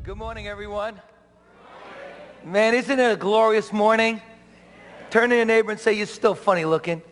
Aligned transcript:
Well, 0.00 0.06
good 0.06 0.18
morning, 0.18 0.48
everyone. 0.48 0.98
Man, 2.42 2.72
isn't 2.72 2.98
it 2.98 3.12
a 3.12 3.16
glorious 3.16 3.70
morning? 3.70 4.22
Turn 5.10 5.28
to 5.28 5.36
your 5.36 5.44
neighbor 5.44 5.72
and 5.72 5.78
say, 5.78 5.92
You're 5.92 6.06
still 6.06 6.34
funny 6.34 6.64
looking. 6.64 7.02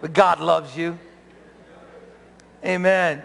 But 0.00 0.12
God 0.12 0.38
loves 0.38 0.76
you. 0.76 0.96
Amen. 2.64 3.20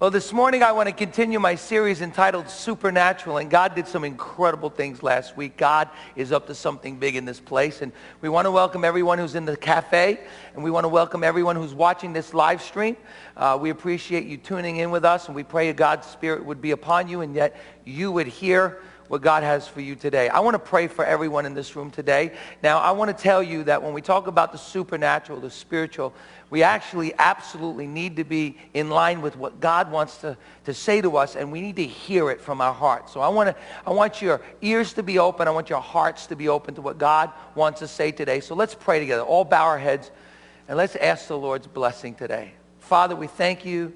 Well, 0.00 0.12
this 0.12 0.32
morning 0.32 0.62
I 0.62 0.70
want 0.70 0.88
to 0.88 0.94
continue 0.94 1.40
my 1.40 1.56
series 1.56 2.02
entitled 2.02 2.48
Supernatural, 2.48 3.38
and 3.38 3.50
God 3.50 3.74
did 3.74 3.88
some 3.88 4.04
incredible 4.04 4.70
things 4.70 5.02
last 5.02 5.36
week. 5.36 5.56
God 5.56 5.88
is 6.14 6.30
up 6.30 6.46
to 6.46 6.54
something 6.54 7.00
big 7.00 7.16
in 7.16 7.24
this 7.24 7.40
place, 7.40 7.82
and 7.82 7.90
we 8.20 8.28
want 8.28 8.46
to 8.46 8.52
welcome 8.52 8.84
everyone 8.84 9.18
who's 9.18 9.34
in 9.34 9.44
the 9.44 9.56
cafe, 9.56 10.20
and 10.54 10.62
we 10.62 10.70
want 10.70 10.84
to 10.84 10.88
welcome 10.88 11.24
everyone 11.24 11.56
who's 11.56 11.74
watching 11.74 12.12
this 12.12 12.32
live 12.32 12.62
stream. 12.62 12.96
Uh, 13.36 13.58
we 13.60 13.70
appreciate 13.70 14.24
you 14.24 14.36
tuning 14.36 14.76
in 14.76 14.92
with 14.92 15.04
us, 15.04 15.26
and 15.26 15.34
we 15.34 15.42
pray 15.42 15.72
God's 15.72 16.06
Spirit 16.06 16.44
would 16.44 16.60
be 16.60 16.70
upon 16.70 17.08
you, 17.08 17.22
and 17.22 17.34
yet 17.34 17.56
you 17.84 18.12
would 18.12 18.28
hear 18.28 18.80
what 19.08 19.22
God 19.22 19.42
has 19.42 19.66
for 19.66 19.80
you 19.80 19.96
today. 19.96 20.28
I 20.28 20.40
want 20.40 20.54
to 20.54 20.58
pray 20.58 20.86
for 20.86 21.04
everyone 21.04 21.46
in 21.46 21.54
this 21.54 21.74
room 21.74 21.90
today. 21.90 22.32
Now, 22.62 22.78
I 22.78 22.92
want 22.92 23.16
to 23.16 23.22
tell 23.22 23.42
you 23.42 23.64
that 23.64 23.82
when 23.82 23.94
we 23.94 24.02
talk 24.02 24.26
about 24.26 24.52
the 24.52 24.58
supernatural, 24.58 25.40
the 25.40 25.50
spiritual, 25.50 26.12
we 26.50 26.62
actually 26.62 27.12
absolutely 27.18 27.86
need 27.86 28.16
to 28.16 28.24
be 28.24 28.56
in 28.74 28.90
line 28.90 29.20
with 29.20 29.36
what 29.36 29.60
God 29.60 29.90
wants 29.90 30.18
to, 30.18 30.36
to 30.64 30.74
say 30.74 31.00
to 31.00 31.16
us, 31.16 31.36
and 31.36 31.50
we 31.50 31.60
need 31.60 31.76
to 31.76 31.86
hear 31.86 32.30
it 32.30 32.40
from 32.40 32.60
our 32.60 32.72
hearts. 32.72 33.12
So 33.12 33.20
I 33.20 33.28
want, 33.28 33.48
to, 33.48 33.56
I 33.86 33.90
want 33.90 34.22
your 34.22 34.40
ears 34.62 34.92
to 34.94 35.02
be 35.02 35.18
open. 35.18 35.48
I 35.48 35.50
want 35.50 35.70
your 35.70 35.80
hearts 35.80 36.26
to 36.28 36.36
be 36.36 36.48
open 36.48 36.74
to 36.76 36.82
what 36.82 36.98
God 36.98 37.30
wants 37.54 37.80
to 37.80 37.88
say 37.88 38.12
today. 38.12 38.40
So 38.40 38.54
let's 38.54 38.74
pray 38.74 38.98
together. 39.00 39.22
All 39.22 39.44
bow 39.44 39.64
our 39.64 39.78
heads, 39.78 40.10
and 40.68 40.76
let's 40.76 40.96
ask 40.96 41.28
the 41.28 41.38
Lord's 41.38 41.66
blessing 41.66 42.14
today. 42.14 42.52
Father, 42.78 43.16
we 43.16 43.26
thank 43.26 43.64
you 43.64 43.94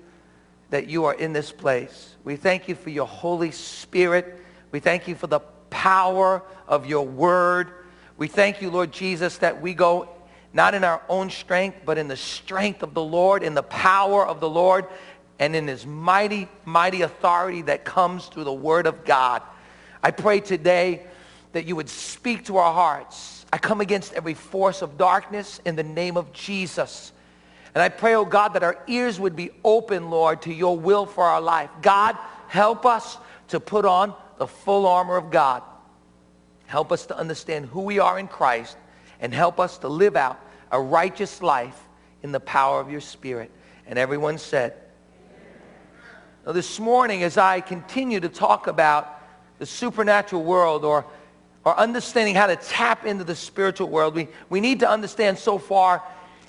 that 0.71 0.89
you 0.89 1.05
are 1.05 1.15
in 1.15 1.35
this 1.35 1.53
place. 1.53 2.17
We 2.25 2.37
thank 2.37 2.67
you 2.67 2.75
for 2.75 2.89
your 2.89 3.07
Holy 3.07 3.51
Spirit 3.51 4.42
we 4.73 4.81
thank 4.81 5.07
you 5.07 5.15
for 5.15 5.27
the 5.29 5.41
power 5.71 6.43
of 6.67 6.87
your 6.87 7.07
word. 7.07 7.71
We 8.17 8.27
thank 8.27 8.61
you, 8.61 8.71
Lord 8.71 8.91
Jesus, 8.91 9.39
that 9.39 9.61
we 9.63 9.75
go 9.75 10.09
not 10.53 10.75
in 10.75 10.85
our 10.85 11.01
own 11.09 11.31
strength, 11.31 11.79
but 11.85 11.99
in 11.99 12.09
the 12.09 12.17
strength 12.17 12.83
of 12.83 12.95
the 12.95 13.03
Lord, 13.03 13.43
in 13.43 13.55
the 13.55 13.63
power 13.63 14.27
of 14.27 14.41
the 14.41 14.49
Lord, 14.49 14.87
and 15.39 15.57
in 15.57 15.67
his 15.67 15.87
mighty, 15.87 16.49
mighty 16.65 17.03
authority 17.03 17.63
that 17.63 17.85
comes 17.85 18.27
through 18.27 18.45
the 18.45 18.53
word 18.53 18.87
of 18.87 19.05
God. 19.05 19.43
I 20.03 20.11
pray 20.11 20.41
today 20.41 21.07
that 21.53 21.67
you 21.67 21.77
would 21.77 21.89
speak 21.89 22.47
to 22.47 22.57
our 22.57 22.73
hearts. 22.73 23.45
I 23.53 23.59
come 23.59 23.81
against 23.81 24.15
every 24.15 24.35
force 24.35 24.83
of 24.83 24.97
darkness 24.97 25.61
in 25.65 25.77
the 25.77 25.83
name 25.83 26.17
of 26.17 26.33
Jesus. 26.33 27.13
And 27.75 27.83
I 27.83 27.89
pray, 27.89 28.15
oh 28.15 28.25
God, 28.25 28.55
that 28.55 28.63
our 28.63 28.83
ears 28.87 29.19
would 29.19 29.37
be 29.37 29.51
open, 29.65 30.11
Lord, 30.11 30.43
to 30.43 30.53
your 30.53 30.79
will 30.79 31.07
for 31.07 31.25
our 31.25 31.41
life. 31.41 31.71
God, 31.81 32.17
help 32.49 32.87
us 32.87 33.19
to 33.49 33.61
put 33.61 33.85
on 33.85 34.15
the 34.43 34.47
full 34.49 34.89
armor 34.89 35.17
of 35.17 35.31
God. 35.31 35.63
Help 36.67 36.91
us 36.91 37.07
to 37.07 37.17
understand 37.17 37.67
who 37.67 37.83
we 37.83 38.01
are 38.01 38.19
in 38.19 38.27
Christ 38.27 38.77
and 39.21 39.33
help 39.33 39.61
us 39.61 39.79
to 39.79 39.89
live 39.89 40.17
out 40.17 40.37
a 40.73 40.81
righteous 40.81 41.43
life 41.43 41.81
in 42.25 42.33
the 42.33 42.41
power 42.41 42.81
of 42.81 42.91
your 42.91 43.01
Spirit. 43.01 43.53
And 43.87 44.01
everyone 44.01 44.39
said, 44.39 44.75
now, 46.45 46.51
this 46.51 46.81
morning, 46.81 47.23
as 47.23 47.39
I 47.39 47.61
continue 47.61 48.19
to 48.19 48.29
talk 48.29 48.67
about 48.67 49.17
the 49.61 49.67
supernatural 49.67 50.43
world 50.43 50.85
or, 50.85 51.07
or 51.63 51.79
understanding 51.79 52.35
how 52.35 52.49
to 52.49 52.57
tap 52.57 53.07
into 53.07 53.23
the 53.23 53.37
spiritual 53.37 53.91
world, 53.91 54.17
we, 54.17 54.27
we 54.51 54.59
need 54.59 54.81
to 54.81 54.91
understand 54.91 55.39
so 55.39 55.57
far 55.57 56.03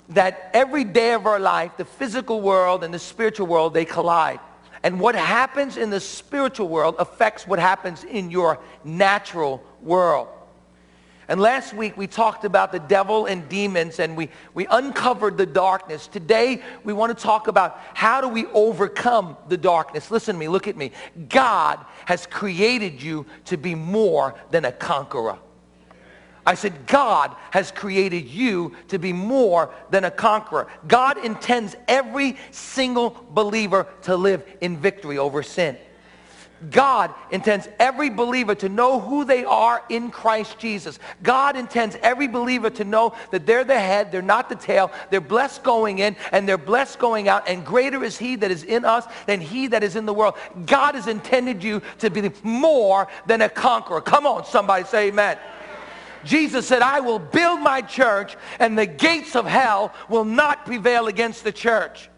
that 0.09 0.49
every 0.52 0.83
day 0.83 1.14
of 1.14 1.27
our 1.27 1.39
life, 1.39 1.77
the 1.77 1.86
physical 1.86 2.41
world 2.41 2.83
and 2.83 2.91
the 2.91 2.97
spiritual 2.97 3.45
world, 3.45 3.75
they 3.75 3.86
collide. 3.86 4.39
And 4.84 5.00
what 5.00 5.16
happens 5.16 5.78
in 5.78 5.89
the 5.89 6.02
spiritual 6.02 6.67
world 6.67 6.95
affects 7.00 7.48
what 7.48 7.58
happens 7.58 8.03
in 8.03 8.30
your 8.30 8.59
natural 8.84 9.64
world. 9.81 10.28
And 11.30 11.39
last 11.39 11.73
week 11.73 11.95
we 11.95 12.05
talked 12.05 12.44
about 12.44 12.73
the 12.73 12.80
devil 12.80 13.26
and 13.27 13.48
demons 13.48 13.99
and 13.99 14.17
we, 14.17 14.30
we 14.54 14.67
uncovered 14.67 15.38
the 15.38 15.45
darkness. 15.45 16.08
Today 16.08 16.61
we 16.83 16.92
want 16.92 17.17
to 17.17 17.23
talk 17.23 17.48
about 17.48 17.80
how 17.94 18.20
do 18.20 18.27
we 18.27 18.45
overcome 18.48 19.38
the 19.48 19.55
darkness. 19.55 20.11
Listen 20.11 20.36
to 20.36 20.39
me, 20.39 20.49
look 20.49 20.67
at 20.67 20.76
me. 20.76 20.92
God 21.30 21.80
has 22.05 22.27
created 22.27 23.02
you 23.02 23.26
to 23.45 23.58
be 23.58 23.73
more 23.73 24.36
than 24.52 24.65
a 24.65 24.71
conqueror. 24.71 25.38
I 26.45 26.55
said, 26.55 26.87
God 26.87 27.36
has 27.52 27.71
created 27.71 28.27
you 28.27 28.76
to 28.89 28.99
be 28.99 29.14
more 29.14 29.73
than 29.89 30.04
a 30.04 30.11
conqueror. 30.11 30.67
God 30.87 31.23
intends 31.23 31.76
every 31.87 32.37
single 32.52 33.26
believer 33.31 33.87
to 34.04 34.17
live 34.17 34.43
in 34.59 34.77
victory 34.77 35.17
over 35.17 35.42
sin. 35.42 35.77
God 36.70 37.14
intends 37.32 37.67
every 37.80 38.09
believer 38.09 38.55
to 38.55 38.70
know 38.70 38.99
who 38.99 39.26
they 39.26 39.43
are 39.43 39.83
in 39.89 40.11
Christ 40.11 40.59
Jesus. 40.59 40.99
God 41.21 41.55
intends 41.55 41.98
every 42.02 42.27
believer 42.27 42.70
to 42.71 42.83
know 42.83 43.15
that 43.32 43.45
they're 43.45 43.64
the 43.64 43.80
head, 43.80 44.11
they're 44.11 44.21
not 44.21 44.49
the 44.49 44.55
tail. 44.55 44.92
They're 45.09 45.21
blessed 45.21 45.64
going 45.64 45.99
in 45.99 46.15
and 46.32 46.48
they're 46.48 46.58
blessed 46.58 46.99
going 46.99 47.27
out. 47.27 47.48
And 47.48 47.65
greater 47.65 48.03
is 48.03 48.17
he 48.17 48.36
that 48.37 48.52
is 48.52 48.64
in 48.64 48.86
us 48.86 49.05
than 49.26 49.42
he 49.42 49.67
that 49.67 49.83
is 49.83 49.95
in 49.95 50.05
the 50.05 50.14
world. 50.14 50.36
God 50.65 50.95
has 50.95 51.08
intended 51.08 51.64
you 51.64 51.82
to 51.99 52.09
be 52.09 52.32
more 52.43 53.08
than 53.26 53.42
a 53.42 53.49
conqueror. 53.49 54.02
Come 54.02 54.26
on, 54.26 54.45
somebody 54.45 54.86
say 54.86 55.09
amen. 55.09 55.37
Jesus 56.23 56.67
said, 56.67 56.82
I 56.82 57.00
will 57.00 57.20
build 57.20 57.60
my 57.60 57.82
church 57.82 58.36
and 58.60 58.78
the 58.78 58.86
gates 58.86 59.36
of 59.36 59.45
hell 59.45 59.94
will 60.10 60.26
not 60.26 60.66
prevail 60.66 61.08
against 61.08 61.44
the 61.44 61.52
church. 61.52 62.10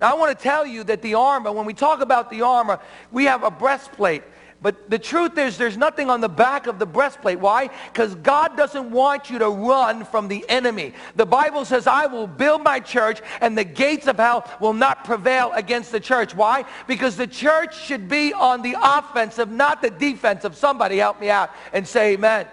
Now, 0.00 0.12
I 0.12 0.18
want 0.18 0.36
to 0.36 0.42
tell 0.42 0.66
you 0.66 0.84
that 0.84 1.02
the 1.02 1.14
armor, 1.14 1.52
when 1.52 1.66
we 1.66 1.74
talk 1.74 2.00
about 2.00 2.30
the 2.30 2.42
armor, 2.42 2.80
we 3.10 3.24
have 3.24 3.42
a 3.42 3.50
breastplate. 3.50 4.22
But 4.62 4.88
the 4.90 4.98
truth 4.98 5.36
is 5.36 5.58
there's 5.58 5.76
nothing 5.76 6.08
on 6.08 6.20
the 6.20 6.28
back 6.28 6.66
of 6.66 6.78
the 6.78 6.86
breastplate. 6.86 7.38
Why? 7.38 7.68
Because 7.92 8.14
God 8.16 8.56
doesn't 8.56 8.90
want 8.90 9.28
you 9.30 9.38
to 9.38 9.48
run 9.48 10.04
from 10.04 10.28
the 10.28 10.44
enemy. 10.48 10.94
The 11.14 11.26
Bible 11.26 11.64
says, 11.64 11.86
I 11.86 12.06
will 12.06 12.26
build 12.26 12.62
my 12.62 12.80
church 12.80 13.20
and 13.40 13.56
the 13.56 13.64
gates 13.64 14.06
of 14.06 14.16
hell 14.16 14.50
will 14.60 14.72
not 14.72 15.04
prevail 15.04 15.52
against 15.52 15.92
the 15.92 16.00
church. 16.00 16.34
Why? 16.34 16.64
Because 16.86 17.16
the 17.16 17.26
church 17.26 17.78
should 17.78 18.08
be 18.08 18.32
on 18.32 18.62
the 18.62 18.76
offensive, 18.82 19.50
not 19.50 19.82
the 19.82 19.90
defensive. 19.90 20.56
Somebody 20.56 20.96
help 20.96 21.20
me 21.20 21.28
out 21.28 21.50
and 21.72 21.86
say 21.86 22.14
amen 22.14 22.46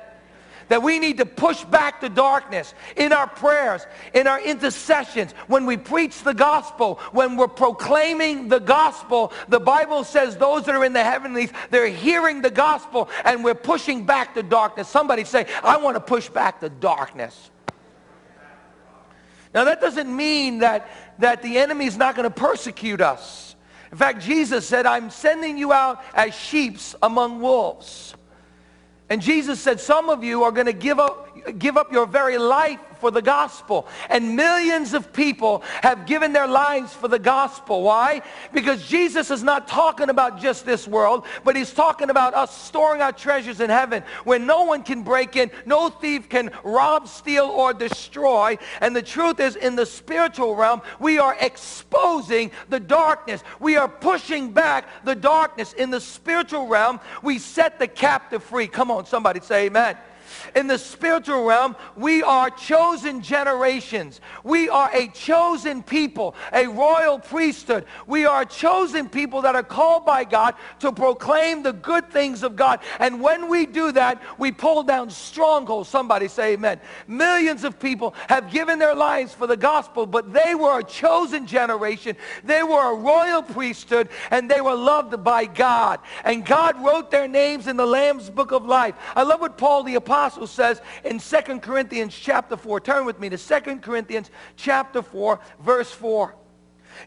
that 0.69 0.84
we 0.84 1.00
need 1.00 1.18
to 1.18 1.25
push 1.25 1.63
back 1.66 2.01
the 2.01 2.09
darkness 2.09 2.74
in 2.96 3.13
our 3.13 3.28
prayers, 3.28 3.85
in 4.13 4.28
our 4.28 4.41
intercessions, 4.41 5.31
when 5.47 5.66
we 5.66 5.78
preach 5.78 6.24
the 6.24 6.34
gospel, 6.34 6.96
when 7.12 7.38
we're 7.38 7.47
proclaiming 7.47 8.47
the 8.47 8.59
gospel. 8.59 9.31
The 9.50 9.59
Bible 9.59 10.03
says 10.03 10.38
those 10.38 10.66
that 10.66 10.75
are 10.75 10.85
in 10.85 10.94
the 10.94 11.03
heavenlies, 11.03 11.51
they're 11.69 11.88
hearing 11.88 12.41
the 12.41 12.51
gospel 12.51 13.09
and 13.25 13.44
we're 13.44 13.56
pushing 13.56 14.06
back 14.06 14.35
the 14.35 14.44
darkness. 14.44 14.88
Somebody 14.88 15.24
say, 15.24 15.47
I 15.63 15.78
want 15.78 15.96
to 15.96 16.01
push 16.01 16.29
back 16.29 16.59
the 16.59 16.69
darkness. 16.69 17.51
Now 19.53 19.66
that 19.66 19.81
doesn't 19.81 20.13
mean 20.13 20.59
that, 20.59 20.90
that 21.19 21.44
the 21.44 21.57
enemy 21.57 21.85
is 21.85 21.97
not 21.97 22.16
going 22.16 22.28
to 22.28 22.35
persecute 22.35 23.01
us. 23.01 23.56
In 23.91 23.97
fact, 23.97 24.22
Jesus 24.22 24.68
said, 24.68 24.88
I'm 24.88 25.12
sending 25.12 25.56
you 25.56 25.72
out 25.72 26.03
as 26.16 26.34
sheeps 26.34 26.95
among 27.03 27.41
wolves. 27.41 28.16
And 29.13 29.22
Jesus 29.22 29.62
said, 29.62 29.79
some 29.79 30.09
of 30.09 30.24
you 30.24 30.41
are 30.41 30.51
going 30.51 30.66
to 30.66 30.74
give 30.74 30.97
up, 30.97 31.33
give 31.52 31.78
up 31.78 31.92
your 31.92 32.06
very 32.06 32.38
life 32.38 32.80
for 33.04 33.12
the 33.12 33.22
gospel. 33.22 33.86
And 34.09 34.38
millions 34.38 34.94
of 34.94 35.12
people 35.12 35.62
have 35.81 36.06
given 36.06 36.31
their 36.31 36.48
lives 36.48 36.94
for 36.94 37.09
the 37.09 37.20
gospel. 37.20 37.84
Why? 37.84 38.22
Because 38.54 38.88
Jesus 38.88 39.30
is 39.30 39.44
not 39.44 39.68
talking 39.68 40.09
about 40.09 40.40
just 40.40 40.66
this 40.66 40.88
world, 40.88 41.26
but 41.44 41.58
he's 41.58 41.74
talking 41.74 42.09
about 42.09 42.34
us 42.34 42.58
storing 42.58 43.02
our 43.02 43.12
treasures 43.12 43.59
in 43.59 43.70
heaven 43.70 44.04
where 44.24 44.40
no 44.40 44.64
one 44.64 44.84
can 44.84 45.04
break 45.04 45.36
in, 45.36 45.52
no 45.66 45.90
thief 45.90 46.30
can 46.30 46.50
rob, 46.64 47.09
steal, 47.09 47.44
or 47.44 47.74
destroy. 47.74 48.58
And 48.80 48.96
the 48.96 49.02
truth 49.02 49.42
is, 49.42 49.58
in 49.58 49.75
the 49.75 49.86
spiritual 49.86 50.56
realm, 50.56 50.81
we 50.98 51.20
are 51.20 51.36
exposing 51.42 52.52
the 52.70 52.80
darkness. 52.80 53.44
We 53.60 53.75
are 53.75 53.90
pushing 53.90 54.54
back 54.54 54.88
the 55.04 55.16
darkness. 55.16 55.74
In 55.74 55.90
the 55.90 56.00
spiritual 56.00 56.68
realm, 56.68 57.01
we 57.22 57.38
set 57.38 57.80
the 57.80 57.88
captive 57.88 58.44
free. 58.44 58.68
Come 58.68 58.92
on, 58.92 59.06
somebody 59.06 59.42
say 59.42 59.66
amen. 59.66 59.98
In 60.56 60.68
the 60.68 60.77
spiritual 60.77 61.44
realm, 61.44 61.75
we 61.95 62.24
are 62.24 62.50
chosen 62.50 63.21
generations. 63.21 64.21
We 64.44 64.69
are 64.69 64.89
a 64.94 65.07
chosen 65.09 65.83
people, 65.83 66.35
a 66.51 66.68
royal 66.68 67.19
priesthood. 67.19 67.85
We 68.07 68.25
are 68.25 68.45
chosen 68.45 69.09
people 69.09 69.41
that 69.41 69.56
are 69.56 69.63
called 69.63 70.06
by 70.06 70.24
God 70.24 70.56
to 70.80 70.91
proclaim 70.91 71.63
the 71.63 71.74
good 71.74 72.09
things 72.09 72.44
of 72.44 72.56
God. 72.56 72.80
And 73.00 73.21
when 73.21 73.50
we 73.50 73.65
do 73.65 73.91
that, 73.91 74.21
we 74.38 74.51
pull 74.51 74.83
down 74.83 75.09
strongholds. 75.09 75.89
Somebody 75.89 76.27
say 76.27 76.53
amen. 76.53 76.80
Millions 77.07 77.63
of 77.63 77.80
people 77.80 78.15
have 78.27 78.51
given 78.51 78.80
their 78.80 78.95
lives 78.95 79.33
for 79.33 79.47
the 79.47 79.57
gospel, 79.57 80.06
but 80.06 80.33
they 80.33 80.56
were 80.56 80.80
a 80.80 80.83
chosen 80.83 81.45
generation. 81.45 82.15
They 82.44 82.63
were 82.63 82.94
a 82.94 82.95
royal 82.95 83.44
priesthood, 83.44 84.09
and 84.31 84.50
they 84.50 84.62
were 84.62 84.75
loved 84.75 85.24
by 85.24 85.45
God. 85.45 86.00
And 86.24 86.45
God 86.45 86.83
wrote 86.83 87.12
their 87.12 87.27
names 87.27 87.68
in 87.68 87.77
the 87.77 87.85
Lamb's 87.85 88.30
book 88.30 88.51
of 88.51 88.65
life. 88.65 88.95
I 89.15 89.24
love 89.24 89.41
what 89.41 89.57
Paul 89.57 89.83
the 89.83 89.95
Apostle 89.95 90.23
apostle 90.24 90.48
says 90.48 90.81
in 91.04 91.20
2 91.20 91.60
Corinthians 91.60 92.16
chapter 92.16 92.56
4. 92.56 92.80
Turn 92.80 93.06
with 93.06 93.20
me 93.20 93.28
to 93.28 93.38
2 93.38 93.80
Corinthians 93.80 94.31
chapter 94.56 95.02
4, 95.02 95.38
verse 95.60 95.92
4. 95.92 96.34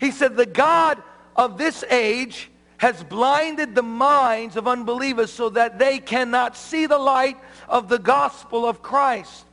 He 0.00 0.10
said, 0.10 0.36
the 0.36 0.44
God 0.44 1.02
of 1.34 1.56
this 1.56 1.82
age 1.84 2.50
has 2.76 3.02
blinded 3.02 3.74
the 3.74 3.82
minds 3.82 4.54
of 4.54 4.68
unbelievers 4.68 5.32
so 5.32 5.48
that 5.48 5.78
they 5.78 5.98
cannot 5.98 6.58
see 6.58 6.84
the 6.84 6.98
light 6.98 7.38
of 7.70 7.88
the 7.88 7.98
gospel 7.98 8.68
of 8.68 8.82
Christ, 8.82 9.46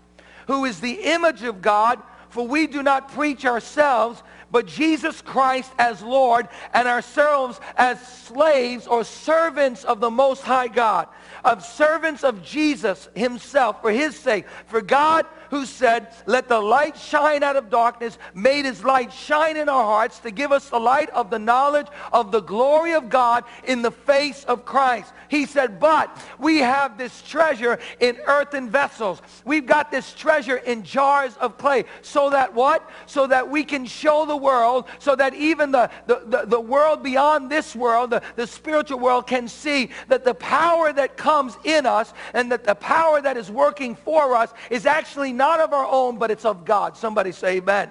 who 0.47 0.65
is 0.65 0.81
the 0.81 0.99
image 1.03 1.43
of 1.43 1.61
God. 1.61 2.01
For 2.27 2.45
we 2.45 2.67
do 2.67 2.83
not 2.83 3.13
preach 3.13 3.45
ourselves, 3.45 4.23
but 4.53 4.67
Jesus 4.67 5.19
Christ 5.21 5.73
as 5.79 6.01
Lord, 6.03 6.47
and 6.73 6.87
ourselves 6.87 7.59
as 7.75 7.99
slaves 8.07 8.85
or 8.85 9.03
servants 9.03 9.83
of 9.83 9.99
the 9.99 10.11
Most 10.11 10.43
High 10.43 10.67
God, 10.67 11.07
of 11.43 11.65
servants 11.65 12.23
of 12.23 12.43
Jesus 12.43 13.09
himself 13.15 13.81
for 13.81 13.91
his 13.91 14.15
sake. 14.15 14.45
For 14.67 14.79
God 14.79 15.25
who 15.49 15.65
said, 15.65 16.13
let 16.25 16.47
the 16.47 16.59
light 16.59 16.97
shine 16.97 17.43
out 17.43 17.55
of 17.55 17.69
darkness, 17.69 18.17
made 18.33 18.65
his 18.65 18.83
light 18.83 19.11
shine 19.11 19.57
in 19.57 19.69
our 19.69 19.83
hearts 19.83 20.19
to 20.19 20.31
give 20.31 20.51
us 20.51 20.69
the 20.69 20.79
light 20.79 21.09
of 21.09 21.29
the 21.29 21.39
knowledge 21.39 21.87
of 22.11 22.31
the 22.31 22.41
glory 22.41 22.93
of 22.93 23.09
God 23.09 23.43
in 23.63 23.81
the 23.81 23.91
face 23.91 24.43
of 24.45 24.65
Christ. 24.65 25.11
He 25.29 25.45
said, 25.47 25.79
but 25.79 26.15
we 26.37 26.59
have 26.59 26.97
this 26.97 27.23
treasure 27.23 27.79
in 27.99 28.17
earthen 28.27 28.69
vessels. 28.69 29.21
We've 29.45 29.65
got 29.65 29.89
this 29.89 30.13
treasure 30.13 30.57
in 30.57 30.83
jars 30.83 31.35
of 31.37 31.57
clay. 31.57 31.85
So 32.03 32.29
that 32.29 32.53
what? 32.53 32.87
So 33.07 33.25
that 33.27 33.49
we 33.49 33.63
can 33.63 33.85
show 33.85 34.25
the 34.25 34.37
world, 34.43 34.85
so 34.99 35.15
that 35.15 35.33
even 35.33 35.71
the, 35.71 35.89
the, 36.05 36.21
the, 36.25 36.45
the 36.45 36.59
world 36.59 37.01
beyond 37.01 37.49
this 37.49 37.75
world, 37.75 38.11
the, 38.11 38.21
the 38.35 38.45
spiritual 38.45 38.99
world 38.99 39.25
can 39.25 39.47
see 39.47 39.89
that 40.09 40.23
the 40.23 40.35
power 40.35 40.93
that 40.93 41.17
comes 41.17 41.57
in 41.63 41.85
us 41.85 42.13
and 42.33 42.51
that 42.51 42.63
the 42.63 42.75
power 42.75 43.21
that 43.21 43.37
is 43.37 43.49
working 43.49 43.95
for 43.95 44.35
us 44.35 44.53
is 44.69 44.85
actually 44.85 45.33
not 45.33 45.59
of 45.59 45.73
our 45.73 45.87
own, 45.89 46.19
but 46.19 46.29
it's 46.29 46.45
of 46.45 46.65
God. 46.65 46.95
Somebody 46.97 47.31
say 47.31 47.57
amen. 47.57 47.89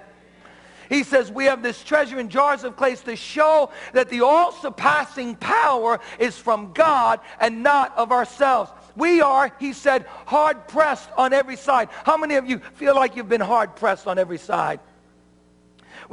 He 0.89 1.03
says 1.03 1.31
we 1.31 1.45
have 1.45 1.63
this 1.63 1.83
treasure 1.83 2.19
in 2.19 2.29
jars 2.29 2.63
of 2.63 2.75
clay 2.75 2.95
to 2.95 3.15
show 3.15 3.71
that 3.93 4.09
the 4.09 4.21
all-surpassing 4.21 5.37
power 5.37 5.99
is 6.19 6.37
from 6.37 6.71
God 6.73 7.19
and 7.39 7.63
not 7.63 7.97
of 7.97 8.11
ourselves. 8.11 8.69
We 8.95 9.21
are, 9.21 9.51
he 9.59 9.73
said, 9.73 10.05
hard-pressed 10.27 11.09
on 11.17 11.33
every 11.33 11.55
side. 11.55 11.89
How 12.03 12.15
many 12.15 12.35
of 12.35 12.47
you 12.47 12.59
feel 12.75 12.95
like 12.95 13.15
you've 13.15 13.29
been 13.29 13.41
hard-pressed 13.41 14.05
on 14.05 14.19
every 14.19 14.37
side? 14.37 14.79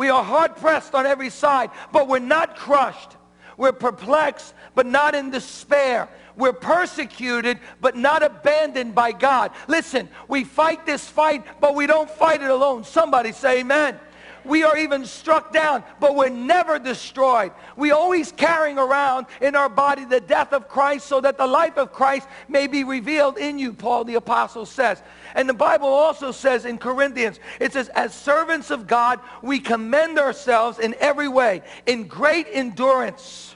We 0.01 0.09
are 0.09 0.25
hard-pressed 0.25 0.95
on 0.95 1.05
every 1.05 1.29
side, 1.29 1.71
but 1.93 2.09
we're 2.09 2.21
not 2.21 2.57
crushed. 2.57 3.19
We're 3.59 3.73
perplexed, 3.73 4.55
but 4.75 4.87
not 4.87 5.15
in 5.15 5.29
despair. 5.29 6.09
We're 6.39 6.55
persecuted, 6.55 7.59
but 7.83 7.97
not 7.97 8.23
abandoned 8.23 8.95
by 8.95 9.13
God. 9.13 9.51
Listen, 9.69 10.09
we 10.27 10.45
fight 10.45 10.87
this 10.87 11.07
fight, 11.07 11.45
but 11.61 11.75
we 11.75 11.87
don't 11.87 12.09
fight 12.09 12.41
it 12.41 12.49
alone. 12.49 12.85
Somebody 12.85 13.33
say 13.33 13.61
amen. 13.61 14.01
We 14.45 14.63
are 14.63 14.77
even 14.77 15.05
struck 15.05 15.53
down, 15.53 15.85
but 16.01 16.15
we're 16.15 16.29
never 16.29 16.79
destroyed. 16.79 17.53
We 17.77 17.91
always 17.91 18.33
carrying 18.33 18.79
around 18.79 19.27
in 19.41 19.55
our 19.55 19.69
body 19.69 20.05
the 20.05 20.21
death 20.21 20.53
of 20.53 20.69
Christ 20.69 21.07
so 21.07 21.21
that 21.21 21.39
the 21.39 21.47
life 21.47 21.77
of 21.77 21.93
Christ 21.93 22.27
may 22.49 22.67
be 22.67 22.85
revealed 22.85 23.39
in 23.39 23.59
you, 23.59 23.73
Paul 23.73 24.05
the 24.05 24.15
apostle 24.15 24.67
says. 24.67 25.03
And 25.35 25.49
the 25.49 25.55
Bible 25.55 25.89
also 25.89 26.33
says 26.33 26.65
in 26.65 26.79
Corinthians, 26.79 27.39
it 27.61 27.73
says, 27.73 27.89
as 27.91 28.15
servants 28.15 28.71
of 28.71 28.87
God, 28.87 29.21
we 29.43 29.61
commend 29.61 30.19
ourselves 30.19 30.79
in 30.79 30.95
every 30.99 31.29
way, 31.29 31.63
in 31.87 32.07
great 32.07 32.47
endurance, 32.51 33.55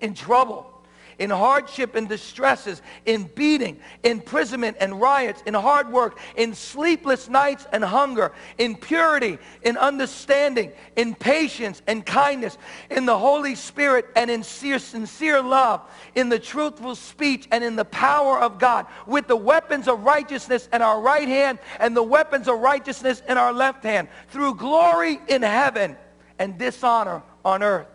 in 0.00 0.14
trouble 0.14 0.71
in 1.18 1.30
hardship 1.30 1.94
and 1.94 2.08
distresses, 2.08 2.82
in 3.06 3.24
beating, 3.34 3.78
imprisonment 4.02 4.76
and 4.80 5.00
riots, 5.00 5.42
in 5.46 5.54
hard 5.54 5.90
work, 5.92 6.18
in 6.36 6.54
sleepless 6.54 7.28
nights 7.28 7.66
and 7.72 7.84
hunger, 7.84 8.32
in 8.58 8.76
purity, 8.76 9.38
in 9.62 9.76
understanding, 9.76 10.72
in 10.96 11.14
patience 11.14 11.82
and 11.86 12.04
kindness, 12.04 12.58
in 12.90 13.06
the 13.06 13.18
Holy 13.18 13.54
Spirit 13.54 14.06
and 14.16 14.30
in 14.30 14.42
sincere 14.42 15.42
love, 15.42 15.82
in 16.14 16.28
the 16.28 16.38
truthful 16.38 16.94
speech 16.94 17.46
and 17.50 17.62
in 17.62 17.76
the 17.76 17.84
power 17.84 18.38
of 18.38 18.58
God, 18.58 18.86
with 19.06 19.26
the 19.26 19.36
weapons 19.36 19.88
of 19.88 20.04
righteousness 20.04 20.68
in 20.72 20.82
our 20.82 21.00
right 21.00 21.28
hand 21.28 21.58
and 21.78 21.96
the 21.96 22.02
weapons 22.02 22.48
of 22.48 22.58
righteousness 22.60 23.22
in 23.28 23.36
our 23.36 23.52
left 23.52 23.84
hand, 23.84 24.08
through 24.28 24.54
glory 24.54 25.20
in 25.28 25.42
heaven 25.42 25.96
and 26.38 26.58
dishonor 26.58 27.22
on 27.44 27.62
earth 27.62 27.86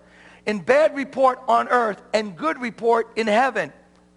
in 0.48 0.60
bad 0.60 0.96
report 0.96 1.40
on 1.48 1.68
earth 1.68 2.02
and 2.14 2.36
good 2.36 2.60
report 2.60 3.12
in 3.18 3.28
heaven. 3.28 3.72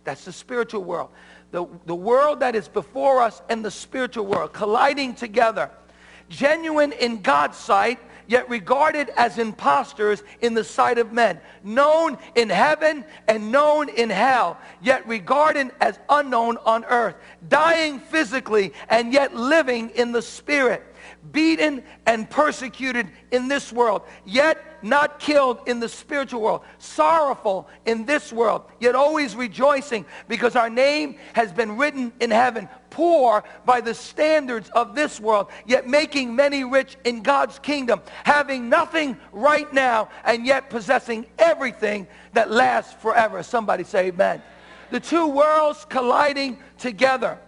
That's 0.04 0.24
the 0.24 0.32
spiritual 0.32 0.84
world. 0.84 1.10
The, 1.50 1.66
the 1.84 1.94
world 1.94 2.40
that 2.40 2.54
is 2.54 2.68
before 2.68 3.20
us 3.20 3.42
and 3.50 3.64
the 3.64 3.70
spiritual 3.70 4.24
world 4.24 4.52
colliding 4.52 5.14
together. 5.14 5.70
Genuine 6.28 6.92
in 6.92 7.20
God's 7.22 7.58
sight, 7.58 7.98
yet 8.28 8.48
regarded 8.48 9.10
as 9.16 9.38
impostors 9.38 10.22
in 10.40 10.54
the 10.54 10.62
sight 10.62 10.98
of 10.98 11.12
men. 11.12 11.40
Known 11.64 12.16
in 12.36 12.48
heaven 12.48 13.04
and 13.26 13.50
known 13.50 13.88
in 13.88 14.08
hell, 14.08 14.56
yet 14.80 15.06
regarded 15.08 15.72
as 15.80 15.98
unknown 16.08 16.56
on 16.58 16.84
earth. 16.84 17.16
Dying 17.48 17.98
physically 17.98 18.72
and 18.88 19.12
yet 19.12 19.34
living 19.34 19.90
in 19.90 20.12
the 20.12 20.22
spirit 20.22 20.84
beaten 21.32 21.82
and 22.06 22.28
persecuted 22.28 23.08
in 23.30 23.48
this 23.48 23.72
world, 23.72 24.02
yet 24.24 24.69
not 24.82 25.18
killed 25.18 25.60
in 25.66 25.80
the 25.80 25.88
spiritual 25.88 26.40
world, 26.40 26.62
sorrowful 26.78 27.68
in 27.86 28.04
this 28.04 28.32
world, 28.32 28.62
yet 28.80 28.94
always 28.94 29.36
rejoicing 29.36 30.04
because 30.28 30.56
our 30.56 30.70
name 30.70 31.16
has 31.34 31.52
been 31.52 31.76
written 31.76 32.12
in 32.20 32.30
heaven, 32.30 32.68
poor 32.90 33.44
by 33.64 33.80
the 33.80 33.94
standards 33.94 34.70
of 34.70 34.94
this 34.94 35.20
world, 35.20 35.48
yet 35.66 35.88
making 35.88 36.34
many 36.34 36.64
rich 36.64 36.96
in 37.04 37.22
God's 37.22 37.58
kingdom, 37.58 38.00
having 38.24 38.68
nothing 38.68 39.16
right 39.32 39.72
now 39.72 40.08
and 40.24 40.46
yet 40.46 40.70
possessing 40.70 41.26
everything 41.38 42.06
that 42.32 42.50
lasts 42.50 42.94
forever. 42.94 43.42
Somebody 43.42 43.84
say 43.84 44.08
amen. 44.08 44.42
The 44.90 45.00
two 45.00 45.28
worlds 45.28 45.86
colliding 45.88 46.58
together. 46.78 47.38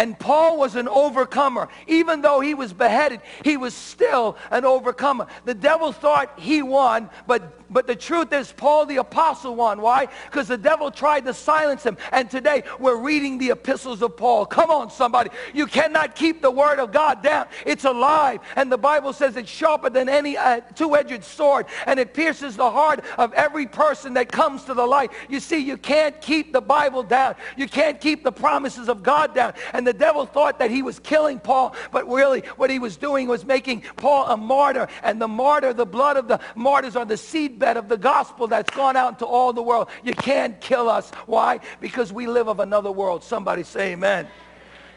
And 0.00 0.18
Paul 0.18 0.56
was 0.56 0.76
an 0.76 0.88
overcomer. 0.88 1.68
Even 1.86 2.22
though 2.22 2.40
he 2.40 2.54
was 2.54 2.72
beheaded, 2.72 3.20
he 3.44 3.58
was 3.58 3.74
still 3.74 4.38
an 4.50 4.64
overcomer. 4.64 5.26
The 5.44 5.52
devil 5.52 5.92
thought 5.92 6.38
he 6.38 6.62
won, 6.62 7.10
but 7.26 7.60
but 7.70 7.86
the 7.86 7.94
truth 7.94 8.32
is, 8.32 8.50
Paul 8.52 8.86
the 8.86 8.96
apostle 8.96 9.54
won. 9.54 9.80
Why? 9.80 10.08
Because 10.24 10.48
the 10.48 10.58
devil 10.58 10.90
tried 10.90 11.24
to 11.26 11.34
silence 11.34 11.84
him. 11.84 11.96
And 12.10 12.28
today, 12.28 12.64
we're 12.80 12.96
reading 12.96 13.38
the 13.38 13.50
epistles 13.50 14.02
of 14.02 14.16
Paul. 14.16 14.44
Come 14.44 14.70
on, 14.70 14.90
somebody. 14.90 15.30
You 15.54 15.66
cannot 15.66 16.16
keep 16.16 16.42
the 16.42 16.50
word 16.50 16.80
of 16.80 16.92
God 16.92 17.22
down. 17.22 17.46
It's 17.64 17.84
alive. 17.84 18.40
And 18.56 18.72
the 18.72 18.78
Bible 18.78 19.12
says 19.12 19.36
it's 19.36 19.48
sharper 19.48 19.88
than 19.88 20.08
any 20.08 20.36
uh, 20.36 20.60
two-edged 20.74 21.22
sword. 21.22 21.66
And 21.86 22.00
it 22.00 22.12
pierces 22.12 22.56
the 22.56 22.70
heart 22.70 23.04
of 23.18 23.32
every 23.34 23.66
person 23.66 24.14
that 24.14 24.32
comes 24.32 24.64
to 24.64 24.74
the 24.74 24.86
light. 24.86 25.12
You 25.28 25.38
see, 25.38 25.58
you 25.58 25.76
can't 25.76 26.20
keep 26.20 26.52
the 26.52 26.60
Bible 26.60 27.04
down. 27.04 27.36
You 27.56 27.68
can't 27.68 28.00
keep 28.00 28.24
the 28.24 28.32
promises 28.32 28.88
of 28.88 29.04
God 29.04 29.32
down. 29.32 29.54
And 29.72 29.86
the 29.90 29.98
devil 29.98 30.24
thought 30.24 30.60
that 30.60 30.70
he 30.70 30.82
was 30.82 31.00
killing 31.00 31.40
Paul. 31.40 31.74
But 31.90 32.08
really, 32.08 32.42
what 32.56 32.70
he 32.70 32.78
was 32.78 32.96
doing 32.96 33.26
was 33.26 33.44
making 33.44 33.82
Paul 33.96 34.26
a 34.26 34.36
martyr. 34.36 34.86
And 35.02 35.20
the 35.20 35.26
martyr, 35.26 35.72
the 35.72 35.84
blood 35.84 36.16
of 36.16 36.28
the 36.28 36.38
martyrs 36.54 36.94
are 36.94 37.04
the 37.04 37.16
seedbed 37.16 37.74
of 37.74 37.88
the 37.88 37.96
gospel 37.96 38.46
that's 38.46 38.72
gone 38.72 38.94
out 38.94 39.14
into 39.14 39.26
all 39.26 39.52
the 39.52 39.64
world. 39.64 39.88
You 40.04 40.14
can't 40.14 40.60
kill 40.60 40.88
us. 40.88 41.10
Why? 41.26 41.58
Because 41.80 42.12
we 42.12 42.28
live 42.28 42.46
of 42.46 42.60
another 42.60 42.92
world. 42.92 43.24
Somebody 43.24 43.64
say 43.64 43.94
amen. 43.94 44.28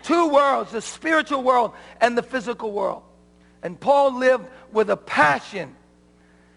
Two 0.04 0.30
worlds, 0.30 0.72
the 0.72 0.82
spiritual 0.82 1.42
world 1.42 1.74
and 2.00 2.16
the 2.16 2.22
physical 2.22 2.72
world. 2.72 3.02
And 3.64 3.80
Paul 3.80 4.20
lived 4.20 4.46
with 4.72 4.92
a 4.92 4.98
passion 4.98 5.76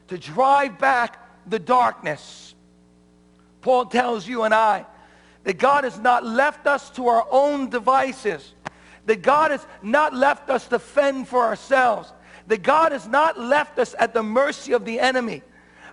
to 0.09 0.19
drive 0.19 0.79
back 0.79 1.49
the 1.49 1.59
darkness. 1.59 2.55
Paul 3.63 3.87
tells 3.87 4.29
you 4.29 4.43
and 4.43 4.53
I 4.53 4.85
that 5.47 5.59
God 5.59 5.85
has 5.85 6.01
not 6.01 6.27
left 6.27 6.67
us 6.67 6.91
to 6.91 7.07
our 7.07 7.25
own 7.31 7.71
devices. 7.71 8.53
That 9.07 9.23
God 9.23 9.53
has 9.53 9.65
not 9.81 10.13
left 10.13 10.51
us 10.51 10.67
to 10.67 10.81
fend 10.81 11.29
for 11.29 11.41
ourselves. 11.41 12.13
That 12.49 12.65
God 12.65 12.91
has 12.91 13.07
not 13.07 13.39
left 13.39 13.79
us 13.79 13.95
at 13.97 14.13
the 14.13 14.25
mercy 14.25 14.73
of 14.73 14.85
the 14.85 14.99
enemy. 14.99 15.43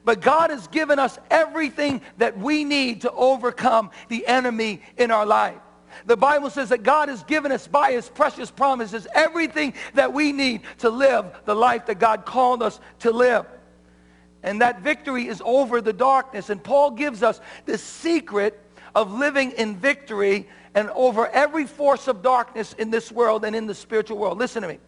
But 0.04 0.22
God 0.22 0.50
has 0.50 0.66
given 0.70 0.98
us 0.98 1.20
everything 1.30 2.02
that 2.18 2.36
we 2.36 2.64
need 2.64 3.02
to 3.02 3.12
overcome 3.12 3.92
the 4.10 4.26
enemy 4.26 4.82
in 4.98 5.12
our 5.12 5.26
life. 5.26 5.60
The 6.08 6.18
Bible 6.18 6.50
says 6.50 6.70
that 6.70 6.82
God 6.82 7.10
has 7.10 7.24
given 7.24 7.52
us 7.52 7.68
by 7.68 7.92
his 7.92 8.10
precious 8.10 8.50
promises 8.50 9.06
everything 9.14 9.76
that 9.94 10.14
we 10.14 10.32
need 10.32 10.62
to 10.80 10.90
live 10.90 11.28
the 11.46 11.56
life 11.56 11.86
that 11.86 12.00
God 12.00 12.26
called 12.26 12.64
us 12.64 12.80
to 13.02 13.12
live. 13.12 13.46
And 14.42 14.62
that 14.62 14.82
victory 14.82 15.28
is 15.28 15.44
over 15.46 15.80
the 15.80 15.94
darkness. 15.94 16.50
And 16.50 16.62
Paul 16.62 16.90
gives 16.90 17.22
us 17.22 17.40
the 17.68 17.78
secret 17.78 18.60
of 18.96 19.12
living 19.12 19.52
in 19.52 19.76
victory 19.76 20.48
and 20.76 20.90
over 20.92 21.28
every 21.28 21.66
force 21.66 22.08
of 22.08 22.22
darkness 22.22 22.74
in 22.74 22.90
this 22.90 23.12
world 23.12 23.46
and 23.46 23.56
in 23.56 23.68
the 23.68 23.76
spiritual 23.76 24.18
world. 24.18 24.38
Listen 24.38 24.62
to 24.62 24.68
me. 24.68 24.80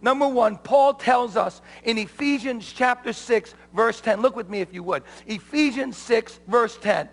Number 0.00 0.28
one, 0.28 0.58
Paul 0.58 0.94
tells 0.94 1.36
us 1.36 1.62
in 1.82 1.96
Ephesians 1.96 2.70
chapter 2.70 3.12
6, 3.12 3.54
verse 3.72 4.00
10. 4.00 4.20
Look 4.20 4.36
with 4.36 4.50
me 4.50 4.60
if 4.60 4.74
you 4.74 4.82
would. 4.82 5.02
Ephesians 5.26 5.96
6, 5.96 6.40
verse 6.46 6.76
10. 6.76 7.08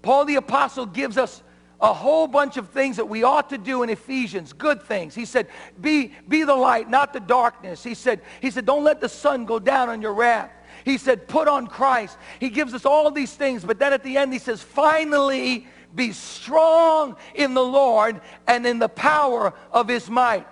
Paul 0.00 0.24
the 0.24 0.36
apostle 0.36 0.86
gives 0.86 1.18
us 1.18 1.42
a 1.80 1.92
whole 1.92 2.26
bunch 2.26 2.56
of 2.56 2.70
things 2.70 2.96
that 2.96 3.04
we 3.04 3.22
ought 3.22 3.50
to 3.50 3.58
do 3.58 3.82
in 3.82 3.90
Ephesians, 3.90 4.52
good 4.52 4.82
things. 4.82 5.14
He 5.14 5.24
said, 5.24 5.46
be, 5.80 6.12
be 6.26 6.42
the 6.42 6.54
light, 6.54 6.90
not 6.90 7.12
the 7.12 7.20
darkness. 7.20 7.84
He 7.84 7.94
said, 7.94 8.20
he 8.40 8.50
said, 8.50 8.66
don't 8.66 8.82
let 8.82 9.00
the 9.00 9.08
sun 9.08 9.44
go 9.44 9.58
down 9.58 9.88
on 9.88 10.02
your 10.02 10.14
wrath. 10.14 10.50
He 10.88 10.98
said, 10.98 11.28
put 11.28 11.48
on 11.48 11.66
Christ. 11.66 12.16
He 12.40 12.50
gives 12.50 12.74
us 12.74 12.86
all 12.86 13.10
these 13.10 13.32
things, 13.34 13.64
but 13.64 13.78
then 13.78 13.92
at 13.92 14.02
the 14.02 14.16
end 14.16 14.32
he 14.32 14.38
says, 14.38 14.62
finally 14.62 15.66
be 15.94 16.12
strong 16.12 17.16
in 17.34 17.54
the 17.54 17.64
Lord 17.64 18.20
and 18.46 18.66
in 18.66 18.78
the 18.78 18.88
power 18.88 19.52
of 19.72 19.88
his 19.88 20.08
might. 20.08 20.46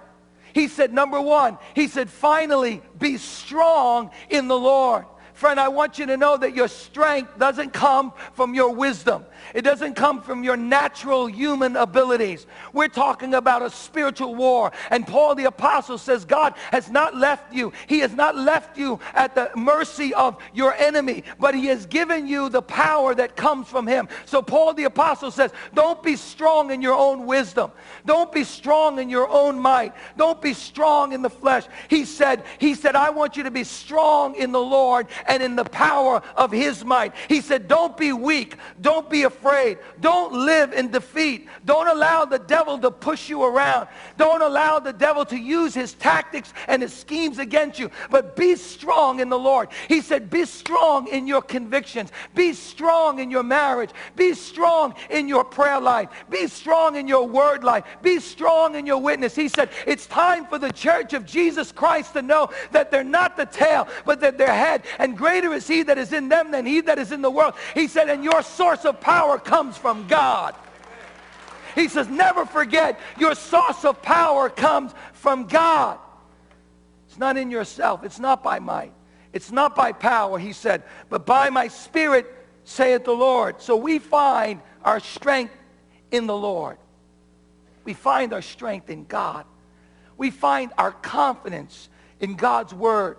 He 0.52 0.69
said, 0.69 0.93
number 0.93 1.21
one, 1.21 1.59
he 1.75 1.87
said, 1.88 2.09
finally 2.09 2.83
be 2.99 3.19
strong 3.19 4.11
in 4.31 4.49
the 4.49 4.59
Lord. 4.59 5.05
Friend, 5.37 5.61
I 5.61 5.69
want 5.69 5.99
you 5.99 6.07
to 6.07 6.16
know 6.16 6.38
that 6.38 6.55
your 6.55 6.66
strength 6.66 7.38
doesn't 7.38 7.75
come 7.75 8.14
from 8.33 8.55
your 8.55 8.73
wisdom. 8.75 9.26
It 9.52 9.62
doesn't 9.62 9.93
come 9.93 10.23
from 10.23 10.43
your 10.43 10.57
natural 10.57 11.26
human 11.26 11.76
abilities. 11.76 12.47
We're 12.73 12.88
talking 12.88 13.35
about 13.35 13.61
a 13.61 13.69
spiritual 13.69 14.35
war. 14.35 14.73
And 14.90 15.07
Paul 15.07 15.35
the 15.35 15.45
Apostle 15.45 15.99
says 15.99 16.25
God 16.25 16.55
has 16.73 16.88
not 16.88 17.14
left 17.14 17.52
you. 17.52 17.75
He 17.87 17.99
has 17.99 18.14
not 18.14 18.35
left 18.35 18.78
you 18.78 18.99
at 19.12 19.35
the 19.35 19.50
mercy 19.55 20.14
of 20.14 20.38
your 20.55 20.73
enemy, 20.73 21.23
but 21.38 21.55
he 21.55 21.66
has 21.66 21.85
given 21.85 22.26
you 22.26 22.49
the 22.49 22.62
power 22.62 23.14
that 23.14 23.37
comes 23.37 23.69
from 23.69 23.87
him. 23.87 24.09
So 24.25 24.40
Paul 24.40 24.73
the 24.73 24.85
Apostle 24.85 25.31
says, 25.31 25.52
don't 25.75 26.02
be 26.02 26.16
strong 26.16 26.71
in 26.71 26.81
your 26.81 26.95
own 26.95 27.26
wisdom. 27.26 27.73
Don't 28.07 28.33
be 28.33 28.43
strong 28.43 28.99
in 28.99 29.11
your 29.11 29.28
own 29.28 29.59
might. 29.59 29.93
Don't 30.16 30.40
be 30.40 30.55
strong 30.55 31.12
in 31.12 31.21
the 31.21 31.28
flesh. 31.28 31.66
He 31.88 32.07
said, 32.07 32.45
he 32.59 32.75
said, 32.75 32.97
I 32.97 33.11
want 33.11 33.37
you 33.37 33.43
to 33.43 33.50
be 33.50 33.64
strong 33.64 34.35
in 34.35 34.50
the 34.50 34.59
Lord 34.59 35.09
and 35.26 35.42
in 35.42 35.56
the 35.56 35.64
power 35.64 36.23
of 36.37 36.52
his 36.52 36.85
might. 36.85 37.14
He 37.28 37.40
said, 37.40 37.68
don't 37.68 37.97
be 37.97 38.12
weak. 38.12 38.56
Don't 38.80 39.09
be 39.11 39.25
afraid. 39.25 39.78
Don't 40.00 40.33
live 40.33 40.73
in 40.73 40.90
defeat. 40.90 41.49
Don't 41.64 41.88
allow 41.88 42.25
the 42.25 42.38
devil 42.38 42.78
to 42.78 42.90
push 42.90 43.28
you 43.28 43.45
around. 43.45 43.88
Don't 44.16 44.42
allow 44.42 44.78
the 44.78 44.92
devil 44.92 45.25
to 45.26 45.37
use 45.37 45.75
his 45.75 45.95
tactics 45.95 46.52
and 46.68 46.83
his 46.83 46.92
schemes 46.92 47.38
against 47.38 47.78
you. 47.78 47.90
But 48.11 48.37
be 48.37 48.56
strong 48.56 49.21
in 49.21 49.28
the 49.28 49.38
Lord. 49.38 49.68
He 49.88 50.00
said, 50.00 50.30
be 50.30 50.45
strong 50.45 51.09
in 51.09 51.26
your 51.26 51.42
convictions. 51.42 52.11
Be 52.35 52.52
strong 52.52 53.18
in 53.18 53.30
your 53.30 53.42
marriage. 53.42 53.90
Be 54.14 54.35
strong 54.35 54.95
in 55.11 55.28
your 55.28 55.45
prayer 55.45 55.80
life. 55.80 56.09
Be 56.30 56.47
strong 56.47 56.97
in 56.97 57.09
your 57.09 57.26
word 57.26 57.64
life. 57.64 57.85
Be 58.02 58.21
strong 58.21 58.75
in 58.75 58.87
your 58.87 59.00
witness. 59.00 59.35
He 59.35 59.49
said, 59.49 59.71
it's 59.87 60.06
time 60.06 60.47
for 60.47 60.59
the 60.59 60.73
church 60.73 61.12
of 61.12 61.26
Jesus 61.26 61.73
Christ 61.73 62.12
to 62.12 62.23
know 62.23 62.50
that 62.73 62.90
they're 62.90 63.04
not 63.04 63.37
the 63.37 63.47
tail, 63.47 63.88
but 64.04 64.21
that 64.21 64.38
they're 64.38 64.54
head. 64.54 64.85
And 64.99 65.15
greater 65.16 65.52
is 65.52 65.66
he 65.66 65.82
that 65.85 65.99
is 65.99 66.12
in 66.12 66.28
them 66.28 66.50
than 66.50 66.66
he 66.66 66.80
that 66.82 66.99
is 66.99 67.12
in 67.12 67.23
the 67.23 67.30
world. 67.30 67.54
He 67.75 67.88
said, 67.88 68.08
and 68.08 68.23
your 68.23 68.42
source 68.42 68.85
of 68.85 69.00
power 69.00 69.38
comes 69.38 69.76
from 69.76 70.06
God. 70.06 70.54
He 71.75 71.88
says, 71.88 72.08
never 72.08 72.46
forget 72.46 72.99
your 73.18 73.35
source 73.35 73.85
of 73.85 74.00
power 74.02 74.49
comes 74.49 74.92
from 75.12 75.46
God. 75.46 75.99
It's 77.06 77.18
not 77.18 77.37
in 77.37 77.50
yourself. 77.50 78.04
It's 78.04 78.18
not 78.18 78.42
by 78.42 78.58
might. 78.58 78.92
It's 79.32 79.52
not 79.52 79.76
by 79.76 79.92
power, 79.92 80.38
he 80.38 80.54
said, 80.54 80.82
but 81.11 81.26
by 81.26 81.50
my 81.50 81.68
spirit, 81.68 82.32
saith 82.64 83.04
the 83.04 83.12
Lord. 83.12 83.61
So 83.61 83.76
we 83.76 83.99
find 83.99 84.62
our 84.82 84.99
strength 84.99 85.54
in 86.11 86.26
the 86.26 86.37
Lord. 86.37 86.78
We 87.85 87.92
find 87.92 88.32
our 88.32 88.40
strength 88.40 88.88
in 88.88 89.04
God. 89.04 89.44
We 90.16 90.30
find 90.30 90.73
our 90.78 90.92
confidence 90.92 91.90
in 92.18 92.37
God's 92.37 92.73
word 92.73 93.18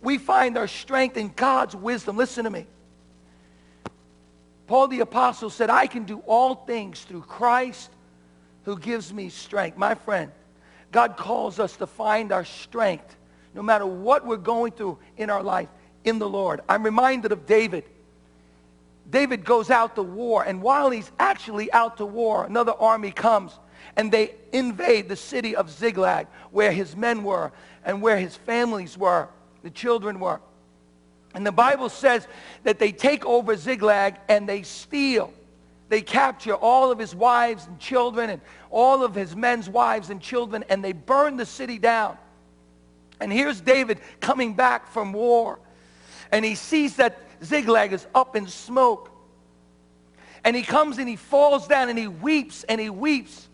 we 0.00 0.18
find 0.18 0.56
our 0.56 0.68
strength 0.68 1.16
in 1.16 1.32
God's 1.34 1.74
wisdom. 1.74 2.16
Listen 2.16 2.44
to 2.44 2.50
me. 2.50 2.66
Paul 4.66 4.88
the 4.88 5.00
Apostle 5.00 5.50
said, 5.50 5.70
I 5.70 5.86
can 5.86 6.04
do 6.04 6.18
all 6.26 6.54
things 6.54 7.02
through 7.02 7.22
Christ 7.22 7.90
who 8.64 8.78
gives 8.78 9.12
me 9.12 9.28
strength. 9.28 9.78
My 9.78 9.94
friend, 9.94 10.32
God 10.90 11.16
calls 11.16 11.60
us 11.60 11.76
to 11.76 11.86
find 11.86 12.32
our 12.32 12.44
strength, 12.44 13.16
no 13.54 13.62
matter 13.62 13.86
what 13.86 14.26
we're 14.26 14.36
going 14.36 14.72
through 14.72 14.98
in 15.16 15.30
our 15.30 15.42
life, 15.42 15.68
in 16.04 16.18
the 16.18 16.28
Lord. 16.28 16.60
I'm 16.68 16.82
reminded 16.82 17.32
of 17.32 17.46
David. 17.46 17.84
David 19.08 19.44
goes 19.44 19.70
out 19.70 19.94
to 19.94 20.02
war, 20.02 20.42
and 20.44 20.60
while 20.60 20.90
he's 20.90 21.10
actually 21.18 21.72
out 21.72 21.98
to 21.98 22.06
war, 22.06 22.44
another 22.44 22.72
army 22.72 23.12
comes, 23.12 23.52
and 23.94 24.10
they 24.10 24.34
invade 24.52 25.08
the 25.08 25.16
city 25.16 25.54
of 25.54 25.70
Ziklag, 25.70 26.26
where 26.50 26.72
his 26.72 26.96
men 26.96 27.22
were 27.22 27.52
and 27.84 28.02
where 28.02 28.18
his 28.18 28.34
families 28.34 28.98
were 28.98 29.28
the 29.62 29.70
children 29.70 30.20
were. 30.20 30.40
And 31.34 31.46
the 31.46 31.52
Bible 31.52 31.88
says 31.88 32.26
that 32.64 32.78
they 32.78 32.92
take 32.92 33.24
over 33.26 33.56
Ziklag 33.56 34.16
and 34.28 34.48
they 34.48 34.62
steal. 34.62 35.32
They 35.88 36.00
capture 36.02 36.54
all 36.54 36.90
of 36.90 36.98
his 36.98 37.14
wives 37.14 37.66
and 37.66 37.78
children 37.78 38.30
and 38.30 38.40
all 38.70 39.04
of 39.04 39.14
his 39.14 39.36
men's 39.36 39.68
wives 39.68 40.10
and 40.10 40.20
children 40.20 40.64
and 40.68 40.82
they 40.82 40.92
burn 40.92 41.36
the 41.36 41.46
city 41.46 41.78
down. 41.78 42.16
And 43.20 43.32
here's 43.32 43.60
David 43.60 44.00
coming 44.20 44.54
back 44.54 44.88
from 44.88 45.12
war. 45.12 45.58
And 46.32 46.44
he 46.44 46.54
sees 46.54 46.96
that 46.96 47.18
Ziklag 47.44 47.92
is 47.92 48.06
up 48.14 48.36
in 48.36 48.46
smoke. 48.46 49.10
And 50.44 50.56
he 50.56 50.62
comes 50.62 50.98
and 50.98 51.08
he 51.08 51.16
falls 51.16 51.66
down 51.66 51.88
and 51.88 51.98
he 51.98 52.08
weeps 52.08 52.64
and 52.64 52.80
he 52.80 52.90
weeps 52.90 53.45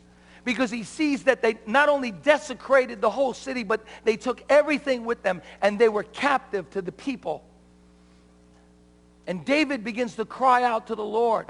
because 0.45 0.71
he 0.71 0.83
sees 0.83 1.25
that 1.25 1.43
they 1.43 1.59
not 1.67 1.89
only 1.89 2.11
desecrated 2.11 3.01
the 3.01 3.11
whole 3.11 3.35
city, 3.35 3.63
but 3.63 3.85
they 4.05 4.17
took 4.17 4.43
everything 4.49 5.05
with 5.05 5.23
them 5.23 5.43
and 5.61 5.79
they 5.79 5.89
were 5.89 6.03
captive 6.03 6.69
to 6.71 6.83
the 6.83 6.93
people. 6.93 7.45
And 9.27 9.45
David 9.45 9.85
begins 9.85 10.17
to 10.17 10.25
cry 10.25 10.65
out 10.65 10.89
to 10.89 10.95
the 10.95 11.05
Lord. 11.05 11.47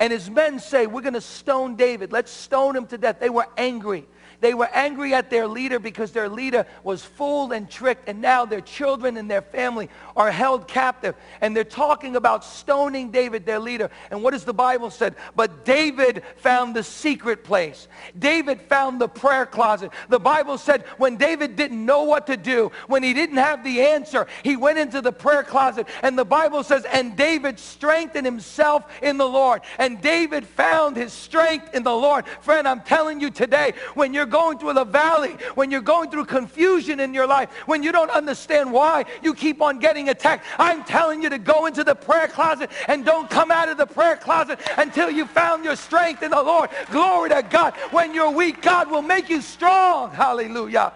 And 0.00 0.12
his 0.12 0.30
men 0.30 0.58
say, 0.58 0.86
we're 0.86 1.02
going 1.02 1.14
to 1.14 1.20
stone 1.20 1.76
David. 1.76 2.12
Let's 2.12 2.30
stone 2.30 2.76
him 2.76 2.86
to 2.86 2.98
death. 2.98 3.18
They 3.20 3.30
were 3.30 3.46
angry. 3.56 4.06
They 4.40 4.54
were 4.54 4.68
angry 4.72 5.14
at 5.14 5.30
their 5.30 5.48
leader 5.48 5.78
because 5.80 6.12
their 6.12 6.28
leader 6.28 6.66
was 6.84 7.02
fooled 7.02 7.52
and 7.52 7.68
tricked, 7.68 8.08
and 8.08 8.20
now 8.20 8.44
their 8.44 8.60
children 8.60 9.16
and 9.16 9.28
their 9.28 9.42
family 9.42 9.90
are 10.16 10.30
held 10.30 10.68
captive. 10.68 11.16
And 11.40 11.56
they're 11.56 11.64
talking 11.64 12.14
about 12.14 12.44
stoning 12.44 13.10
David, 13.10 13.44
their 13.44 13.58
leader. 13.58 13.90
And 14.10 14.22
what 14.22 14.30
does 14.32 14.44
the 14.44 14.54
Bible 14.54 14.90
said? 14.90 15.16
But 15.34 15.64
David 15.64 16.22
found 16.36 16.76
the 16.76 16.84
secret 16.84 17.42
place. 17.42 17.88
David 18.16 18.60
found 18.62 19.00
the 19.00 19.08
prayer 19.08 19.44
closet. 19.44 19.90
The 20.08 20.20
Bible 20.20 20.56
said 20.56 20.84
when 20.98 21.16
David 21.16 21.56
didn't 21.56 21.84
know 21.84 22.04
what 22.04 22.28
to 22.28 22.36
do, 22.36 22.70
when 22.86 23.02
he 23.02 23.14
didn't 23.14 23.38
have 23.38 23.64
the 23.64 23.80
answer, 23.80 24.28
he 24.44 24.56
went 24.56 24.78
into 24.78 25.00
the 25.00 25.12
prayer 25.12 25.42
closet. 25.42 25.88
And 26.02 26.16
the 26.16 26.24
Bible 26.24 26.62
says, 26.62 26.84
and 26.84 27.16
David 27.16 27.58
strengthened 27.58 28.24
himself 28.24 28.84
in 29.02 29.16
the 29.16 29.28
Lord. 29.28 29.62
And 29.78 30.00
David 30.00 30.46
found 30.46 30.96
his 30.96 31.12
strength 31.12 31.74
in 31.74 31.82
the 31.82 31.94
Lord. 31.94 32.24
Friend, 32.40 32.68
I'm 32.68 32.82
telling 32.82 33.20
you 33.20 33.30
today, 33.30 33.72
when 33.94 34.14
you're 34.14 34.27
going 34.28 34.58
through 34.58 34.74
the 34.74 34.84
valley, 34.84 35.36
when 35.54 35.70
you're 35.70 35.80
going 35.80 36.10
through 36.10 36.26
confusion 36.26 37.00
in 37.00 37.12
your 37.12 37.26
life, 37.26 37.50
when 37.66 37.82
you 37.82 37.90
don't 37.90 38.10
understand 38.10 38.72
why 38.72 39.04
you 39.22 39.34
keep 39.34 39.60
on 39.60 39.78
getting 39.78 40.08
attacked, 40.08 40.44
I'm 40.58 40.84
telling 40.84 41.22
you 41.22 41.30
to 41.30 41.38
go 41.38 41.66
into 41.66 41.82
the 41.82 41.94
prayer 41.94 42.28
closet 42.28 42.70
and 42.86 43.04
don't 43.04 43.28
come 43.28 43.50
out 43.50 43.68
of 43.68 43.76
the 43.76 43.86
prayer 43.86 44.16
closet 44.16 44.60
until 44.76 45.10
you 45.10 45.26
found 45.26 45.64
your 45.64 45.76
strength 45.76 46.22
in 46.22 46.30
the 46.30 46.42
Lord. 46.42 46.70
Glory 46.90 47.30
to 47.30 47.42
God. 47.42 47.74
When 47.90 48.14
you're 48.14 48.30
weak, 48.30 48.62
God 48.62 48.90
will 48.90 49.02
make 49.02 49.28
you 49.28 49.40
strong. 49.40 50.10
Hallelujah. 50.12 50.92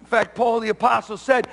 In 0.00 0.06
fact, 0.06 0.34
Paul 0.34 0.60
the 0.60 0.68
apostle 0.68 1.16
said, 1.16 1.48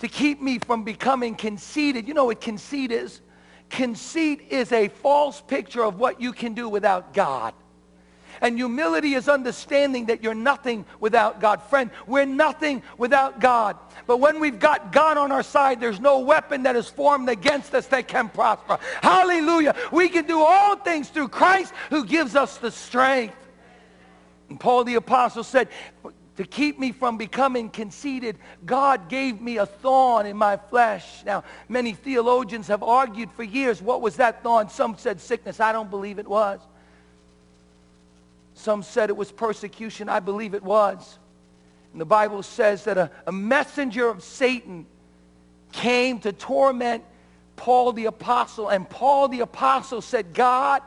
to 0.00 0.08
keep 0.08 0.42
me 0.42 0.58
from 0.58 0.84
becoming 0.84 1.34
conceited. 1.34 2.06
You 2.06 2.12
know 2.12 2.26
what 2.26 2.40
conceit 2.40 2.92
is? 2.92 3.22
Conceit 3.70 4.48
is 4.50 4.70
a 4.72 4.88
false 4.88 5.40
picture 5.40 5.82
of 5.82 5.98
what 5.98 6.20
you 6.20 6.32
can 6.32 6.52
do 6.52 6.68
without 6.68 7.14
God. 7.14 7.54
And 8.44 8.58
humility 8.58 9.14
is 9.14 9.26
understanding 9.26 10.04
that 10.06 10.22
you're 10.22 10.34
nothing 10.34 10.84
without 11.00 11.40
God. 11.40 11.62
Friend, 11.62 11.90
we're 12.06 12.26
nothing 12.26 12.82
without 12.98 13.40
God. 13.40 13.78
But 14.06 14.18
when 14.18 14.38
we've 14.38 14.58
got 14.58 14.92
God 14.92 15.16
on 15.16 15.32
our 15.32 15.42
side, 15.42 15.80
there's 15.80 15.98
no 15.98 16.18
weapon 16.18 16.64
that 16.64 16.76
is 16.76 16.86
formed 16.86 17.30
against 17.30 17.74
us 17.74 17.86
that 17.86 18.06
can 18.06 18.28
prosper. 18.28 18.78
Hallelujah. 19.00 19.74
We 19.90 20.10
can 20.10 20.26
do 20.26 20.40
all 20.40 20.76
things 20.76 21.08
through 21.08 21.28
Christ 21.28 21.72
who 21.88 22.04
gives 22.04 22.36
us 22.36 22.58
the 22.58 22.70
strength. 22.70 23.34
And 24.50 24.60
Paul 24.60 24.84
the 24.84 24.96
apostle 24.96 25.42
said, 25.42 25.68
to 26.36 26.44
keep 26.44 26.78
me 26.78 26.92
from 26.92 27.16
becoming 27.16 27.70
conceited, 27.70 28.36
God 28.66 29.08
gave 29.08 29.40
me 29.40 29.56
a 29.56 29.64
thorn 29.64 30.26
in 30.26 30.36
my 30.36 30.58
flesh. 30.58 31.24
Now, 31.24 31.44
many 31.70 31.94
theologians 31.94 32.66
have 32.66 32.82
argued 32.82 33.30
for 33.32 33.42
years, 33.42 33.80
what 33.80 34.02
was 34.02 34.16
that 34.16 34.42
thorn? 34.42 34.68
Some 34.68 34.98
said 34.98 35.18
sickness. 35.18 35.60
I 35.60 35.72
don't 35.72 35.88
believe 35.88 36.18
it 36.18 36.28
was. 36.28 36.60
Some 38.64 38.82
said 38.82 39.10
it 39.10 39.16
was 39.18 39.30
persecution. 39.30 40.08
I 40.08 40.20
believe 40.20 40.54
it 40.54 40.62
was. 40.62 41.18
And 41.92 42.00
the 42.00 42.06
Bible 42.06 42.42
says 42.42 42.84
that 42.84 42.96
a, 42.96 43.10
a 43.26 43.30
messenger 43.30 44.08
of 44.08 44.22
Satan 44.22 44.86
came 45.72 46.18
to 46.20 46.32
torment 46.32 47.04
Paul 47.56 47.92
the 47.92 48.06
apostle. 48.06 48.70
And 48.70 48.88
Paul 48.88 49.28
the 49.28 49.40
apostle 49.40 50.00
said, 50.00 50.32
God, 50.32 50.80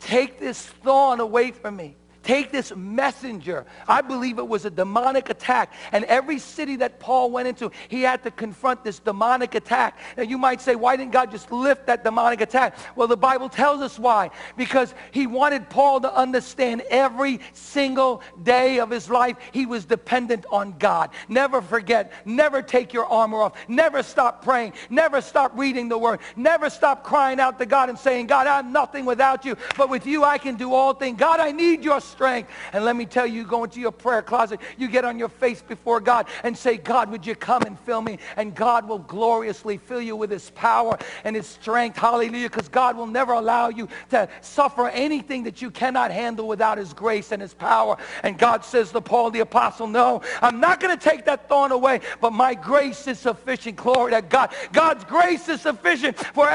take 0.00 0.40
this 0.40 0.60
thorn 0.60 1.20
away 1.20 1.52
from 1.52 1.76
me. 1.76 1.94
Take 2.26 2.50
this 2.50 2.74
messenger. 2.74 3.64
I 3.86 4.00
believe 4.00 4.38
it 4.38 4.48
was 4.48 4.64
a 4.64 4.70
demonic 4.70 5.30
attack. 5.30 5.72
And 5.92 6.04
every 6.06 6.40
city 6.40 6.74
that 6.76 6.98
Paul 6.98 7.30
went 7.30 7.46
into, 7.46 7.70
he 7.88 8.02
had 8.02 8.24
to 8.24 8.32
confront 8.32 8.82
this 8.82 8.98
demonic 8.98 9.54
attack. 9.54 9.96
Now 10.16 10.24
you 10.24 10.36
might 10.36 10.60
say, 10.60 10.74
why 10.74 10.96
didn't 10.96 11.12
God 11.12 11.30
just 11.30 11.52
lift 11.52 11.86
that 11.86 12.02
demonic 12.02 12.40
attack? 12.40 12.76
Well, 12.96 13.06
the 13.06 13.16
Bible 13.16 13.48
tells 13.48 13.80
us 13.80 13.96
why. 13.96 14.30
Because 14.56 14.92
he 15.12 15.28
wanted 15.28 15.70
Paul 15.70 16.00
to 16.00 16.12
understand 16.12 16.82
every 16.90 17.38
single 17.52 18.22
day 18.42 18.80
of 18.80 18.90
his 18.90 19.08
life, 19.08 19.36
he 19.52 19.64
was 19.64 19.84
dependent 19.84 20.46
on 20.50 20.74
God. 20.78 21.10
Never 21.28 21.62
forget, 21.62 22.12
never 22.24 22.60
take 22.60 22.92
your 22.92 23.06
armor 23.06 23.40
off. 23.42 23.52
Never 23.68 24.02
stop 24.02 24.42
praying. 24.42 24.72
Never 24.90 25.20
stop 25.20 25.52
reading 25.54 25.88
the 25.88 25.96
word. 25.96 26.18
Never 26.34 26.70
stop 26.70 27.04
crying 27.04 27.38
out 27.38 27.60
to 27.60 27.66
God 27.66 27.88
and 27.88 27.96
saying, 27.96 28.26
God, 28.26 28.48
I'm 28.48 28.72
nothing 28.72 29.04
without 29.04 29.44
you, 29.44 29.56
but 29.76 29.88
with 29.88 30.06
you 30.06 30.24
I 30.24 30.38
can 30.38 30.56
do 30.56 30.74
all 30.74 30.92
things. 30.92 31.18
God, 31.20 31.38
I 31.38 31.52
need 31.52 31.84
your 31.84 32.00
strength. 32.16 32.50
And 32.72 32.82
let 32.84 32.96
me 32.96 33.04
tell 33.04 33.26
you, 33.26 33.34
you 33.34 33.44
go 33.44 33.64
into 33.64 33.78
your 33.78 33.92
prayer 33.92 34.22
closet, 34.22 34.58
you 34.78 34.88
get 34.88 35.04
on 35.04 35.18
your 35.18 35.28
face 35.28 35.60
before 35.60 36.00
God 36.00 36.26
and 36.44 36.56
say, 36.56 36.78
God, 36.78 37.10
would 37.10 37.26
you 37.26 37.34
come 37.34 37.62
and 37.62 37.78
fill 37.80 38.00
me? 38.00 38.18
And 38.36 38.54
God 38.54 38.88
will 38.88 39.00
gloriously 39.00 39.76
fill 39.76 40.00
you 40.00 40.16
with 40.16 40.30
his 40.30 40.48
power 40.50 40.96
and 41.24 41.36
his 41.36 41.46
strength. 41.46 41.98
Hallelujah. 41.98 42.48
Because 42.48 42.68
God 42.68 42.96
will 42.96 43.06
never 43.06 43.34
allow 43.34 43.68
you 43.68 43.88
to 44.10 44.28
suffer 44.40 44.88
anything 44.88 45.42
that 45.44 45.60
you 45.60 45.70
cannot 45.70 46.10
handle 46.10 46.48
without 46.48 46.78
his 46.78 46.94
grace 46.94 47.32
and 47.32 47.42
his 47.42 47.52
power. 47.52 47.98
And 48.22 48.38
God 48.38 48.64
says 48.64 48.90
to 48.92 49.02
Paul 49.02 49.30
the 49.30 49.40
apostle, 49.40 49.86
no, 49.86 50.22
I'm 50.40 50.58
not 50.58 50.80
going 50.80 50.96
to 50.96 51.02
take 51.02 51.26
that 51.26 51.48
thorn 51.50 51.72
away, 51.72 52.00
but 52.22 52.32
my 52.32 52.54
grace 52.54 53.06
is 53.06 53.18
sufficient. 53.18 53.76
Glory 53.76 54.12
to 54.12 54.22
God. 54.22 54.54
God's 54.72 55.04
grace 55.04 55.48
is 55.50 55.60
sufficient 55.60 56.16
for 56.18 56.48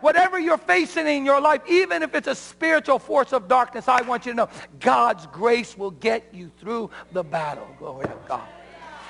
whatever 0.00 0.38
you're 0.38 0.58
facing 0.58 1.08
in 1.08 1.24
your 1.24 1.40
life, 1.40 1.62
even 1.68 2.02
if 2.02 2.14
it's 2.14 2.28
a 2.28 2.34
spiritual 2.34 3.00
force 3.00 3.32
of 3.32 3.48
darkness. 3.48 3.88
I 3.88 4.02
want 4.02 4.26
you 4.26 4.32
to 4.32 4.36
know 4.36 4.48
God's 5.08 5.26
grace 5.28 5.78
will 5.78 5.92
get 5.92 6.34
you 6.34 6.50
through 6.60 6.90
the 7.12 7.24
battle. 7.24 7.66
Glory 7.78 8.04
to 8.04 8.16
God. 8.28 8.46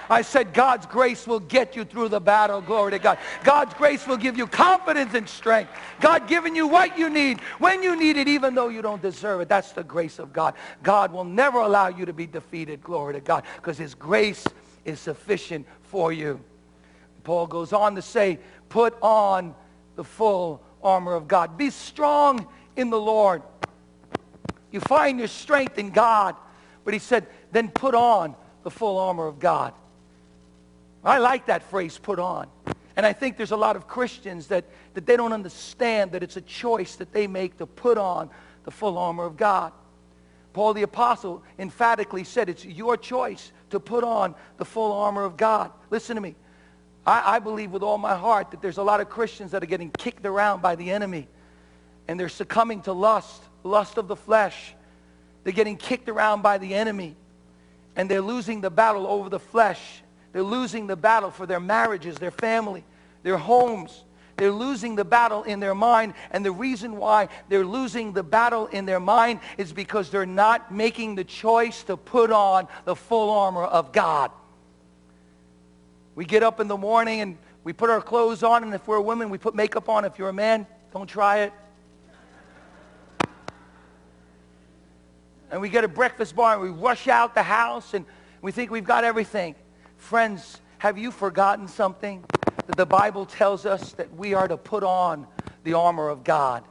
I 0.09 0.23
said 0.23 0.55
God's 0.55 0.87
grace 0.87 1.27
will 1.27 1.41
get 1.41 1.75
you 1.75 1.85
through 1.85 2.11
the 2.11 2.21
battle. 2.21 2.61
Glory 2.61 2.93
to 2.93 3.01
God. 3.01 3.19
God's 3.43 3.75
grace 3.75 4.07
will 4.07 4.17
give 4.17 4.39
you 4.39 4.47
confidence 4.47 5.15
and 5.15 5.29
strength. 5.29 5.73
God 5.99 6.29
giving 6.29 6.55
you 6.55 6.69
what 6.69 6.97
you 6.97 7.11
need 7.11 7.41
when 7.59 7.83
you 7.83 7.97
need 7.97 8.17
it, 8.17 8.29
even 8.29 8.55
though 8.55 8.69
you 8.69 8.81
don't 8.81 9.03
deserve 9.03 9.41
it. 9.41 9.49
That's 9.49 9.73
the 9.73 9.83
grace 9.83 10.21
of 10.21 10.33
God. 10.33 10.55
God 10.85 11.13
will 11.13 11.25
never 11.25 11.59
allow 11.59 11.89
you 11.89 12.07
to 12.07 12.13
be 12.13 12.29
defeated. 12.29 12.81
Glory 12.81 13.15
to 13.15 13.21
God. 13.21 13.43
Because 13.57 13.77
his 13.77 13.97
grace 13.97 14.47
is 14.85 15.01
sufficient 15.01 15.67
for 15.83 16.13
you. 16.13 16.39
Paul 17.25 17.49
goes 17.49 17.73
on 17.73 17.97
to 17.97 18.03
say, 18.03 18.39
put 18.69 18.97
on 19.03 19.53
the 19.97 20.05
full 20.05 20.63
armor 20.81 21.15
of 21.15 21.27
God. 21.27 21.59
Be 21.59 21.71
strong 21.71 22.47
in 22.77 22.89
the 22.89 23.01
Lord. 23.01 23.43
You 24.71 24.81
find 24.81 25.19
your 25.19 25.29
strength 25.29 25.79
in 25.79 25.91
God. 25.91 26.37
But 26.85 26.95
he 26.95 27.01
said, 27.01 27.27
then 27.53 27.69
put 27.69 27.95
on 27.95 28.35
the 28.63 28.71
full 28.71 28.99
armor 28.99 29.27
of 29.27 29.39
God. 29.39 29.75
I 31.05 31.19
like 31.19 31.47
that 31.47 31.63
phrase, 31.63 31.99
put 31.99 32.19
on. 32.19 32.49
And 32.97 33.07
I 33.07 33.13
think 33.13 33.37
there's 33.37 33.53
a 33.53 33.57
lot 33.57 33.77
of 33.77 33.87
Christians 33.87 34.49
that, 34.49 34.65
that 34.95 35.07
they 35.07 35.17
don't 35.17 35.33
understand 35.33 36.13
that 36.13 36.23
it's 36.23 36.37
a 36.37 36.41
choice 36.41 36.97
that 36.97 37.13
they 37.13 37.27
make 37.27 37.59
to 37.59 37.67
put 37.67 37.97
on 37.97 38.31
the 38.65 38.71
full 38.71 38.99
armor 38.99 39.25
of 39.25 39.37
God. 39.37 39.73
Paul 40.53 40.75
the 40.75 40.83
Apostle 40.83 41.43
emphatically 41.59 42.25
said 42.25 42.49
it's 42.49 42.65
your 42.65 42.97
choice 42.97 43.53
to 43.71 43.79
put 43.79 44.03
on 44.03 44.35
the 44.57 44.65
full 44.65 44.93
armor 44.93 45.25
of 45.25 45.37
God. 45.37 45.71
Listen 45.91 46.17
to 46.17 46.21
me. 46.21 46.35
I, 47.07 47.37
I 47.37 47.39
believe 47.39 47.71
with 47.71 47.83
all 47.83 47.99
my 47.99 48.17
heart 48.17 48.51
that 48.51 48.61
there's 48.61 48.79
a 48.79 48.83
lot 48.83 49.01
of 49.01 49.09
Christians 49.09 49.53
that 49.53 49.63
are 49.63 49.67
getting 49.67 49.91
kicked 49.91 50.27
around 50.27 50.61
by 50.61 50.75
the 50.75 50.91
enemy. 50.91 51.29
And 52.09 52.19
they're 52.19 52.29
succumbing 52.29 52.83
to 52.83 52.93
lust, 52.93 53.43
lust 53.63 53.99
of 53.99 54.09
the 54.09 54.17
flesh. 54.17 54.75
They're 55.45 55.53
getting 55.53 55.77
kicked 55.77 56.09
around 56.09 56.43
by 56.43 56.59
the 56.59 56.75
enemy. 56.75 57.17
And 57.97 58.11
they're 58.11 58.23
losing 58.23 58.61
the 58.61 58.71
battle 58.71 59.07
over 59.07 59.29
the 59.29 59.41
flesh 59.41 60.03
they're 60.33 60.43
losing 60.43 60.87
the 60.87 60.97
battle 60.97 61.31
for 61.31 61.47
their 61.47 61.61
marriages, 61.61 62.17
their 62.17 62.31
family, 62.31 62.85
their 63.23 63.37
homes. 63.39 64.05
They're 64.37 64.53
losing 64.53 64.95
the 64.95 65.05
battle 65.05 65.43
in 65.43 65.59
their 65.59 65.75
mind. 65.75 66.15
And 66.31 66.45
the 66.45 66.53
reason 66.53 66.97
why 66.97 67.29
they're 67.49 67.67
losing 67.67 68.13
the 68.13 68.23
battle 68.23 68.67
in 68.67 68.87
their 68.87 69.01
mind 69.01 69.41
is 69.57 69.73
because 69.73 70.11
they're 70.11 70.27
not 70.27 70.73
making 70.73 71.17
the 71.17 71.25
choice 71.25 71.83
to 71.85 71.97
put 71.97 72.31
on 72.31 72.69
the 72.85 72.95
full 72.95 73.31
armor 73.31 73.65
of 73.65 73.91
God. 73.91 74.31
We 76.15 76.25
get 76.25 76.43
up 76.43 76.61
in 76.61 76.69
the 76.69 76.77
morning 76.77 77.21
and 77.21 77.39
we 77.65 77.73
put 77.73 77.91
our 77.91 78.01
clothes 78.01 78.43
on. 78.43 78.63
And 78.63 78.73
if 78.75 78.87
we're 78.87 78.97
a 78.97 79.03
woman, 79.03 79.31
we 79.31 79.39
put 79.39 79.55
makeup 79.55 79.89
on. 79.89 80.05
If 80.05 80.19
you're 80.19 80.29
a 80.29 80.33
man, 80.33 80.67
don't 80.93 81.09
try 81.09 81.39
it. 81.39 81.53
And 85.51 85.61
we 85.61 85.69
get 85.69 85.85
a 85.85 85.89
breakfast 85.89 86.37
bar 86.37 86.55
and 86.55 86.63
we 86.63 86.71
rush 86.71 87.09
out 87.09 87.35
the 87.35 87.43
house 87.43 87.95
and 87.95 88.05
we 88.43 88.53
think 88.53 88.71
we've 88.71 88.85
got 88.85 89.05
everything. 89.05 89.55
Friends, 89.97 90.61
have 90.79 90.99
you 90.99 91.11
forgotten 91.11 91.69
something? 91.69 92.25
That 92.67 92.77
the 92.77 92.87
Bible 92.87 93.25
tells 93.27 93.65
us 93.67 93.93
that 93.93 94.15
we 94.15 94.35
are 94.35 94.47
to 94.47 94.57
put 94.57 94.85
on 94.85 95.27
the 95.65 95.75
armor 95.75 96.09
of 96.09 96.23
God. 96.23 96.65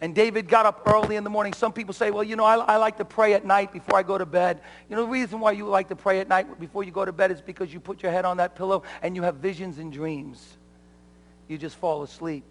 And 0.00 0.14
David 0.14 0.48
got 0.48 0.66
up 0.66 0.82
early 0.86 1.16
in 1.16 1.24
the 1.24 1.30
morning. 1.30 1.52
Some 1.54 1.72
people 1.72 1.94
say, 1.94 2.10
well, 2.10 2.22
you 2.22 2.36
know, 2.36 2.44
I, 2.44 2.56
I, 2.56 2.76
like 2.76 2.98
to 2.98 3.04
pray 3.04 3.32
at 3.32 3.46
night 3.46 3.72
before 3.72 3.98
I 3.98 4.02
go 4.02 4.18
to 4.18 4.26
bed. 4.26 4.60
You 4.90 4.96
know, 4.96 5.02
the 5.02 5.08
reason 5.08 5.40
why 5.40 5.52
you 5.52 5.66
like 5.66 5.88
to 5.88 5.96
pray 5.96 6.20
at 6.20 6.28
night 6.28 6.60
before 6.60 6.84
you 6.84 6.90
go 6.90 7.04
to 7.04 7.12
bed 7.12 7.30
is 7.30 7.40
because 7.40 7.72
you 7.72 7.80
put 7.80 8.02
your 8.02 8.12
head 8.12 8.26
on 8.26 8.36
that 8.36 8.54
pillow 8.56 8.82
and 9.02 9.16
you 9.16 9.22
have 9.22 9.36
visions 9.36 9.78
and 9.78 9.90
dreams. 9.90 10.58
You 11.48 11.56
just 11.56 11.76
fall 11.76 12.02
asleep. 12.02 12.44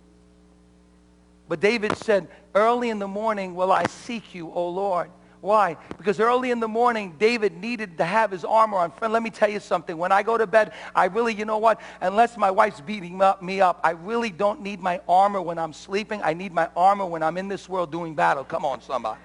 But 1.47 1.59
David 1.59 1.95
said, 1.97 2.27
early 2.55 2.89
in 2.89 2.97
the 2.97 3.07
morning 3.07 3.53
will 3.53 3.71
I 3.71 3.85
seek 3.85 4.33
you, 4.33 4.51
O 4.51 4.67
Lord. 4.69 5.11
Why? 5.45 5.77
Because 5.95 6.19
early 6.19 6.49
in 6.49 6.59
the 6.59 6.67
morning, 6.67 7.17
David 7.19 7.55
needed 7.55 7.99
to 7.99 8.03
have 8.03 8.31
his 8.31 8.43
armor 8.43 8.79
on. 8.79 8.89
Friend, 8.89 9.13
let 9.13 9.21
me 9.21 9.29
tell 9.29 9.47
you 9.47 9.59
something. 9.59 9.95
When 9.95 10.11
I 10.11 10.23
go 10.23 10.39
to 10.39 10.47
bed, 10.47 10.73
I 10.95 11.05
really, 11.05 11.35
you 11.35 11.45
know 11.45 11.59
what? 11.59 11.79
Unless 12.01 12.35
my 12.35 12.49
wife's 12.49 12.81
beating 12.81 13.21
me 13.43 13.61
up, 13.61 13.79
I 13.83 13.91
really 13.91 14.31
don't 14.31 14.61
need 14.61 14.79
my 14.79 15.01
armor 15.07 15.39
when 15.39 15.59
I'm 15.59 15.71
sleeping. 15.71 16.19
I 16.23 16.33
need 16.33 16.51
my 16.51 16.69
armor 16.75 17.05
when 17.05 17.21
I'm 17.21 17.37
in 17.37 17.47
this 17.47 17.69
world 17.69 17.91
doing 17.91 18.15
battle. 18.15 18.43
Come 18.43 18.65
on, 18.65 18.81
somebody. 18.81 19.19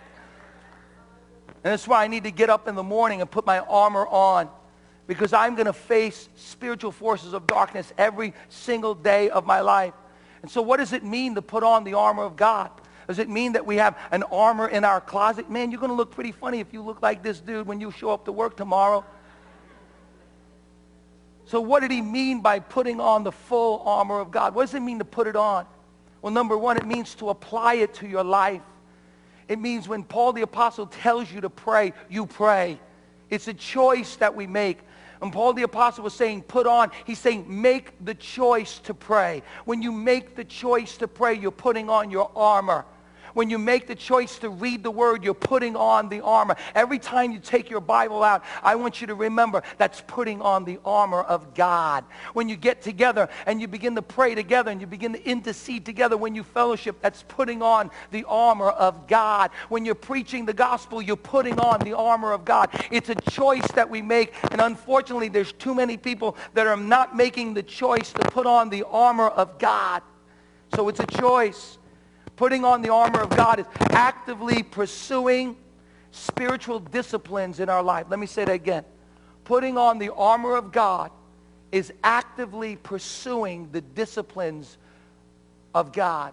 And 1.64 1.72
that's 1.72 1.88
why 1.88 2.04
I 2.04 2.06
need 2.06 2.24
to 2.24 2.30
get 2.30 2.50
up 2.50 2.68
in 2.68 2.74
the 2.74 2.82
morning 2.82 3.22
and 3.22 3.30
put 3.30 3.46
my 3.46 3.60
armor 3.60 4.06
on 4.06 4.50
because 5.06 5.32
I'm 5.32 5.54
going 5.54 5.66
to 5.66 5.72
face 5.72 6.28
spiritual 6.36 6.92
forces 6.92 7.32
of 7.32 7.46
darkness 7.46 7.94
every 7.96 8.34
single 8.50 8.94
day 8.94 9.30
of 9.30 9.46
my 9.46 9.62
life. 9.62 9.94
And 10.42 10.50
so 10.50 10.60
what 10.60 10.76
does 10.76 10.92
it 10.92 11.02
mean 11.02 11.34
to 11.36 11.42
put 11.42 11.62
on 11.62 11.84
the 11.84 11.94
armor 11.94 12.24
of 12.24 12.36
God? 12.36 12.70
Does 13.10 13.18
it 13.18 13.28
mean 13.28 13.54
that 13.54 13.66
we 13.66 13.74
have 13.74 13.98
an 14.12 14.22
armor 14.22 14.68
in 14.68 14.84
our 14.84 15.00
closet? 15.00 15.50
Man, 15.50 15.72
you're 15.72 15.80
going 15.80 15.90
to 15.90 15.96
look 15.96 16.12
pretty 16.12 16.30
funny 16.30 16.60
if 16.60 16.72
you 16.72 16.80
look 16.80 17.02
like 17.02 17.24
this 17.24 17.40
dude 17.40 17.66
when 17.66 17.80
you 17.80 17.90
show 17.90 18.10
up 18.10 18.24
to 18.26 18.30
work 18.30 18.56
tomorrow. 18.56 19.04
So 21.46 21.60
what 21.60 21.80
did 21.80 21.90
he 21.90 22.02
mean 22.02 22.40
by 22.40 22.60
putting 22.60 23.00
on 23.00 23.24
the 23.24 23.32
full 23.32 23.82
armor 23.84 24.20
of 24.20 24.30
God? 24.30 24.54
What 24.54 24.62
does 24.62 24.74
it 24.74 24.80
mean 24.80 25.00
to 25.00 25.04
put 25.04 25.26
it 25.26 25.34
on? 25.34 25.66
Well, 26.22 26.32
number 26.32 26.56
one, 26.56 26.76
it 26.76 26.86
means 26.86 27.16
to 27.16 27.30
apply 27.30 27.74
it 27.74 27.94
to 27.94 28.06
your 28.06 28.22
life. 28.22 28.62
It 29.48 29.58
means 29.58 29.88
when 29.88 30.04
Paul 30.04 30.32
the 30.32 30.42
Apostle 30.42 30.86
tells 30.86 31.32
you 31.32 31.40
to 31.40 31.50
pray, 31.50 31.92
you 32.08 32.26
pray. 32.26 32.78
It's 33.28 33.48
a 33.48 33.54
choice 33.54 34.14
that 34.18 34.36
we 34.36 34.46
make. 34.46 34.78
And 35.20 35.32
Paul 35.32 35.54
the 35.54 35.64
Apostle 35.64 36.04
was 36.04 36.14
saying, 36.14 36.42
put 36.42 36.68
on. 36.68 36.92
He's 37.04 37.18
saying, 37.18 37.44
make 37.48 37.92
the 38.04 38.14
choice 38.14 38.78
to 38.84 38.94
pray. 38.94 39.42
When 39.64 39.82
you 39.82 39.90
make 39.90 40.36
the 40.36 40.44
choice 40.44 40.96
to 40.98 41.08
pray, 41.08 41.34
you're 41.34 41.50
putting 41.50 41.90
on 41.90 42.12
your 42.12 42.30
armor. 42.36 42.84
When 43.34 43.50
you 43.50 43.58
make 43.58 43.86
the 43.86 43.94
choice 43.94 44.38
to 44.40 44.50
read 44.50 44.82
the 44.82 44.90
word, 44.90 45.24
you're 45.24 45.34
putting 45.34 45.76
on 45.76 46.08
the 46.08 46.20
armor. 46.22 46.56
Every 46.74 46.98
time 46.98 47.32
you 47.32 47.38
take 47.38 47.70
your 47.70 47.80
Bible 47.80 48.22
out, 48.22 48.44
I 48.62 48.74
want 48.76 49.00
you 49.00 49.06
to 49.08 49.14
remember 49.14 49.62
that's 49.78 50.02
putting 50.06 50.42
on 50.42 50.64
the 50.64 50.78
armor 50.84 51.22
of 51.22 51.54
God. 51.54 52.04
When 52.32 52.48
you 52.48 52.56
get 52.56 52.82
together 52.82 53.28
and 53.46 53.60
you 53.60 53.68
begin 53.68 53.94
to 53.96 54.02
pray 54.02 54.34
together 54.34 54.70
and 54.70 54.80
you 54.80 54.86
begin 54.86 55.12
to 55.12 55.24
intercede 55.24 55.84
together, 55.84 56.16
when 56.16 56.34
you 56.34 56.42
fellowship, 56.42 57.00
that's 57.00 57.24
putting 57.28 57.62
on 57.62 57.90
the 58.10 58.24
armor 58.24 58.68
of 58.70 59.06
God. 59.06 59.50
When 59.68 59.84
you're 59.84 59.94
preaching 59.94 60.44
the 60.46 60.54
gospel, 60.54 61.02
you're 61.02 61.16
putting 61.16 61.58
on 61.58 61.80
the 61.80 61.96
armor 61.96 62.32
of 62.32 62.44
God. 62.44 62.70
It's 62.90 63.08
a 63.08 63.14
choice 63.14 63.66
that 63.74 63.88
we 63.88 64.02
make. 64.02 64.34
And 64.50 64.60
unfortunately, 64.60 65.28
there's 65.28 65.52
too 65.52 65.74
many 65.74 65.96
people 65.96 66.36
that 66.54 66.66
are 66.66 66.76
not 66.76 67.16
making 67.16 67.54
the 67.54 67.62
choice 67.62 68.12
to 68.12 68.20
put 68.30 68.46
on 68.46 68.70
the 68.70 68.84
armor 68.84 69.28
of 69.28 69.58
God. 69.58 70.02
So 70.74 70.88
it's 70.88 71.00
a 71.00 71.06
choice. 71.06 71.78
Putting 72.40 72.64
on 72.64 72.80
the 72.80 72.90
armor 72.90 73.20
of 73.20 73.28
God 73.28 73.60
is 73.60 73.66
actively 73.90 74.62
pursuing 74.62 75.58
spiritual 76.10 76.78
disciplines 76.78 77.60
in 77.60 77.68
our 77.68 77.82
life. 77.82 78.06
Let 78.08 78.18
me 78.18 78.26
say 78.26 78.46
that 78.46 78.52
again. 78.52 78.82
Putting 79.44 79.76
on 79.76 79.98
the 79.98 80.10
armor 80.14 80.56
of 80.56 80.72
God 80.72 81.10
is 81.70 81.92
actively 82.02 82.76
pursuing 82.76 83.68
the 83.72 83.82
disciplines 83.82 84.78
of 85.74 85.92
God. 85.92 86.32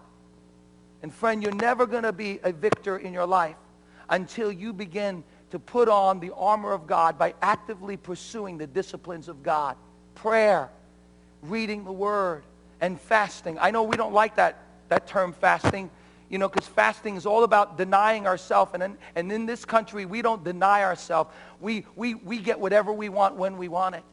And 1.02 1.12
friend, 1.12 1.42
you're 1.42 1.52
never 1.52 1.86
going 1.86 2.04
to 2.04 2.12
be 2.14 2.40
a 2.42 2.52
victor 2.52 2.96
in 2.96 3.12
your 3.12 3.26
life 3.26 3.56
until 4.08 4.50
you 4.50 4.72
begin 4.72 5.22
to 5.50 5.58
put 5.58 5.90
on 5.90 6.20
the 6.20 6.32
armor 6.34 6.72
of 6.72 6.86
God 6.86 7.18
by 7.18 7.34
actively 7.42 7.98
pursuing 7.98 8.56
the 8.56 8.66
disciplines 8.66 9.28
of 9.28 9.42
God. 9.42 9.76
Prayer, 10.14 10.70
reading 11.42 11.84
the 11.84 11.92
word, 11.92 12.44
and 12.80 12.98
fasting. 12.98 13.58
I 13.60 13.72
know 13.72 13.82
we 13.82 13.98
don't 13.98 14.14
like 14.14 14.36
that, 14.36 14.56
that 14.88 15.06
term 15.06 15.34
fasting 15.34 15.90
you 16.28 16.38
know, 16.38 16.48
because 16.48 16.66
fasting 16.68 17.16
is 17.16 17.26
all 17.26 17.44
about 17.44 17.78
denying 17.78 18.26
ourselves. 18.26 18.72
And 18.74 18.82
in, 18.82 18.98
and 19.14 19.32
in 19.32 19.46
this 19.46 19.64
country, 19.64 20.04
we 20.04 20.22
don't 20.22 20.44
deny 20.44 20.82
ourselves. 20.84 21.30
We, 21.60 21.86
we, 21.96 22.14
we 22.14 22.38
get 22.38 22.60
whatever 22.60 22.92
we 22.92 23.08
want 23.08 23.36
when 23.36 23.56
we 23.56 23.68
want 23.68 23.94
it. 23.94 24.04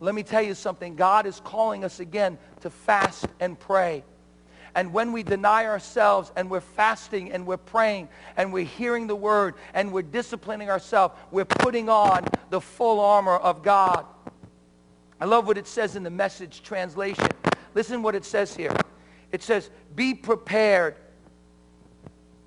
Let 0.00 0.14
me 0.14 0.22
tell 0.22 0.42
you 0.42 0.54
something. 0.54 0.96
God 0.96 1.26
is 1.26 1.40
calling 1.44 1.84
us 1.84 2.00
again 2.00 2.38
to 2.60 2.70
fast 2.70 3.26
and 3.40 3.58
pray. 3.58 4.04
And 4.74 4.92
when 4.92 5.12
we 5.12 5.22
deny 5.22 5.66
ourselves 5.66 6.32
and 6.34 6.50
we're 6.50 6.60
fasting 6.60 7.30
and 7.32 7.46
we're 7.46 7.58
praying 7.58 8.08
and 8.36 8.52
we're 8.52 8.64
hearing 8.64 9.06
the 9.06 9.14
word 9.14 9.54
and 9.74 9.92
we're 9.92 10.02
disciplining 10.02 10.70
ourselves, 10.70 11.14
we're 11.30 11.44
putting 11.44 11.88
on 11.88 12.26
the 12.50 12.60
full 12.60 12.98
armor 12.98 13.36
of 13.36 13.62
God. 13.62 14.06
I 15.20 15.26
love 15.26 15.46
what 15.46 15.58
it 15.58 15.66
says 15.66 15.94
in 15.94 16.02
the 16.02 16.10
message 16.10 16.62
translation. 16.62 17.28
Listen 17.74 18.02
what 18.02 18.14
it 18.14 18.24
says 18.24 18.56
here. 18.56 18.74
It 19.30 19.42
says, 19.42 19.70
be 19.94 20.14
prepared. 20.14 20.96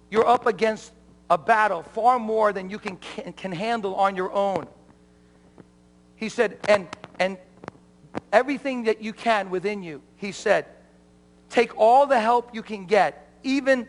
You're 0.09 0.27
up 0.27 0.45
against 0.45 0.91
a 1.29 1.37
battle 1.37 1.83
far 1.83 2.19
more 2.19 2.53
than 2.53 2.69
you 2.69 2.77
can, 2.77 2.97
can, 2.97 3.33
can 3.33 3.51
handle 3.51 3.95
on 3.95 4.15
your 4.15 4.31
own. 4.31 4.67
He 6.15 6.29
said, 6.29 6.59
and, 6.69 6.87
and 7.19 7.37
everything 8.31 8.83
that 8.83 9.01
you 9.01 9.13
can 9.13 9.49
within 9.49 9.83
you, 9.83 10.01
he 10.17 10.31
said, 10.31 10.65
take 11.49 11.77
all 11.77 12.05
the 12.05 12.19
help 12.19 12.53
you 12.53 12.61
can 12.61 12.85
get, 12.85 13.29
even 13.43 13.87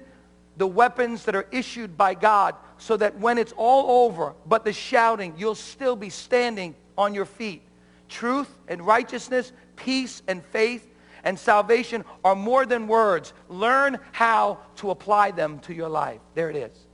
the 0.56 0.66
weapons 0.66 1.24
that 1.24 1.34
are 1.34 1.46
issued 1.52 1.96
by 1.96 2.14
God, 2.14 2.54
so 2.78 2.96
that 2.96 3.18
when 3.18 3.38
it's 3.38 3.52
all 3.56 4.04
over, 4.04 4.34
but 4.46 4.64
the 4.64 4.72
shouting, 4.72 5.34
you'll 5.36 5.54
still 5.54 5.96
be 5.96 6.10
standing 6.10 6.74
on 6.96 7.14
your 7.14 7.24
feet. 7.24 7.62
Truth 8.08 8.48
and 8.68 8.86
righteousness, 8.86 9.52
peace 9.76 10.22
and 10.26 10.44
faith 10.46 10.86
and 11.26 11.36
salvation 11.36 12.04
are 12.24 12.36
more 12.36 12.64
than 12.64 12.86
words. 12.86 13.32
Learn 13.48 13.98
how 14.12 14.58
to 14.76 14.90
apply 14.90 15.32
them 15.32 15.58
to 15.58 15.74
your 15.74 15.88
life. 15.88 16.20
There 16.34 16.48
it 16.48 16.56
is. 16.56 16.86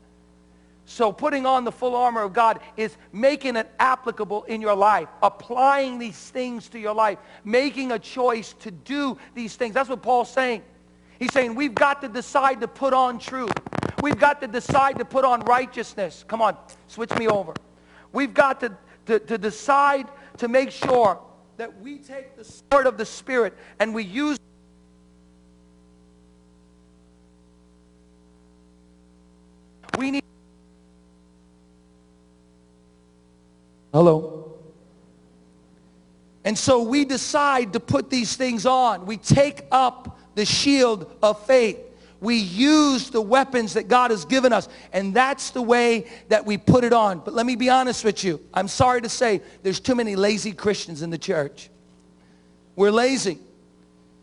So 0.86 1.12
putting 1.12 1.44
on 1.44 1.64
the 1.64 1.70
full 1.70 1.94
armor 1.94 2.22
of 2.22 2.32
God 2.32 2.60
is 2.78 2.96
making 3.12 3.56
it 3.56 3.70
applicable 3.78 4.44
in 4.44 4.62
your 4.62 4.74
life, 4.74 5.08
applying 5.22 5.98
these 5.98 6.16
things 6.16 6.70
to 6.70 6.78
your 6.78 6.94
life, 6.94 7.18
making 7.44 7.92
a 7.92 7.98
choice 7.98 8.54
to 8.60 8.70
do 8.70 9.18
these 9.34 9.54
things. 9.54 9.74
That's 9.74 9.90
what 9.90 10.02
Paul's 10.02 10.32
saying. 10.32 10.62
He's 11.18 11.32
saying 11.32 11.54
we've 11.54 11.74
got 11.74 12.00
to 12.00 12.08
decide 12.08 12.62
to 12.62 12.68
put 12.68 12.94
on 12.94 13.18
truth. 13.18 13.52
We've 14.02 14.18
got 14.18 14.40
to 14.40 14.48
decide 14.48 14.98
to 14.98 15.04
put 15.04 15.26
on 15.26 15.40
righteousness. 15.40 16.24
Come 16.26 16.40
on, 16.40 16.56
switch 16.88 17.14
me 17.16 17.28
over. 17.28 17.52
We've 18.14 18.32
got 18.32 18.60
to, 18.60 18.72
to, 19.06 19.18
to 19.18 19.36
decide 19.36 20.08
to 20.38 20.48
make 20.48 20.70
sure 20.70 21.20
that 21.56 21.80
we 21.80 21.98
take 21.98 22.36
the 22.36 22.44
sword 22.44 22.86
of 22.86 22.98
the 22.98 23.06
Spirit 23.06 23.54
and 23.78 23.94
we 23.94 24.04
use 24.04 24.38
we 29.98 30.10
need 30.10 30.24
hello? 33.92 34.54
And 36.44 36.58
so 36.58 36.82
we 36.82 37.04
decide 37.04 37.72
to 37.74 37.80
put 37.80 38.10
these 38.10 38.34
things 38.34 38.66
on. 38.66 39.06
We 39.06 39.16
take 39.16 39.62
up 39.70 40.18
the 40.34 40.44
shield 40.44 41.14
of 41.22 41.44
faith 41.46 41.78
we 42.22 42.36
use 42.36 43.10
the 43.10 43.20
weapons 43.20 43.74
that 43.74 43.88
God 43.88 44.12
has 44.12 44.24
given 44.24 44.52
us. 44.52 44.68
And 44.92 45.12
that's 45.12 45.50
the 45.50 45.60
way 45.60 46.06
that 46.28 46.46
we 46.46 46.56
put 46.56 46.84
it 46.84 46.92
on. 46.92 47.18
But 47.18 47.34
let 47.34 47.44
me 47.44 47.56
be 47.56 47.68
honest 47.68 48.04
with 48.04 48.22
you. 48.22 48.40
I'm 48.54 48.68
sorry 48.68 49.02
to 49.02 49.08
say 49.08 49.42
there's 49.64 49.80
too 49.80 49.96
many 49.96 50.14
lazy 50.14 50.52
Christians 50.52 51.02
in 51.02 51.10
the 51.10 51.18
church. 51.18 51.68
We're 52.76 52.92
lazy. 52.92 53.38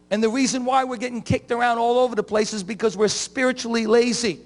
And 0.09 0.23
the 0.23 0.29
reason 0.29 0.63
why 0.63 0.85
we're 0.85 0.95
getting 0.95 1.21
kicked 1.21 1.51
around 1.51 1.77
all 1.77 1.99
over 1.99 2.15
the 2.15 2.23
place 2.23 2.53
is 2.53 2.63
because 2.63 2.95
we're 2.95 3.09
spiritually 3.09 3.85
lazy. 3.85 4.39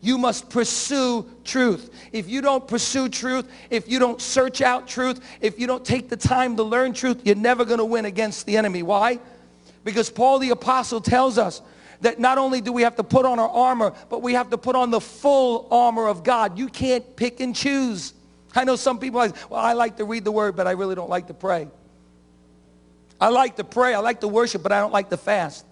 You 0.00 0.16
must 0.16 0.48
pursue 0.48 1.30
truth. 1.44 1.90
If 2.12 2.30
you 2.30 2.40
don't 2.40 2.66
pursue 2.66 3.10
truth, 3.10 3.46
if 3.68 3.90
you 3.90 3.98
don't 3.98 4.22
search 4.22 4.62
out 4.62 4.88
truth, 4.88 5.20
if 5.42 5.60
you 5.60 5.66
don't 5.66 5.84
take 5.84 6.08
the 6.08 6.16
time 6.16 6.56
to 6.56 6.62
learn 6.62 6.94
truth, 6.94 7.20
you're 7.24 7.36
never 7.36 7.66
going 7.66 7.78
to 7.78 7.84
win 7.84 8.06
against 8.06 8.46
the 8.46 8.56
enemy. 8.56 8.82
Why? 8.82 9.20
Because 9.84 10.08
Paul 10.08 10.38
the 10.38 10.50
apostle 10.50 11.02
tells 11.02 11.36
us 11.36 11.60
that 12.00 12.18
not 12.18 12.38
only 12.38 12.60
do 12.60 12.72
we 12.72 12.82
have 12.82 12.96
to 12.96 13.04
put 13.04 13.24
on 13.24 13.38
our 13.38 13.48
armor, 13.48 13.92
but 14.08 14.22
we 14.22 14.34
have 14.34 14.50
to 14.50 14.58
put 14.58 14.76
on 14.76 14.90
the 14.90 15.00
full 15.00 15.68
armor 15.70 16.08
of 16.08 16.24
God. 16.24 16.58
You 16.58 16.68
can't 16.68 17.16
pick 17.16 17.40
and 17.40 17.54
choose. 17.54 18.12
I 18.54 18.64
know 18.64 18.76
some 18.76 18.98
people 18.98 19.20
like, 19.20 19.34
well, 19.50 19.60
I 19.60 19.74
like 19.74 19.96
to 19.98 20.04
read 20.04 20.24
the 20.24 20.32
word, 20.32 20.56
but 20.56 20.66
I 20.66 20.72
really 20.72 20.94
don't 20.94 21.10
like 21.10 21.26
to 21.28 21.34
pray. 21.34 21.68
I 23.20 23.28
like 23.28 23.56
to 23.56 23.64
pray, 23.64 23.94
I 23.94 23.98
like 23.98 24.20
to 24.20 24.28
worship, 24.28 24.62
but 24.62 24.72
I 24.72 24.80
don't 24.80 24.92
like 24.92 25.10
to 25.10 25.16
fast. 25.16 25.64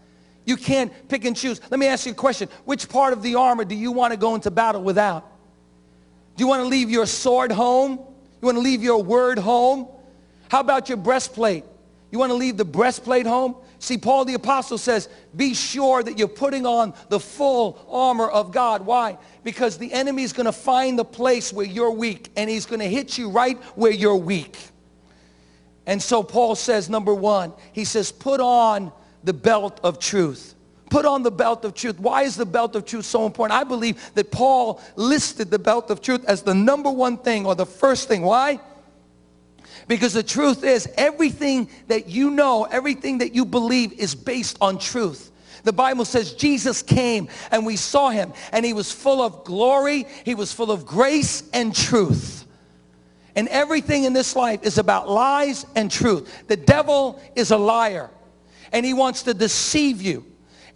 You 0.46 0.56
can't 0.56 0.92
pick 1.08 1.24
and 1.24 1.36
choose. 1.36 1.60
Let 1.70 1.80
me 1.80 1.86
ask 1.86 2.06
you 2.06 2.12
a 2.12 2.14
question. 2.14 2.48
Which 2.64 2.88
part 2.88 3.12
of 3.12 3.22
the 3.22 3.36
armor 3.36 3.64
do 3.64 3.74
you 3.74 3.92
want 3.92 4.12
to 4.12 4.18
go 4.18 4.34
into 4.34 4.50
battle 4.50 4.82
without? 4.82 5.26
Do 6.36 6.44
you 6.44 6.48
want 6.48 6.62
to 6.62 6.68
leave 6.68 6.90
your 6.90 7.06
sword 7.06 7.52
home? 7.52 7.92
You 7.92 8.46
want 8.46 8.56
to 8.56 8.62
leave 8.62 8.82
your 8.82 9.02
word 9.02 9.38
home? 9.38 9.88
How 10.48 10.60
about 10.60 10.88
your 10.88 10.98
breastplate? 10.98 11.64
You 12.10 12.18
want 12.18 12.30
to 12.30 12.36
leave 12.36 12.56
the 12.56 12.64
breastplate 12.64 13.26
home? 13.26 13.56
See, 13.84 13.98
Paul 13.98 14.24
the 14.24 14.32
Apostle 14.32 14.78
says, 14.78 15.10
be 15.36 15.52
sure 15.52 16.02
that 16.02 16.18
you're 16.18 16.26
putting 16.26 16.64
on 16.64 16.94
the 17.10 17.20
full 17.20 17.86
armor 17.90 18.26
of 18.26 18.50
God. 18.50 18.86
Why? 18.86 19.18
Because 19.42 19.76
the 19.76 19.92
enemy 19.92 20.22
is 20.22 20.32
going 20.32 20.46
to 20.46 20.52
find 20.52 20.98
the 20.98 21.04
place 21.04 21.52
where 21.52 21.66
you're 21.66 21.90
weak, 21.90 22.30
and 22.34 22.48
he's 22.48 22.64
going 22.64 22.80
to 22.80 22.88
hit 22.88 23.18
you 23.18 23.28
right 23.28 23.62
where 23.76 23.92
you're 23.92 24.16
weak. 24.16 24.56
And 25.84 26.02
so 26.02 26.22
Paul 26.22 26.54
says, 26.54 26.88
number 26.88 27.12
one, 27.12 27.52
he 27.74 27.84
says, 27.84 28.10
put 28.10 28.40
on 28.40 28.90
the 29.22 29.34
belt 29.34 29.80
of 29.84 29.98
truth. 29.98 30.54
Put 30.88 31.04
on 31.04 31.22
the 31.22 31.30
belt 31.30 31.66
of 31.66 31.74
truth. 31.74 32.00
Why 32.00 32.22
is 32.22 32.36
the 32.36 32.46
belt 32.46 32.74
of 32.76 32.86
truth 32.86 33.04
so 33.04 33.26
important? 33.26 33.60
I 33.60 33.64
believe 33.64 34.14
that 34.14 34.30
Paul 34.30 34.80
listed 34.96 35.50
the 35.50 35.58
belt 35.58 35.90
of 35.90 36.00
truth 36.00 36.24
as 36.24 36.40
the 36.40 36.54
number 36.54 36.90
one 36.90 37.18
thing 37.18 37.44
or 37.44 37.54
the 37.54 37.66
first 37.66 38.08
thing. 38.08 38.22
Why? 38.22 38.60
Because 39.88 40.12
the 40.12 40.22
truth 40.22 40.64
is, 40.64 40.88
everything 40.96 41.68
that 41.88 42.08
you 42.08 42.30
know, 42.30 42.64
everything 42.64 43.18
that 43.18 43.34
you 43.34 43.44
believe 43.44 43.92
is 43.92 44.14
based 44.14 44.56
on 44.60 44.78
truth. 44.78 45.30
The 45.64 45.72
Bible 45.72 46.04
says 46.04 46.34
Jesus 46.34 46.82
came 46.82 47.28
and 47.50 47.64
we 47.64 47.76
saw 47.76 48.10
him 48.10 48.32
and 48.52 48.64
he 48.64 48.72
was 48.72 48.92
full 48.92 49.22
of 49.22 49.44
glory, 49.44 50.06
he 50.24 50.34
was 50.34 50.52
full 50.52 50.70
of 50.70 50.86
grace 50.86 51.42
and 51.52 51.74
truth. 51.74 52.46
And 53.34 53.48
everything 53.48 54.04
in 54.04 54.12
this 54.12 54.36
life 54.36 54.62
is 54.62 54.78
about 54.78 55.08
lies 55.08 55.66
and 55.74 55.90
truth. 55.90 56.46
The 56.46 56.56
devil 56.56 57.20
is 57.34 57.50
a 57.50 57.56
liar 57.56 58.10
and 58.72 58.84
he 58.84 58.92
wants 58.92 59.22
to 59.24 59.34
deceive 59.34 60.02
you 60.02 60.24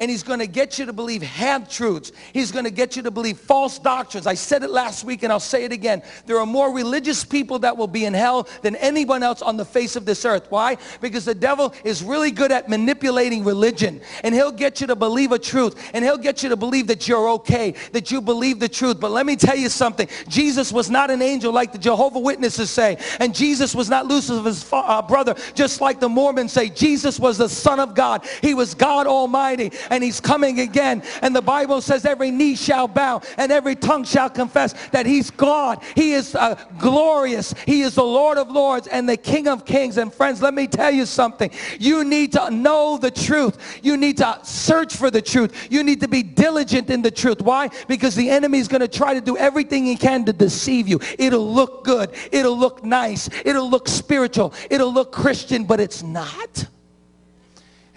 and 0.00 0.10
he's 0.10 0.22
going 0.22 0.38
to 0.38 0.46
get 0.46 0.78
you 0.78 0.86
to 0.86 0.92
believe 0.92 1.22
half 1.22 1.68
truths. 1.68 2.12
He's 2.32 2.52
going 2.52 2.64
to 2.64 2.70
get 2.70 2.96
you 2.96 3.02
to 3.02 3.10
believe 3.10 3.38
false 3.38 3.78
doctrines. 3.78 4.26
I 4.26 4.34
said 4.34 4.62
it 4.62 4.70
last 4.70 5.04
week 5.04 5.22
and 5.22 5.32
I'll 5.32 5.40
say 5.40 5.64
it 5.64 5.72
again. 5.72 6.02
There 6.26 6.38
are 6.38 6.46
more 6.46 6.72
religious 6.72 7.24
people 7.24 7.58
that 7.60 7.76
will 7.76 7.88
be 7.88 8.04
in 8.04 8.14
hell 8.14 8.48
than 8.62 8.76
anyone 8.76 9.22
else 9.22 9.42
on 9.42 9.56
the 9.56 9.64
face 9.64 9.96
of 9.96 10.04
this 10.04 10.24
earth. 10.24 10.46
Why? 10.50 10.76
Because 11.00 11.24
the 11.24 11.34
devil 11.34 11.74
is 11.84 12.02
really 12.02 12.30
good 12.30 12.52
at 12.52 12.68
manipulating 12.68 13.44
religion 13.44 14.00
and 14.22 14.34
he'll 14.34 14.52
get 14.52 14.80
you 14.80 14.86
to 14.86 14.96
believe 14.96 15.32
a 15.32 15.38
truth 15.38 15.90
and 15.92 16.04
he'll 16.04 16.18
get 16.18 16.42
you 16.42 16.48
to 16.50 16.56
believe 16.56 16.86
that 16.88 17.08
you're 17.08 17.28
okay, 17.30 17.74
that 17.92 18.10
you 18.10 18.20
believe 18.20 18.60
the 18.60 18.68
truth. 18.68 19.00
But 19.00 19.10
let 19.10 19.26
me 19.26 19.36
tell 19.36 19.56
you 19.56 19.68
something. 19.68 20.08
Jesus 20.28 20.72
was 20.72 20.90
not 20.90 21.10
an 21.10 21.22
angel 21.22 21.52
like 21.52 21.72
the 21.72 21.78
Jehovah 21.78 22.20
Witnesses 22.20 22.70
say 22.70 22.98
and 23.18 23.34
Jesus 23.34 23.74
was 23.74 23.88
not 23.88 24.06
Lucifer's 24.06 24.66
uh, 24.72 25.02
brother 25.02 25.34
just 25.54 25.80
like 25.80 25.98
the 25.98 26.08
Mormons 26.08 26.52
say. 26.52 26.68
Jesus 26.68 27.18
was 27.18 27.38
the 27.38 27.48
son 27.48 27.80
of 27.80 27.94
God. 27.94 28.24
He 28.42 28.54
was 28.54 28.74
God 28.74 29.06
Almighty 29.06 29.72
and 29.90 30.02
he's 30.02 30.20
coming 30.20 30.60
again. 30.60 31.02
And 31.22 31.34
the 31.34 31.42
Bible 31.42 31.80
says 31.80 32.04
every 32.04 32.30
knee 32.30 32.56
shall 32.56 32.88
bow 32.88 33.22
and 33.36 33.52
every 33.52 33.76
tongue 33.76 34.04
shall 34.04 34.30
confess 34.30 34.74
that 34.90 35.06
he's 35.06 35.30
God. 35.30 35.82
He 35.94 36.12
is 36.12 36.34
uh, 36.34 36.54
glorious. 36.78 37.54
He 37.66 37.82
is 37.82 37.94
the 37.94 38.04
Lord 38.04 38.38
of 38.38 38.50
lords 38.50 38.86
and 38.86 39.08
the 39.08 39.16
King 39.16 39.48
of 39.48 39.64
kings. 39.64 39.96
And 39.96 40.12
friends, 40.12 40.42
let 40.42 40.54
me 40.54 40.66
tell 40.66 40.90
you 40.90 41.06
something. 41.06 41.50
You 41.78 42.04
need 42.04 42.32
to 42.32 42.50
know 42.50 42.98
the 42.98 43.10
truth. 43.10 43.80
You 43.82 43.96
need 43.96 44.18
to 44.18 44.38
search 44.42 44.96
for 44.96 45.10
the 45.10 45.22
truth. 45.22 45.68
You 45.70 45.82
need 45.82 46.00
to 46.00 46.08
be 46.08 46.22
diligent 46.22 46.90
in 46.90 47.02
the 47.02 47.10
truth. 47.10 47.42
Why? 47.42 47.70
Because 47.86 48.14
the 48.14 48.30
enemy 48.30 48.58
is 48.58 48.68
going 48.68 48.80
to 48.80 48.88
try 48.88 49.14
to 49.14 49.20
do 49.20 49.36
everything 49.36 49.84
he 49.84 49.96
can 49.96 50.24
to 50.26 50.32
deceive 50.32 50.88
you. 50.88 51.00
It'll 51.18 51.52
look 51.52 51.84
good. 51.84 52.14
It'll 52.32 52.56
look 52.56 52.84
nice. 52.84 53.28
It'll 53.44 53.68
look 53.68 53.88
spiritual. 53.88 54.54
It'll 54.70 54.92
look 54.92 55.12
Christian, 55.12 55.64
but 55.64 55.80
it's 55.80 56.02
not. 56.02 56.66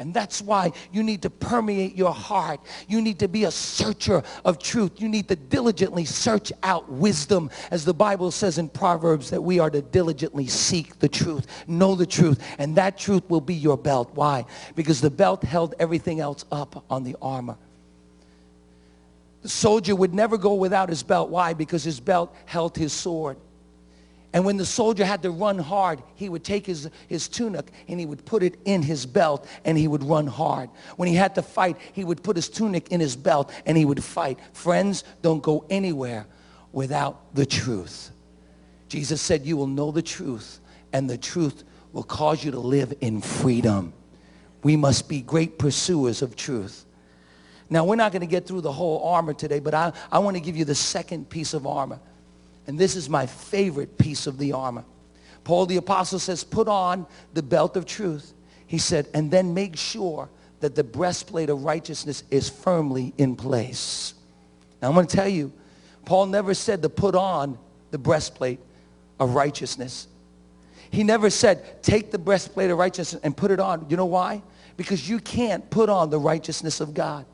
And 0.02 0.16
that's 0.16 0.42
why 0.42 0.72
you 0.92 1.04
need 1.04 1.22
to 1.22 1.30
permeate 1.30 1.96
your 1.96 2.12
heart. 2.12 2.60
You 2.88 3.04
need 3.04 3.20
to 3.20 3.28
be 3.28 3.44
a 3.44 3.52
searcher 3.52 4.24
of 4.44 4.58
truth. 4.58 5.00
You 5.00 5.08
need 5.08 5.28
to 5.28 5.36
diligently 5.36 6.06
search 6.06 6.52
out 6.64 6.92
wisdom. 6.92 7.52
As 7.70 7.86
the 7.86 7.94
Bible 7.94 8.32
says 8.32 8.58
in 8.58 8.68
Proverbs 8.68 9.30
that 9.30 9.42
we 9.42 9.60
are 9.60 9.70
to 9.70 9.84
diligently 9.84 10.48
seek 10.48 10.98
the 10.98 11.08
truth, 11.08 11.46
know 11.68 11.94
the 11.94 12.08
truth, 12.08 12.44
and 12.58 12.76
that 12.78 12.98
truth 12.98 13.30
will 13.30 13.42
be 13.42 13.54
your 13.54 13.78
belt. 13.78 14.10
Why? 14.16 14.46
Because 14.76 15.02
the 15.02 15.12
belt 15.12 15.44
held 15.44 15.76
everything 15.78 16.20
else 16.20 16.46
up 16.52 16.84
on 16.90 17.04
the 17.04 17.16
armor. 17.22 17.58
The 19.44 19.50
soldier 19.50 19.96
would 19.96 20.16
never 20.16 20.36
go 20.36 20.56
without 20.56 20.90
his 20.90 21.04
belt. 21.04 21.30
Why? 21.30 21.54
Because 21.54 21.84
his 21.84 22.00
belt 22.00 22.36
held 22.48 22.76
his 22.76 22.92
sword. 22.92 23.38
And 24.34 24.46
when 24.46 24.56
the 24.56 24.66
soldier 24.66 25.04
had 25.04 25.22
to 25.24 25.32
run 25.32 25.58
hard, 25.58 26.02
he 26.16 26.30
would 26.30 26.44
take 26.44 26.66
his, 26.66 26.90
his 27.08 27.28
tunic 27.28 27.70
and 27.90 28.00
he 28.00 28.06
would 28.06 28.24
put 28.26 28.44
it 28.44 28.58
in 28.64 28.82
his 28.82 29.06
belt 29.06 29.46
and 29.66 29.78
he 29.78 29.88
would 29.88 30.04
run 30.04 30.26
hard. 30.26 30.70
When 30.96 31.10
he 31.10 31.16
had 31.16 31.36
to 31.36 31.42
fight, 31.42 31.78
he 31.92 32.06
would 32.06 32.24
put 32.24 32.38
his 32.38 32.48
tunic 32.48 32.90
in 32.92 33.02
his 33.02 33.16
belt 33.16 33.52
and 33.66 33.78
he 33.78 33.84
would 33.84 34.02
fight. 34.02 34.40
Friends, 34.54 35.04
don't 35.22 35.44
go 35.44 35.66
anywhere 35.70 36.28
without 36.72 37.36
the 37.36 37.46
truth. 37.46 38.12
Jesus 38.88 39.22
said, 39.22 39.46
you 39.46 39.58
will 39.58 39.68
know 39.68 39.92
the 39.92 40.02
truth 40.02 40.60
and 40.94 41.10
the 41.10 41.18
truth 41.18 41.66
will 41.92 42.04
cause 42.04 42.44
you 42.44 42.52
to 42.52 42.60
live 42.60 42.94
in 43.02 43.20
freedom. 43.20 43.92
We 44.64 44.78
must 44.78 45.10
be 45.10 45.22
great 45.22 45.60
pursuers 45.60 46.22
of 46.22 46.38
truth. 46.38 46.86
Now, 47.70 47.86
we're 47.86 47.96
not 47.96 48.12
going 48.12 48.22
to 48.22 48.28
get 48.28 48.46
through 48.46 48.62
the 48.62 48.72
whole 48.72 49.04
armor 49.04 49.34
today, 49.34 49.60
but 49.60 49.74
I, 49.74 49.94
I 50.12 50.20
want 50.20 50.36
to 50.36 50.42
give 50.42 50.58
you 50.58 50.66
the 50.66 50.76
second 50.76 51.30
piece 51.30 51.54
of 51.54 51.66
armor. 51.66 52.00
And 52.72 52.80
this 52.80 52.96
is 52.96 53.10
my 53.10 53.26
favorite 53.26 53.98
piece 53.98 54.28
of 54.28 54.38
the 54.38 54.54
armor. 54.54 54.86
Paul 55.44 55.66
the 55.66 55.76
apostle 55.76 56.20
says, 56.20 56.42
put 56.46 56.70
on 56.70 57.06
the 57.34 57.44
belt 57.44 57.76
of 57.76 57.86
truth. 57.86 58.34
He 58.66 58.78
said, 58.78 59.10
and 59.14 59.30
then 59.30 59.54
make 59.54 59.76
sure 59.76 60.30
that 60.62 60.74
the 60.76 60.84
breastplate 60.86 61.50
of 61.50 61.66
righteousness 61.66 62.24
is 62.32 62.48
firmly 62.48 63.14
in 63.18 63.36
place. 63.36 64.14
Now 64.82 64.88
I'm 64.88 64.94
going 64.94 65.06
to 65.06 65.14
tell 65.14 65.28
you, 65.28 65.52
Paul 66.06 66.28
never 66.28 66.54
said 66.54 66.82
to 66.84 66.88
put 66.88 67.14
on 67.14 67.58
the 67.90 67.98
breastplate 67.98 68.62
of 69.20 69.36
righteousness. 69.36 70.08
He 70.92 71.04
never 71.04 71.30
said, 71.30 71.84
take 71.84 72.10
the 72.10 72.20
breastplate 72.20 72.72
of 72.72 72.78
righteousness 72.78 73.22
and 73.22 73.36
put 73.36 73.52
it 73.52 73.60
on. 73.60 73.86
You 73.90 73.98
know 73.98 74.06
why? 74.06 74.44
Because 74.78 75.10
you 75.10 75.20
can't 75.20 75.70
put 75.70 75.90
on 75.90 76.10
the 76.10 76.20
righteousness 76.20 76.80
of 76.80 76.94
God. 76.94 77.26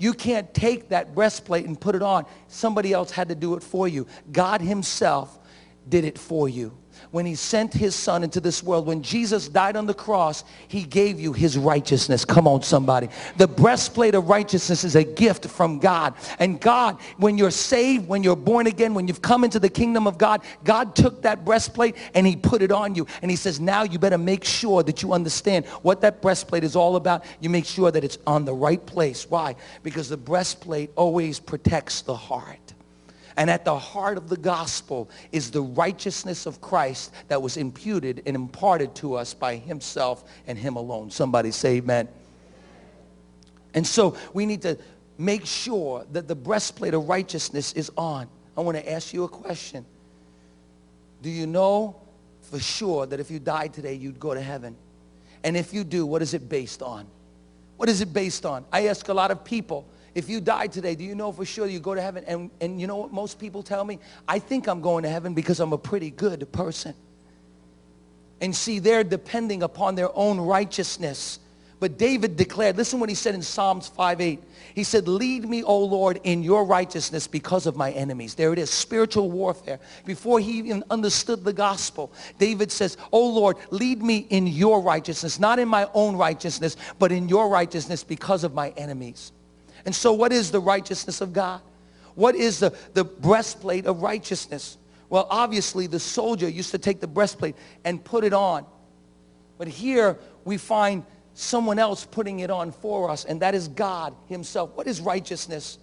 You 0.00 0.14
can't 0.14 0.52
take 0.54 0.88
that 0.88 1.14
breastplate 1.14 1.66
and 1.66 1.78
put 1.78 1.94
it 1.94 2.02
on. 2.02 2.24
Somebody 2.48 2.94
else 2.94 3.10
had 3.10 3.28
to 3.28 3.34
do 3.34 3.54
it 3.54 3.62
for 3.62 3.86
you. 3.86 4.06
God 4.32 4.62
himself 4.62 5.38
did 5.86 6.04
it 6.04 6.18
for 6.18 6.48
you 6.48 6.79
when 7.10 7.26
he 7.26 7.34
sent 7.34 7.72
his 7.72 7.94
son 7.94 8.22
into 8.22 8.40
this 8.40 8.62
world. 8.62 8.86
When 8.86 9.02
Jesus 9.02 9.48
died 9.48 9.76
on 9.76 9.86
the 9.86 9.94
cross, 9.94 10.44
he 10.68 10.84
gave 10.84 11.18
you 11.20 11.32
his 11.32 11.58
righteousness. 11.58 12.24
Come 12.24 12.46
on, 12.46 12.62
somebody. 12.62 13.08
The 13.36 13.48
breastplate 13.48 14.14
of 14.14 14.28
righteousness 14.28 14.84
is 14.84 14.96
a 14.96 15.04
gift 15.04 15.46
from 15.46 15.78
God. 15.78 16.14
And 16.38 16.60
God, 16.60 16.98
when 17.18 17.38
you're 17.38 17.50
saved, 17.50 18.08
when 18.08 18.22
you're 18.22 18.36
born 18.36 18.66
again, 18.66 18.94
when 18.94 19.08
you've 19.08 19.22
come 19.22 19.44
into 19.44 19.58
the 19.58 19.68
kingdom 19.68 20.06
of 20.06 20.18
God, 20.18 20.42
God 20.64 20.94
took 20.94 21.22
that 21.22 21.44
breastplate 21.44 21.96
and 22.14 22.26
he 22.26 22.36
put 22.36 22.62
it 22.62 22.72
on 22.72 22.94
you. 22.94 23.06
And 23.22 23.30
he 23.30 23.36
says, 23.36 23.60
now 23.60 23.82
you 23.82 23.98
better 23.98 24.18
make 24.18 24.44
sure 24.44 24.82
that 24.82 25.02
you 25.02 25.12
understand 25.12 25.66
what 25.82 26.00
that 26.02 26.22
breastplate 26.22 26.64
is 26.64 26.76
all 26.76 26.96
about. 26.96 27.24
You 27.40 27.50
make 27.50 27.66
sure 27.66 27.90
that 27.90 28.04
it's 28.04 28.18
on 28.26 28.44
the 28.44 28.54
right 28.54 28.84
place. 28.84 29.28
Why? 29.28 29.56
Because 29.82 30.08
the 30.08 30.16
breastplate 30.16 30.90
always 30.96 31.40
protects 31.40 32.02
the 32.02 32.16
heart. 32.16 32.74
And 33.36 33.48
at 33.48 33.64
the 33.64 33.78
heart 33.78 34.16
of 34.16 34.28
the 34.28 34.36
gospel 34.36 35.10
is 35.32 35.50
the 35.50 35.62
righteousness 35.62 36.46
of 36.46 36.60
Christ 36.60 37.12
that 37.28 37.40
was 37.40 37.56
imputed 37.56 38.22
and 38.26 38.34
imparted 38.34 38.94
to 38.96 39.14
us 39.14 39.34
by 39.34 39.56
himself 39.56 40.24
and 40.46 40.58
him 40.58 40.76
alone. 40.76 41.10
Somebody 41.10 41.50
say 41.50 41.76
amen. 41.76 42.08
And 43.74 43.86
so 43.86 44.16
we 44.32 44.46
need 44.46 44.62
to 44.62 44.78
make 45.16 45.46
sure 45.46 46.04
that 46.12 46.26
the 46.26 46.34
breastplate 46.34 46.94
of 46.94 47.08
righteousness 47.08 47.72
is 47.74 47.90
on. 47.96 48.28
I 48.56 48.62
want 48.62 48.76
to 48.76 48.90
ask 48.90 49.12
you 49.12 49.24
a 49.24 49.28
question. 49.28 49.84
Do 51.22 51.30
you 51.30 51.46
know 51.46 51.96
for 52.42 52.58
sure 52.58 53.06
that 53.06 53.20
if 53.20 53.30
you 53.30 53.38
died 53.38 53.72
today, 53.72 53.94
you'd 53.94 54.18
go 54.18 54.34
to 54.34 54.40
heaven? 54.40 54.76
And 55.44 55.56
if 55.56 55.72
you 55.72 55.84
do, 55.84 56.04
what 56.04 56.22
is 56.22 56.34
it 56.34 56.48
based 56.48 56.82
on? 56.82 57.06
What 57.76 57.88
is 57.88 58.00
it 58.00 58.12
based 58.12 58.44
on? 58.44 58.64
I 58.72 58.88
ask 58.88 59.08
a 59.08 59.14
lot 59.14 59.30
of 59.30 59.44
people, 59.44 59.86
if 60.14 60.28
you 60.28 60.40
die 60.40 60.66
today, 60.66 60.94
do 60.94 61.04
you 61.04 61.14
know 61.14 61.32
for 61.32 61.44
sure 61.44 61.66
you 61.66 61.80
go 61.80 61.94
to 61.94 62.02
heaven? 62.02 62.24
And, 62.26 62.50
and 62.60 62.80
you 62.80 62.86
know 62.86 62.96
what 62.96 63.12
most 63.12 63.38
people 63.38 63.62
tell 63.62 63.84
me? 63.84 63.98
I 64.26 64.38
think 64.38 64.66
I'm 64.66 64.80
going 64.80 65.04
to 65.04 65.08
heaven 65.08 65.34
because 65.34 65.60
I'm 65.60 65.72
a 65.72 65.78
pretty 65.78 66.10
good 66.10 66.50
person. 66.52 66.94
And 68.40 68.54
see, 68.54 68.78
they're 68.78 69.04
depending 69.04 69.62
upon 69.62 69.94
their 69.94 70.14
own 70.16 70.40
righteousness. 70.40 71.38
But 71.78 71.96
David 71.96 72.36
declared, 72.36 72.76
listen 72.76 73.00
what 73.00 73.08
he 73.08 73.14
said 73.14 73.34
in 73.34 73.40
Psalms 73.40 73.90
5.8. 73.96 74.38
He 74.74 74.84
said, 74.84 75.08
lead 75.08 75.48
me, 75.48 75.62
O 75.62 75.78
Lord, 75.78 76.20
in 76.24 76.42
your 76.42 76.64
righteousness 76.66 77.26
because 77.26 77.66
of 77.66 77.74
my 77.74 77.90
enemies. 77.92 78.34
There 78.34 78.52
it 78.52 78.58
is, 78.58 78.68
spiritual 78.68 79.30
warfare. 79.30 79.80
Before 80.04 80.40
he 80.40 80.58
even 80.58 80.84
understood 80.90 81.42
the 81.42 81.54
gospel, 81.54 82.12
David 82.38 82.70
says, 82.70 82.98
O 83.12 83.26
Lord, 83.26 83.56
lead 83.70 84.02
me 84.02 84.26
in 84.28 84.46
your 84.46 84.82
righteousness, 84.82 85.40
not 85.40 85.58
in 85.58 85.68
my 85.68 85.88
own 85.94 86.16
righteousness, 86.16 86.76
but 86.98 87.12
in 87.12 87.28
your 87.28 87.48
righteousness 87.48 88.04
because 88.04 88.44
of 88.44 88.52
my 88.52 88.70
enemies. 88.70 89.32
And 89.84 89.94
so 89.94 90.12
what 90.12 90.32
is 90.32 90.50
the 90.50 90.60
righteousness 90.60 91.20
of 91.20 91.32
God? 91.32 91.60
What 92.14 92.34
is 92.34 92.60
the, 92.60 92.74
the 92.94 93.04
breastplate 93.04 93.86
of 93.86 94.02
righteousness? 94.02 94.76
Well, 95.08 95.26
obviously 95.30 95.86
the 95.86 96.00
soldier 96.00 96.48
used 96.48 96.70
to 96.72 96.78
take 96.78 97.00
the 97.00 97.06
breastplate 97.06 97.56
and 97.84 98.02
put 98.02 98.24
it 98.24 98.32
on. 98.32 98.66
But 99.58 99.68
here 99.68 100.18
we 100.44 100.56
find 100.56 101.04
someone 101.34 101.78
else 101.78 102.04
putting 102.04 102.40
it 102.40 102.50
on 102.50 102.72
for 102.72 103.10
us, 103.10 103.24
and 103.24 103.40
that 103.40 103.54
is 103.54 103.68
God 103.68 104.14
himself. 104.28 104.70
What 104.74 104.86
is 104.86 105.00
righteousness? 105.00 105.78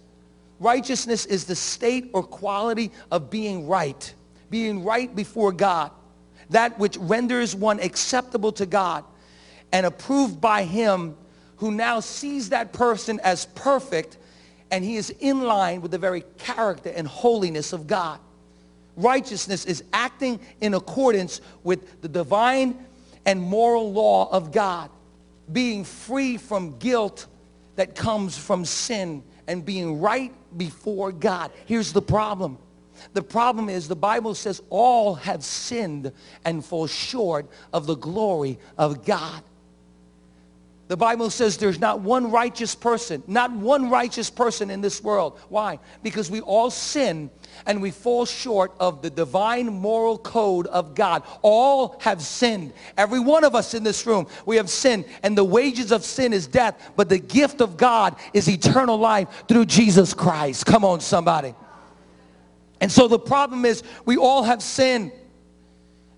Righteousness 0.60 1.26
is 1.26 1.44
the 1.44 1.54
state 1.54 2.10
or 2.12 2.22
quality 2.22 2.90
of 3.10 3.30
being 3.30 3.66
right, 3.66 4.14
being 4.50 4.84
right 4.84 5.14
before 5.14 5.52
God, 5.52 5.90
that 6.50 6.78
which 6.78 6.96
renders 6.96 7.54
one 7.54 7.80
acceptable 7.80 8.52
to 8.52 8.66
God 8.66 9.04
and 9.72 9.84
approved 9.84 10.40
by 10.40 10.64
him 10.64 11.16
who 11.58 11.70
now 11.70 12.00
sees 12.00 12.50
that 12.50 12.72
person 12.72 13.20
as 13.22 13.46
perfect 13.46 14.16
and 14.70 14.84
he 14.84 14.96
is 14.96 15.10
in 15.20 15.42
line 15.42 15.80
with 15.80 15.90
the 15.90 15.98
very 15.98 16.24
character 16.38 16.90
and 16.94 17.06
holiness 17.06 17.72
of 17.72 17.86
God. 17.86 18.18
Righteousness 18.96 19.64
is 19.64 19.84
acting 19.92 20.40
in 20.60 20.74
accordance 20.74 21.40
with 21.62 22.02
the 22.02 22.08
divine 22.08 22.84
and 23.24 23.40
moral 23.40 23.92
law 23.92 24.30
of 24.30 24.52
God, 24.52 24.90
being 25.52 25.84
free 25.84 26.36
from 26.36 26.78
guilt 26.78 27.26
that 27.76 27.94
comes 27.94 28.36
from 28.36 28.64
sin 28.64 29.22
and 29.46 29.64
being 29.64 30.00
right 30.00 30.32
before 30.56 31.12
God. 31.12 31.52
Here's 31.66 31.92
the 31.92 32.02
problem. 32.02 32.58
The 33.12 33.22
problem 33.22 33.68
is 33.68 33.86
the 33.86 33.96
Bible 33.96 34.34
says 34.34 34.60
all 34.70 35.14
have 35.14 35.44
sinned 35.44 36.12
and 36.44 36.64
fall 36.64 36.86
short 36.86 37.46
of 37.72 37.86
the 37.86 37.94
glory 37.94 38.58
of 38.76 39.04
God. 39.04 39.42
The 40.88 40.96
Bible 40.96 41.28
says 41.28 41.58
there's 41.58 41.78
not 41.78 42.00
one 42.00 42.30
righteous 42.30 42.74
person, 42.74 43.22
not 43.26 43.52
one 43.52 43.90
righteous 43.90 44.30
person 44.30 44.70
in 44.70 44.80
this 44.80 45.02
world. 45.02 45.38
Why? 45.50 45.78
Because 46.02 46.30
we 46.30 46.40
all 46.40 46.70
sin 46.70 47.28
and 47.66 47.82
we 47.82 47.90
fall 47.90 48.24
short 48.24 48.72
of 48.80 49.02
the 49.02 49.10
divine 49.10 49.66
moral 49.66 50.16
code 50.16 50.66
of 50.66 50.94
God. 50.94 51.24
All 51.42 51.98
have 52.00 52.22
sinned. 52.22 52.72
Every 52.96 53.20
one 53.20 53.44
of 53.44 53.54
us 53.54 53.74
in 53.74 53.84
this 53.84 54.06
room, 54.06 54.26
we 54.46 54.56
have 54.56 54.70
sinned. 54.70 55.04
And 55.22 55.36
the 55.36 55.44
wages 55.44 55.92
of 55.92 56.04
sin 56.04 56.32
is 56.32 56.46
death. 56.46 56.92
But 56.96 57.10
the 57.10 57.18
gift 57.18 57.60
of 57.60 57.76
God 57.76 58.16
is 58.32 58.48
eternal 58.48 58.96
life 58.96 59.44
through 59.46 59.66
Jesus 59.66 60.14
Christ. 60.14 60.64
Come 60.64 60.86
on, 60.86 61.00
somebody. 61.00 61.54
And 62.80 62.90
so 62.90 63.08
the 63.08 63.18
problem 63.18 63.66
is 63.66 63.82
we 64.06 64.16
all 64.16 64.42
have 64.42 64.62
sinned. 64.62 65.12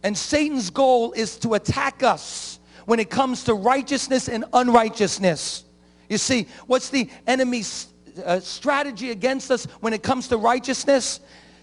And 0.05 0.17
Satan's 0.17 0.71
goal 0.71 1.13
is 1.13 1.39
to 1.39 1.55
attack 1.55 2.05
us 2.05 2.50
when 2.87 3.01
it 3.01 3.11
comes 3.11 3.45
to 3.45 3.55
righteousness 3.55 4.29
and 4.29 4.45
unrighteousness. 4.53 5.65
You 6.09 6.19
see, 6.19 6.49
what's 6.67 6.91
the 6.91 7.09
enemy's 7.27 7.89
uh, 8.25 8.41
strategy 8.41 9.11
against 9.11 9.51
us 9.51 9.65
when 9.81 9.93
it 9.93 10.03
comes 10.03 10.29
to 10.29 10.37
righteousness? 10.37 11.21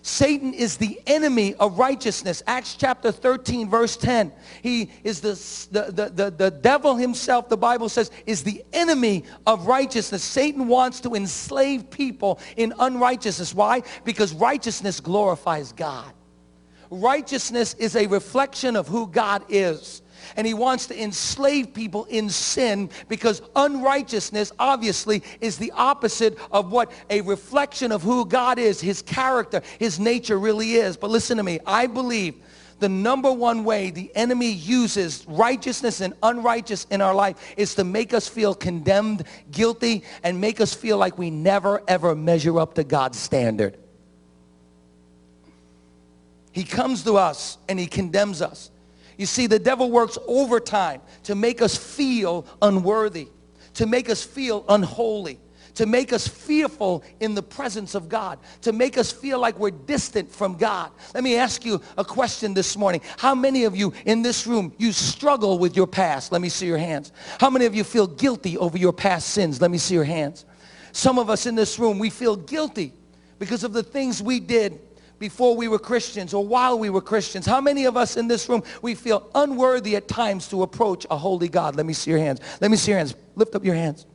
Satan 0.07 0.53
is 0.53 0.77
the 0.77 1.01
enemy 1.05 1.53
of 1.55 1.77
righteousness. 1.77 2.41
Acts 2.47 2.75
chapter 2.75 3.11
13, 3.11 3.69
verse 3.69 3.97
10. 3.97 4.31
He 4.63 4.89
is 5.03 5.19
the, 5.19 5.33
the, 5.71 5.91
the, 5.91 6.09
the, 6.09 6.31
the 6.31 6.51
devil 6.51 6.95
himself, 6.95 7.49
the 7.49 7.57
Bible 7.57 7.89
says, 7.89 8.09
is 8.25 8.41
the 8.41 8.63
enemy 8.71 9.25
of 9.45 9.67
righteousness. 9.67 10.23
Satan 10.23 10.69
wants 10.69 11.01
to 11.01 11.15
enslave 11.15 11.89
people 11.91 12.39
in 12.55 12.73
unrighteousness. 12.79 13.53
Why? 13.53 13.83
Because 14.05 14.33
righteousness 14.33 15.01
glorifies 15.01 15.73
God. 15.73 16.13
Righteousness 16.89 17.73
is 17.73 17.97
a 17.97 18.07
reflection 18.07 18.77
of 18.77 18.87
who 18.87 19.07
God 19.07 19.43
is 19.49 20.01
and 20.37 20.45
he 20.45 20.53
wants 20.53 20.85
to 20.87 21.01
enslave 21.01 21.73
people 21.73 22.05
in 22.05 22.29
sin 22.29 22.89
because 23.09 23.41
unrighteousness 23.55 24.51
obviously 24.59 25.23
is 25.41 25.57
the 25.57 25.71
opposite 25.71 26.37
of 26.51 26.71
what 26.71 26.91
a 27.09 27.21
reflection 27.21 27.91
of 27.91 28.03
who 28.03 28.25
God 28.25 28.59
is, 28.59 28.79
his 28.79 29.01
character, 29.01 29.61
his 29.79 29.99
nature 29.99 30.39
really 30.39 30.75
is. 30.75 30.95
But 30.95 31.09
listen 31.09 31.37
to 31.37 31.43
me, 31.43 31.59
I 31.65 31.87
believe 31.87 32.35
the 32.79 32.87
number 32.87 33.31
one 33.31 33.63
way 33.63 33.89
the 33.89 34.11
enemy 34.15 34.51
uses 34.51 35.25
righteousness 35.27 35.99
and 35.99 36.13
unrighteous 36.21 36.85
in 36.91 37.01
our 37.01 37.15
life 37.15 37.55
is 37.57 37.73
to 37.75 37.83
make 37.83 38.13
us 38.13 38.27
feel 38.27 38.53
condemned, 38.53 39.23
guilty, 39.51 40.03
and 40.23 40.39
make 40.39 40.61
us 40.61 40.75
feel 40.75 40.99
like 40.99 41.17
we 41.17 41.31
never 41.31 41.81
ever 41.87 42.13
measure 42.15 42.59
up 42.59 42.75
to 42.75 42.83
God's 42.83 43.17
standard. 43.17 43.77
He 46.51 46.63
comes 46.63 47.03
to 47.03 47.17
us 47.17 47.57
and 47.67 47.79
he 47.79 47.87
condemns 47.87 48.43
us. 48.43 48.69
You 49.17 49.25
see, 49.25 49.47
the 49.47 49.59
devil 49.59 49.89
works 49.89 50.17
overtime 50.27 51.01
to 51.23 51.35
make 51.35 51.61
us 51.61 51.75
feel 51.75 52.45
unworthy, 52.61 53.29
to 53.73 53.85
make 53.85 54.09
us 54.09 54.23
feel 54.23 54.63
unholy, 54.69 55.39
to 55.73 55.85
make 55.85 56.11
us 56.11 56.27
fearful 56.27 57.03
in 57.19 57.35
the 57.35 57.43
presence 57.43 57.93
of 57.93 58.09
God, 58.09 58.39
to 58.61 58.71
make 58.71 58.97
us 58.97 59.11
feel 59.11 59.39
like 59.39 59.59
we're 59.59 59.71
distant 59.71 60.31
from 60.31 60.55
God. 60.55 60.91
Let 61.13 61.23
me 61.23 61.35
ask 61.35 61.65
you 61.65 61.81
a 61.97 62.03
question 62.03 62.53
this 62.53 62.75
morning. 62.75 63.01
How 63.17 63.35
many 63.35 63.63
of 63.63 63.75
you 63.75 63.93
in 64.05 64.21
this 64.23 64.47
room, 64.47 64.73
you 64.77 64.91
struggle 64.91 65.59
with 65.59 65.75
your 65.75 65.87
past? 65.87 66.31
Let 66.31 66.41
me 66.41 66.49
see 66.49 66.65
your 66.65 66.79
hands. 66.79 67.11
How 67.39 67.49
many 67.49 67.65
of 67.65 67.75
you 67.75 67.83
feel 67.83 68.07
guilty 68.07 68.57
over 68.57 68.77
your 68.77 68.93
past 68.93 69.29
sins? 69.29 69.61
Let 69.61 69.69
me 69.69 69.77
see 69.77 69.93
your 69.93 70.03
hands. 70.03 70.45
Some 70.93 71.19
of 71.19 71.29
us 71.29 71.45
in 71.45 71.53
this 71.53 71.77
room, 71.77 71.99
we 71.99 72.09
feel 72.09 72.35
guilty 72.35 72.93
because 73.37 73.63
of 73.63 73.73
the 73.73 73.83
things 73.83 74.21
we 74.21 74.39
did 74.39 74.79
before 75.19 75.55
we 75.55 75.67
were 75.67 75.79
Christians 75.79 76.33
or 76.33 76.45
while 76.45 76.77
we 76.77 76.89
were 76.89 77.01
Christians. 77.01 77.45
How 77.45 77.61
many 77.61 77.85
of 77.85 77.97
us 77.97 78.17
in 78.17 78.27
this 78.27 78.47
room, 78.49 78.63
we 78.81 78.95
feel 78.95 79.29
unworthy 79.35 79.95
at 79.95 80.07
times 80.07 80.47
to 80.49 80.63
approach 80.63 81.05
a 81.09 81.17
holy 81.17 81.47
God? 81.47 81.75
Let 81.75 81.85
me 81.85 81.93
see 81.93 82.11
your 82.11 82.19
hands. 82.19 82.39
Let 82.61 82.71
me 82.71 82.77
see 82.77 82.91
your 82.91 82.97
hands. 82.97 83.15
Lift 83.35 83.55
up 83.55 83.65
your 83.65 83.75
hands. 83.75 84.05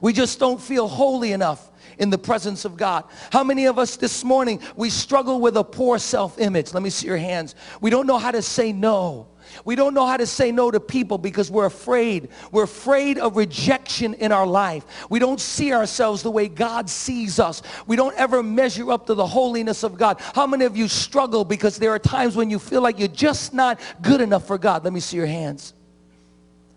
We 0.00 0.12
just 0.12 0.38
don't 0.38 0.60
feel 0.60 0.88
holy 0.88 1.32
enough 1.32 1.70
in 1.98 2.10
the 2.10 2.18
presence 2.18 2.64
of 2.64 2.76
God. 2.76 3.04
How 3.30 3.44
many 3.44 3.66
of 3.66 3.78
us 3.78 3.96
this 3.96 4.24
morning, 4.24 4.60
we 4.76 4.90
struggle 4.90 5.40
with 5.40 5.56
a 5.56 5.64
poor 5.64 5.98
self-image? 5.98 6.72
Let 6.72 6.82
me 6.82 6.90
see 6.90 7.06
your 7.06 7.18
hands. 7.18 7.54
We 7.80 7.90
don't 7.90 8.06
know 8.06 8.18
how 8.18 8.30
to 8.30 8.42
say 8.42 8.72
no. 8.72 9.28
We 9.64 9.76
don't 9.76 9.94
know 9.94 10.06
how 10.06 10.16
to 10.16 10.26
say 10.26 10.52
no 10.52 10.70
to 10.70 10.80
people 10.80 11.18
because 11.18 11.50
we're 11.50 11.66
afraid. 11.66 12.28
We're 12.50 12.64
afraid 12.64 13.18
of 13.18 13.36
rejection 13.36 14.14
in 14.14 14.32
our 14.32 14.46
life. 14.46 14.84
We 15.10 15.18
don't 15.18 15.40
see 15.40 15.72
ourselves 15.72 16.22
the 16.22 16.30
way 16.30 16.48
God 16.48 16.88
sees 16.88 17.38
us. 17.38 17.62
We 17.86 17.96
don't 17.96 18.16
ever 18.16 18.42
measure 18.42 18.90
up 18.90 19.06
to 19.06 19.14
the 19.14 19.26
holiness 19.26 19.82
of 19.82 19.96
God. 19.96 20.20
How 20.34 20.46
many 20.46 20.64
of 20.64 20.76
you 20.76 20.88
struggle 20.88 21.44
because 21.44 21.78
there 21.78 21.90
are 21.90 21.98
times 21.98 22.36
when 22.36 22.50
you 22.50 22.58
feel 22.58 22.82
like 22.82 22.98
you're 22.98 23.08
just 23.08 23.54
not 23.54 23.80
good 24.02 24.20
enough 24.20 24.46
for 24.46 24.58
God? 24.58 24.84
Let 24.84 24.92
me 24.92 25.00
see 25.00 25.16
your 25.16 25.26
hands. 25.26 25.74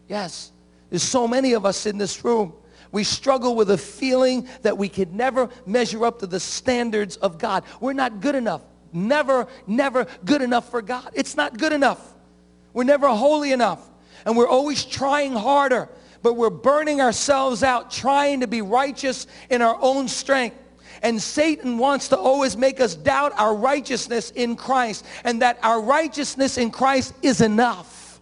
Yes, 0.08 0.52
there's 0.90 1.04
so 1.04 1.28
many 1.28 1.54
of 1.54 1.66
us 1.66 1.86
in 1.86 1.98
this 1.98 2.24
room 2.24 2.54
we 2.92 3.04
struggle 3.04 3.56
with 3.56 3.72
a 3.72 3.78
feeling 3.78 4.48
that 4.62 4.78
we 4.78 4.90
could 4.90 5.13
never 5.13 5.50
measure 5.66 6.06
up 6.06 6.20
to 6.20 6.28
the 6.28 6.40
standards 6.40 7.18
of 7.18 7.38
God. 7.38 7.63
We're 7.80 7.94
not 7.94 8.22
good 8.22 8.36
enough. 8.36 8.62
Never, 8.94 9.48
never 9.66 10.08
good 10.24 10.42
enough 10.42 10.72
for 10.72 10.82
God. 10.82 11.12
It's 11.13 11.36
not 11.36 11.58
good 11.58 11.74
enough. 11.74 12.16
We're 12.73 12.84
never 12.84 13.08
holy 13.10 13.51
enough. 13.51 13.88
And 14.25 14.36
we're 14.36 14.47
always 14.47 14.84
trying 14.84 15.34
harder, 15.34 15.89
but 16.21 16.34
we're 16.34 16.49
burning 16.49 17.01
ourselves 17.01 17.63
out 17.63 17.91
trying 17.91 18.41
to 18.41 18.47
be 18.47 18.62
righteous 18.62 19.27
in 19.49 19.62
our 19.62 19.77
own 19.80 20.08
strength. 20.08 20.58
And 21.01 21.21
Satan 21.21 21.77
wants 21.77 22.10
to 22.10 22.17
always 22.17 22.58
make 22.58 22.80
us 22.80 22.95
doubt 22.95 23.34
our 23.38 23.56
righteousness 23.56 24.32
in 24.32 24.56
Christ 24.56 25.06
and 25.23 25.41
that 25.41 25.60
our 25.63 25.80
righteousness 25.80 26.58
in 26.58 26.71
Christ 26.71 27.13
is 27.21 27.41
enough. 27.41 28.19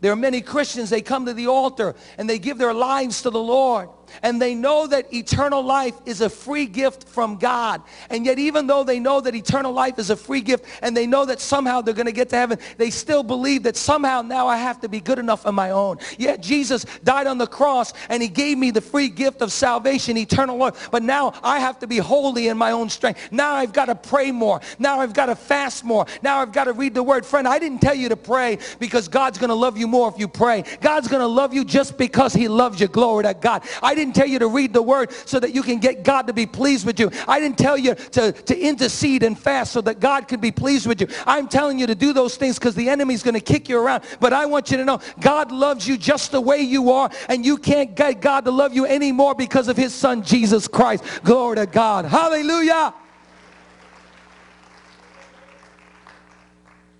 There 0.00 0.12
are 0.12 0.16
many 0.16 0.42
Christians, 0.42 0.90
they 0.90 1.00
come 1.00 1.24
to 1.26 1.32
the 1.32 1.46
altar 1.46 1.94
and 2.18 2.28
they 2.28 2.38
give 2.38 2.58
their 2.58 2.74
lives 2.74 3.22
to 3.22 3.30
the 3.30 3.40
Lord 3.40 3.88
and 4.22 4.40
they 4.40 4.54
know 4.54 4.86
that 4.86 5.12
eternal 5.12 5.62
life 5.62 5.94
is 6.06 6.20
a 6.20 6.30
free 6.30 6.66
gift 6.66 7.08
from 7.08 7.36
God. 7.36 7.82
And 8.10 8.24
yet 8.24 8.38
even 8.38 8.66
though 8.66 8.84
they 8.84 9.00
know 9.00 9.20
that 9.20 9.34
eternal 9.34 9.72
life 9.72 9.98
is 9.98 10.10
a 10.10 10.16
free 10.16 10.40
gift 10.40 10.64
and 10.82 10.96
they 10.96 11.06
know 11.06 11.24
that 11.24 11.40
somehow 11.40 11.80
they're 11.80 11.94
going 11.94 12.06
to 12.06 12.12
get 12.12 12.28
to 12.30 12.36
heaven, 12.36 12.58
they 12.76 12.90
still 12.90 13.22
believe 13.22 13.62
that 13.64 13.76
somehow 13.76 14.22
now 14.22 14.46
I 14.46 14.56
have 14.56 14.80
to 14.80 14.88
be 14.88 15.00
good 15.00 15.18
enough 15.18 15.46
on 15.46 15.54
my 15.54 15.70
own. 15.70 15.98
Yet 16.18 16.40
Jesus 16.40 16.84
died 17.02 17.26
on 17.26 17.38
the 17.38 17.46
cross 17.46 17.92
and 18.08 18.22
he 18.22 18.28
gave 18.28 18.58
me 18.58 18.70
the 18.70 18.80
free 18.80 19.08
gift 19.08 19.42
of 19.42 19.52
salvation, 19.52 20.16
eternal 20.16 20.56
life. 20.56 20.90
But 20.90 21.02
now 21.02 21.34
I 21.42 21.58
have 21.58 21.78
to 21.80 21.86
be 21.86 21.98
holy 21.98 22.48
in 22.48 22.58
my 22.58 22.70
own 22.70 22.88
strength. 22.88 23.32
Now 23.32 23.54
I've 23.54 23.72
got 23.72 23.86
to 23.86 23.94
pray 23.94 24.30
more. 24.30 24.60
Now 24.78 25.00
I've 25.00 25.14
got 25.14 25.26
to 25.26 25.34
fast 25.34 25.84
more. 25.84 26.06
Now 26.22 26.38
I've 26.38 26.52
got 26.52 26.64
to 26.64 26.72
read 26.72 26.94
the 26.94 27.02
word. 27.02 27.24
Friend, 27.24 27.46
I 27.46 27.58
didn't 27.58 27.80
tell 27.80 27.94
you 27.94 28.08
to 28.10 28.16
pray 28.16 28.58
because 28.78 29.08
God's 29.08 29.38
going 29.38 29.48
to 29.48 29.54
love 29.54 29.76
you 29.76 29.88
more 29.88 30.08
if 30.08 30.18
you 30.18 30.28
pray. 30.28 30.64
God's 30.80 31.08
going 31.08 31.20
to 31.20 31.26
love 31.26 31.54
you 31.54 31.64
just 31.64 31.96
because 31.96 32.32
he 32.32 32.48
loves 32.48 32.80
you. 32.80 32.88
Glory 32.88 33.24
to 33.24 33.34
God. 33.34 33.62
I 33.82 33.94
didn't 33.94 34.03
didn't 34.04 34.16
tell 34.16 34.26
you 34.26 34.38
to 34.40 34.48
read 34.48 34.72
the 34.72 34.82
word 34.82 35.12
so 35.24 35.40
that 35.40 35.54
you 35.54 35.62
can 35.62 35.78
get 35.78 36.02
God 36.02 36.26
to 36.26 36.32
be 36.32 36.46
pleased 36.46 36.84
with 36.84 37.00
you. 37.00 37.10
I 37.26 37.40
didn't 37.40 37.58
tell 37.58 37.78
you 37.78 37.94
to, 37.94 38.32
to 38.32 38.58
intercede 38.58 39.22
and 39.22 39.38
fast 39.38 39.72
so 39.72 39.80
that 39.82 40.00
God 40.00 40.28
can 40.28 40.40
be 40.40 40.52
pleased 40.52 40.86
with 40.86 41.00
you. 41.00 41.08
I'm 41.26 41.48
telling 41.48 41.78
you 41.78 41.86
to 41.86 41.94
do 41.94 42.12
those 42.12 42.36
things 42.36 42.58
because 42.58 42.74
the 42.74 42.88
enemy's 42.88 43.22
going 43.22 43.34
to 43.34 43.40
kick 43.40 43.68
you 43.68 43.78
around. 43.78 44.04
But 44.20 44.32
I 44.32 44.46
want 44.46 44.70
you 44.70 44.76
to 44.76 44.84
know 44.84 45.00
God 45.20 45.50
loves 45.50 45.88
you 45.88 45.96
just 45.96 46.32
the 46.32 46.40
way 46.40 46.60
you 46.60 46.92
are 46.92 47.10
and 47.28 47.44
you 47.44 47.56
can't 47.56 47.94
get 47.94 48.20
God 48.20 48.44
to 48.44 48.50
love 48.50 48.74
you 48.74 48.86
anymore 48.86 49.34
because 49.34 49.68
of 49.68 49.76
his 49.76 49.94
son 49.94 50.22
Jesus 50.22 50.68
Christ. 50.68 51.04
Glory 51.24 51.56
to 51.56 51.66
God. 51.66 52.04
Hallelujah. 52.04 52.92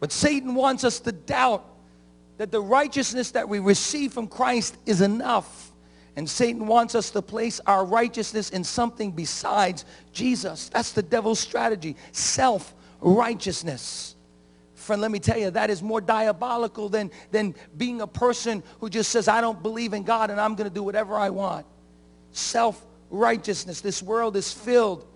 But 0.01 0.13
Satan 0.13 0.55
wants 0.55 0.85
us 0.85 1.01
to 1.01 1.13
doubt 1.13 1.65
that 2.37 2.51
the 2.51 2.61
righteousness 2.61 3.31
that 3.33 3.49
we 3.49 3.59
receive 3.59 4.13
from 4.13 4.27
Christ 4.27 4.77
is 4.87 5.01
enough. 5.01 5.74
And 6.17 6.31
Satan 6.31 6.67
wants 6.67 6.95
us 6.95 7.11
to 7.11 7.21
place 7.21 7.61
our 7.67 7.85
righteousness 7.85 8.51
in 8.51 8.63
something 8.63 9.11
besides 9.11 9.85
Jesus. 10.13 10.69
That's 10.69 10.93
the 10.93 11.03
devil's 11.03 11.41
strategy. 11.41 11.97
Self-righteousness. 12.13 14.15
Friend, 14.75 15.03
let 15.03 15.11
me 15.11 15.19
tell 15.19 15.39
you, 15.39 15.51
that 15.51 15.71
is 15.71 15.83
more 15.83 16.01
diabolical 16.01 16.89
than, 16.89 17.11
than 17.33 17.55
being 17.77 18.01
a 18.01 18.07
person 18.07 18.63
who 18.81 18.89
just 18.89 19.11
says, 19.11 19.29
I 19.29 19.41
don't 19.41 19.63
believe 19.63 19.93
in 19.93 20.05
God 20.05 20.31
and 20.31 20.41
I'm 20.41 20.55
going 20.55 20.69
to 20.69 20.75
do 20.75 20.83
whatever 20.83 21.17
I 21.17 21.31
want. 21.31 21.67
Self-righteousness. 22.33 23.81
This 23.81 24.03
world 24.03 24.37
is 24.37 24.53
filled 24.53 25.07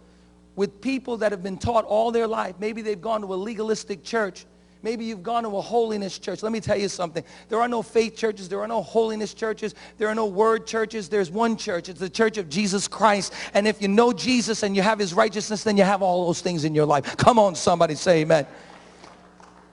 with 0.56 0.80
people 0.80 1.18
that 1.18 1.30
have 1.30 1.42
been 1.42 1.58
taught 1.58 1.84
all 1.84 2.10
their 2.10 2.26
life. 2.26 2.56
Maybe 2.58 2.82
they've 2.82 3.00
gone 3.00 3.20
to 3.20 3.32
a 3.32 3.36
legalistic 3.36 4.02
church 4.02 4.46
Maybe 4.82 5.04
you've 5.04 5.24
gone 5.24 5.42
to 5.42 5.56
a 5.56 5.60
holiness 5.60 6.18
church. 6.18 6.42
Let 6.42 6.52
me 6.52 6.60
tell 6.60 6.78
you 6.78 6.88
something. 6.88 7.24
There 7.48 7.60
are 7.60 7.68
no 7.68 7.82
faith 7.82 8.16
churches. 8.16 8.48
There 8.48 8.60
are 8.60 8.68
no 8.68 8.82
holiness 8.82 9.34
churches. 9.34 9.74
There 9.96 10.08
are 10.08 10.14
no 10.14 10.26
word 10.26 10.66
churches. 10.66 11.08
There's 11.08 11.30
one 11.30 11.56
church. 11.56 11.88
It's 11.88 11.98
the 11.98 12.08
church 12.08 12.38
of 12.38 12.48
Jesus 12.48 12.86
Christ. 12.86 13.32
And 13.54 13.66
if 13.66 13.82
you 13.82 13.88
know 13.88 14.12
Jesus 14.12 14.62
and 14.62 14.76
you 14.76 14.82
have 14.82 14.98
his 14.98 15.14
righteousness, 15.14 15.64
then 15.64 15.76
you 15.76 15.84
have 15.84 16.02
all 16.02 16.26
those 16.26 16.40
things 16.40 16.64
in 16.64 16.74
your 16.74 16.86
life. 16.86 17.16
Come 17.16 17.38
on, 17.38 17.54
somebody 17.54 17.96
say 17.96 18.20
amen. 18.20 18.46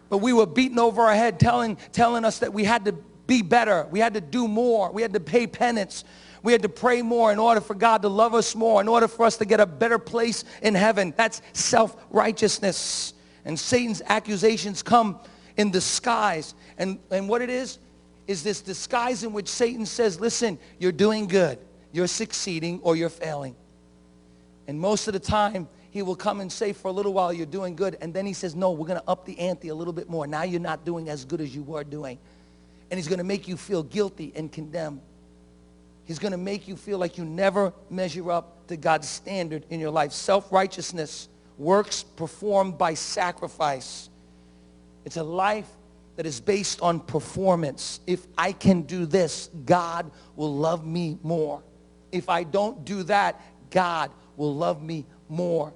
But 0.10 0.20
we 0.20 0.34
were 0.34 0.46
beaten 0.46 0.80
over 0.80 1.02
our 1.02 1.16
head 1.16 1.40
telling, 1.40 1.78
telling 1.92 2.26
us 2.26 2.40
that 2.40 2.54
we 2.54 2.64
had 2.64 2.86
to 2.86 2.94
be 3.28 3.42
better. 3.42 3.88
We 3.90 4.00
had 4.00 4.14
to 4.14 4.22
do 4.22 4.48
more. 4.48 4.92
We 4.92 5.02
had 5.02 5.14
to 5.14 5.20
pay 5.20 5.48
penance. 5.48 6.04
We 6.44 6.52
had 6.52 6.62
to 6.62 6.70
pray 6.70 7.02
more 7.02 7.32
in 7.32 7.40
order 7.40 7.60
for 7.60 7.74
God 7.74 8.04
to 8.04 8.08
love 8.08 8.36
us 8.36 8.54
more, 8.54 8.80
in 8.80 8.88
order 8.88 9.08
for 9.08 9.26
us 9.26 9.38
to 9.38 9.46
get 9.46 9.60
a 9.60 9.66
better 9.66 9.98
place 9.98 10.44
in 10.62 10.76
heaven. 10.76 11.12
That's 11.18 11.42
self-righteousness. 11.54 13.15
And 13.46 13.60
Satan's 13.60 14.02
accusations 14.06 14.82
come 14.82 15.20
in 15.56 15.72
disguise. 15.72 16.56
And, 16.78 17.00
and 17.12 17.30
what 17.30 17.42
it 17.42 17.50
is, 17.50 17.80
is 18.28 18.44
this 18.44 18.62
disguise 18.62 19.24
in 19.24 19.34
which 19.34 19.48
Satan 19.48 19.86
says, 19.86 20.20
listen, 20.20 20.58
you're 20.80 20.92
doing 20.92 21.28
good. 21.28 21.60
You're 21.92 22.08
succeeding 22.08 22.80
or 22.82 22.96
you're 22.96 23.10
failing. 23.10 23.56
And 24.68 24.80
most 24.80 25.08
of 25.08 25.14
the 25.14 25.20
time, 25.20 25.68
he 25.92 26.02
will 26.02 26.16
come 26.16 26.42
and 26.42 26.52
say 26.52 26.74
for 26.74 26.88
a 26.90 26.92
little 26.92 27.14
while 27.14 27.32
you're 27.32 27.46
doing 27.46 27.76
good. 27.76 27.98
And 28.02 28.14
then 28.14 28.26
he 28.26 28.34
says, 28.34 28.56
no, 28.56 28.72
we're 28.72 28.88
going 28.88 29.00
to 29.00 29.08
up 29.08 29.26
the 29.26 29.40
ante 29.40 29.70
a 29.70 29.76
little 29.76 29.94
bit 29.94 30.10
more. 30.10 30.26
Now 30.28 30.44
you're 30.44 30.60
not 30.60 30.84
doing 30.84 31.08
as 31.08 31.24
good 31.24 31.40
as 31.40 31.56
you 31.56 31.62
were 31.62 31.84
doing. 31.84 32.18
And 32.90 32.98
he's 32.98 33.08
going 33.08 33.20
to 33.20 33.24
make 33.24 33.48
you 33.48 33.58
feel 33.58 33.84
guilty 33.84 34.34
and 34.36 34.52
condemned. 34.52 35.02
He's 36.06 36.20
going 36.20 36.34
to 36.34 36.38
make 36.38 36.68
you 36.68 36.76
feel 36.76 36.98
like 36.98 37.18
you 37.18 37.26
never 37.26 37.74
measure 37.90 38.32
up 38.32 38.68
to 38.68 38.78
God's 38.78 39.08
standard 39.08 39.66
in 39.70 39.80
your 39.80 39.92
life. 39.92 40.12
Self-righteousness 40.12 41.30
works 41.58 42.04
performed 42.04 42.78
by 42.78 42.94
sacrifice. 42.94 44.10
It's 45.06 45.18
a 45.18 45.24
life 45.24 45.68
that 46.16 46.26
is 46.26 46.40
based 46.40 46.82
on 46.82 47.00
performance. 47.00 48.00
If 48.08 48.26
I 48.38 48.52
can 48.52 48.84
do 48.84 49.06
this, 49.06 49.50
God 49.66 50.10
will 50.36 50.56
love 50.56 50.86
me 50.86 51.18
more. 51.24 51.62
If 52.12 52.30
I 52.30 52.44
don't 52.44 52.86
do 52.86 53.04
that, 53.04 53.42
God 53.70 54.12
will 54.38 54.56
love 54.56 54.82
me 54.82 55.06
more. 55.28 55.74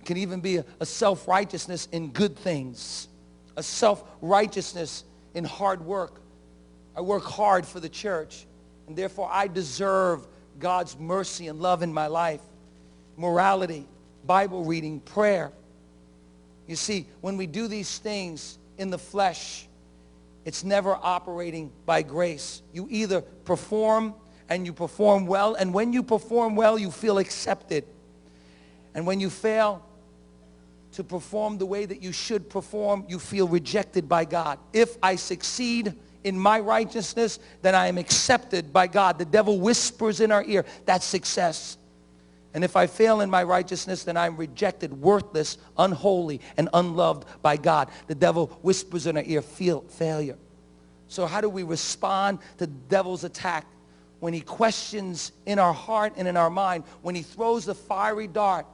It 0.00 0.06
can 0.06 0.16
even 0.16 0.40
be 0.40 0.56
a, 0.56 0.64
a 0.80 0.86
self-righteousness 0.86 1.88
in 1.92 2.10
good 2.10 2.36
things, 2.36 3.08
a 3.56 3.62
self-righteousness 3.62 5.04
in 5.34 5.44
hard 5.44 5.84
work. 5.84 6.20
I 6.96 7.00
work 7.00 7.24
hard 7.24 7.66
for 7.66 7.78
the 7.78 7.88
church, 7.88 8.46
and 8.86 8.96
therefore 8.96 9.28
I 9.30 9.48
deserve 9.48 10.26
God's 10.58 10.98
mercy 10.98 11.48
and 11.48 11.60
love 11.60 11.82
in 11.82 11.92
my 11.92 12.06
life. 12.06 12.40
Morality, 13.16 13.86
Bible 14.26 14.64
reading, 14.64 15.00
prayer. 15.00 15.52
You 16.66 16.76
see, 16.76 17.06
when 17.20 17.36
we 17.36 17.46
do 17.46 17.68
these 17.68 17.98
things 17.98 18.58
in 18.78 18.90
the 18.90 18.98
flesh, 18.98 19.66
it's 20.44 20.64
never 20.64 20.94
operating 20.94 21.72
by 21.86 22.02
grace. 22.02 22.62
You 22.72 22.86
either 22.90 23.20
perform 23.20 24.14
and 24.48 24.64
you 24.64 24.72
perform 24.72 25.26
well, 25.26 25.54
and 25.54 25.74
when 25.74 25.92
you 25.92 26.02
perform 26.02 26.54
well, 26.54 26.78
you 26.78 26.90
feel 26.90 27.18
accepted. 27.18 27.84
And 28.94 29.06
when 29.06 29.18
you 29.20 29.28
fail 29.28 29.84
to 30.92 31.04
perform 31.04 31.58
the 31.58 31.66
way 31.66 31.84
that 31.84 32.02
you 32.02 32.12
should 32.12 32.48
perform, 32.48 33.04
you 33.08 33.18
feel 33.18 33.48
rejected 33.48 34.08
by 34.08 34.24
God. 34.24 34.58
If 34.72 34.96
I 35.02 35.16
succeed 35.16 35.94
in 36.24 36.38
my 36.38 36.60
righteousness, 36.60 37.38
then 37.62 37.74
I 37.74 37.88
am 37.88 37.98
accepted 37.98 38.72
by 38.72 38.86
God. 38.86 39.18
The 39.18 39.24
devil 39.24 39.60
whispers 39.60 40.20
in 40.20 40.32
our 40.32 40.44
ear, 40.44 40.64
that's 40.84 41.04
success. 41.04 41.76
And 42.56 42.64
if 42.64 42.74
I 42.74 42.86
fail 42.86 43.20
in 43.20 43.28
my 43.28 43.42
righteousness, 43.42 44.04
then 44.04 44.16
I'm 44.16 44.34
rejected, 44.38 44.90
worthless, 44.90 45.58
unholy, 45.76 46.40
and 46.56 46.70
unloved 46.72 47.26
by 47.42 47.58
God. 47.58 47.90
The 48.06 48.14
devil 48.14 48.46
whispers 48.62 49.06
in 49.06 49.18
our 49.18 49.22
ear, 49.26 49.42
feel 49.42 49.82
failure. 49.82 50.38
So 51.08 51.26
how 51.26 51.42
do 51.42 51.50
we 51.50 51.64
respond 51.64 52.38
to 52.56 52.60
the 52.60 52.66
devil's 52.66 53.24
attack 53.24 53.66
when 54.20 54.32
he 54.32 54.40
questions 54.40 55.32
in 55.44 55.58
our 55.58 55.74
heart 55.74 56.14
and 56.16 56.26
in 56.26 56.38
our 56.38 56.48
mind, 56.48 56.84
when 57.02 57.14
he 57.14 57.20
throws 57.20 57.66
the 57.66 57.74
fiery 57.74 58.26
dart 58.26 58.64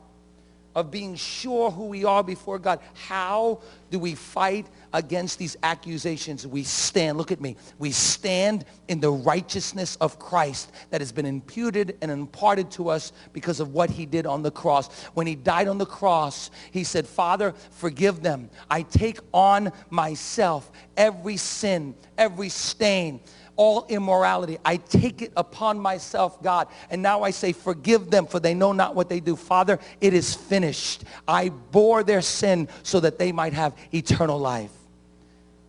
of 0.74 0.90
being 0.90 1.14
sure 1.14 1.70
who 1.70 1.86
we 1.86 2.04
are 2.04 2.22
before 2.22 2.58
God, 2.58 2.80
how 2.94 3.60
do 3.90 3.98
we 3.98 4.14
fight 4.14 4.66
against 4.92 5.38
these 5.38 5.56
accusations? 5.62 6.46
We 6.46 6.64
stand, 6.64 7.18
look 7.18 7.30
at 7.30 7.40
me, 7.40 7.56
we 7.78 7.92
stand 7.92 8.64
in 8.88 9.00
the 9.00 9.10
righteousness 9.10 9.96
of 9.96 10.18
Christ 10.18 10.72
that 10.90 11.00
has 11.00 11.12
been 11.12 11.26
imputed 11.26 11.96
and 12.00 12.10
imparted 12.10 12.70
to 12.72 12.88
us 12.88 13.12
because 13.32 13.60
of 13.60 13.74
what 13.74 13.90
he 13.90 14.06
did 14.06 14.26
on 14.26 14.42
the 14.42 14.50
cross. 14.50 14.88
When 15.14 15.26
he 15.26 15.34
died 15.34 15.68
on 15.68 15.78
the 15.78 15.86
cross, 15.86 16.50
he 16.70 16.84
said, 16.84 17.06
Father, 17.06 17.54
forgive 17.70 18.22
them. 18.22 18.50
I 18.70 18.82
take 18.82 19.18
on 19.32 19.72
myself 19.90 20.70
every 20.96 21.36
sin, 21.36 21.94
every 22.16 22.48
stain, 22.48 23.20
all 23.56 23.86
immorality. 23.88 24.58
I 24.64 24.76
take 24.76 25.22
it 25.22 25.32
upon 25.36 25.78
myself, 25.78 26.42
God. 26.42 26.68
And 26.90 27.02
now 27.02 27.22
I 27.22 27.30
say, 27.30 27.52
forgive 27.52 28.10
them, 28.10 28.26
for 28.26 28.40
they 28.40 28.54
know 28.54 28.72
not 28.72 28.94
what 28.94 29.08
they 29.08 29.20
do. 29.20 29.36
Father, 29.36 29.78
it 30.00 30.14
is 30.14 30.34
finished. 30.34 31.04
I 31.28 31.48
bore 31.48 32.02
their 32.02 32.22
sin 32.22 32.68
so 32.82 33.00
that 33.00 33.18
they 33.18 33.32
might 33.32 33.52
have 33.52 33.74
eternal 33.92 34.38
life. 34.38 34.72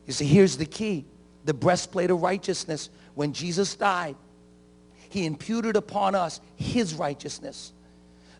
You 0.07 0.13
see, 0.13 0.25
here's 0.25 0.57
the 0.57 0.65
key. 0.65 1.05
The 1.45 1.53
breastplate 1.53 2.09
of 2.09 2.21
righteousness. 2.21 2.89
When 3.15 3.33
Jesus 3.33 3.75
died, 3.75 4.15
he 5.09 5.25
imputed 5.25 5.75
upon 5.75 6.15
us 6.15 6.41
his 6.55 6.95
righteousness. 6.95 7.73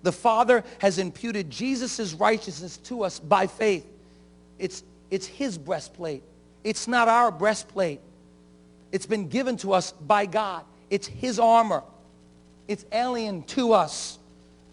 The 0.02 0.12
Father 0.12 0.64
has 0.80 0.98
imputed 0.98 1.50
Jesus' 1.50 2.14
righteousness 2.14 2.78
to 2.78 3.04
us 3.04 3.20
by 3.20 3.48
faith. 3.48 3.86
It's, 4.60 4.84
it's 5.12 5.26
his 5.26 5.58
breastplate. 5.58 6.24
It's 6.64 6.88
not 6.88 7.08
our 7.08 7.32
breastplate. 7.32 8.00
It's 8.94 9.08
been 9.08 9.28
given 9.28 9.58
to 9.58 9.74
us 9.74 9.92
by 9.92 10.28
God. 10.28 10.64
It's 10.90 11.08
his 11.08 11.40
armor. 11.40 11.84
It's 12.68 12.86
alien 12.92 13.42
to 13.44 13.74
us. 13.74 14.20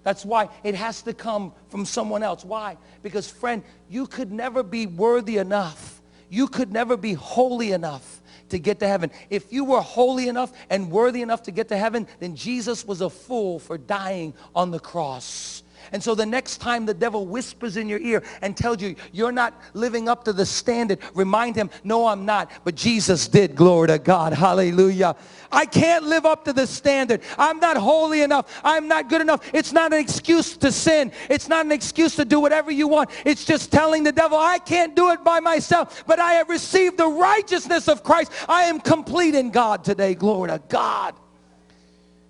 That's 0.03 0.25
why 0.25 0.51
it 0.63 0.75
has 0.75 1.03
to 1.03 1.15
come 1.15 1.53
from 1.71 1.87
someone 1.87 2.23
else. 2.23 2.45
Why? 2.45 2.77
Because, 3.03 3.31
friend, 3.31 3.65
you 3.89 4.07
could 4.07 4.31
never 4.31 4.63
be 4.63 4.87
worthy 4.87 5.39
enough. 5.39 6.03
You 6.29 6.49
could 6.49 6.71
never 6.71 6.99
be 6.99 7.15
holy 7.15 7.73
enough 7.73 8.21
to 8.51 8.59
get 8.59 8.79
to 8.81 8.87
heaven. 8.87 9.11
If 9.31 9.53
you 9.53 9.65
were 9.65 9.81
holy 9.81 10.29
enough 10.29 10.53
and 10.69 10.91
worthy 10.91 11.23
enough 11.23 11.45
to 11.45 11.51
get 11.51 11.69
to 11.69 11.77
heaven, 11.77 12.07
then 12.19 12.37
Jesus 12.37 12.87
was 12.87 13.01
a 13.01 13.09
fool 13.09 13.59
for 13.59 13.79
dying 13.79 14.35
on 14.55 14.71
the 14.71 14.81
cross. 14.81 15.63
And 15.93 16.03
so 16.03 16.15
the 16.15 16.27
next 16.27 16.59
time 16.59 16.87
the 16.87 16.95
devil 16.95 17.27
whispers 17.27 17.77
in 17.77 17.89
your 17.89 18.01
ear 18.01 18.23
and 18.43 18.57
tells 18.57 18.83
you 18.83 18.97
you're 19.13 19.33
not 19.33 19.55
living 19.75 20.09
up 20.09 20.25
to 20.25 20.33
the 20.33 20.47
standard, 20.47 20.99
remind 21.15 21.57
him, 21.57 21.71
no, 21.85 22.07
I'm 22.07 22.25
not. 22.25 22.51
But 22.65 22.75
Jesus 22.75 23.29
did. 23.29 23.55
Glory 23.55 23.89
to 23.89 23.99
God. 23.99 24.33
Hallelujah. 24.33 25.17
I 25.53 25.67
can't 25.67 26.05
live 26.05 26.27
up 26.27 26.45
to 26.45 26.53
the 26.53 26.67
standard. 26.67 27.23
I'm 27.39 27.59
not 27.59 27.77
holy 27.77 28.23
enough. 28.23 28.61
I'm 28.63 28.89
not 28.89 29.09
good 29.09 29.21
enough. 29.21 29.49
It's 29.53 29.73
not 29.73 29.93
an 29.93 30.01
excuse 30.01 30.57
to 30.59 30.71
sin. 30.71 31.13
It's 31.29 31.49
not 31.49 31.67
an 31.67 31.73
excuse 31.73 32.17
to 32.17 32.25
do 32.25 32.41
whatever 32.41 32.71
you 32.71 32.89
want. 32.89 33.11
It's 33.25 33.45
just 33.45 33.73
telling 33.73 34.05
the 34.05 34.13
devil, 34.13 34.39
I 34.39 34.59
can't 34.59 34.95
do 34.95 35.11
it 35.11 35.25
by 35.25 35.41
myself, 35.41 36.05
but 36.07 36.19
I 36.19 36.35
have 36.35 36.49
received 36.49 36.99
the 36.99 37.09
righteousness 37.09 37.89
of 37.89 38.03
Christ. 38.03 38.33
I 38.49 38.65
am 38.65 38.81
complete 38.81 39.35
in 39.35 39.51
God 39.51 39.85
today. 39.85 40.15
Glory 40.15 40.51
to 40.51 40.61
God. 40.69 41.15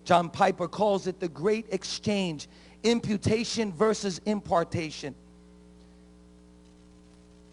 John 0.05 0.31
Piper 0.31 0.67
calls 0.67 1.07
it 1.07 1.21
the 1.21 1.29
great 1.29 1.67
exchange 1.71 2.49
imputation 2.83 3.72
versus 3.72 4.20
impartation. 4.26 5.14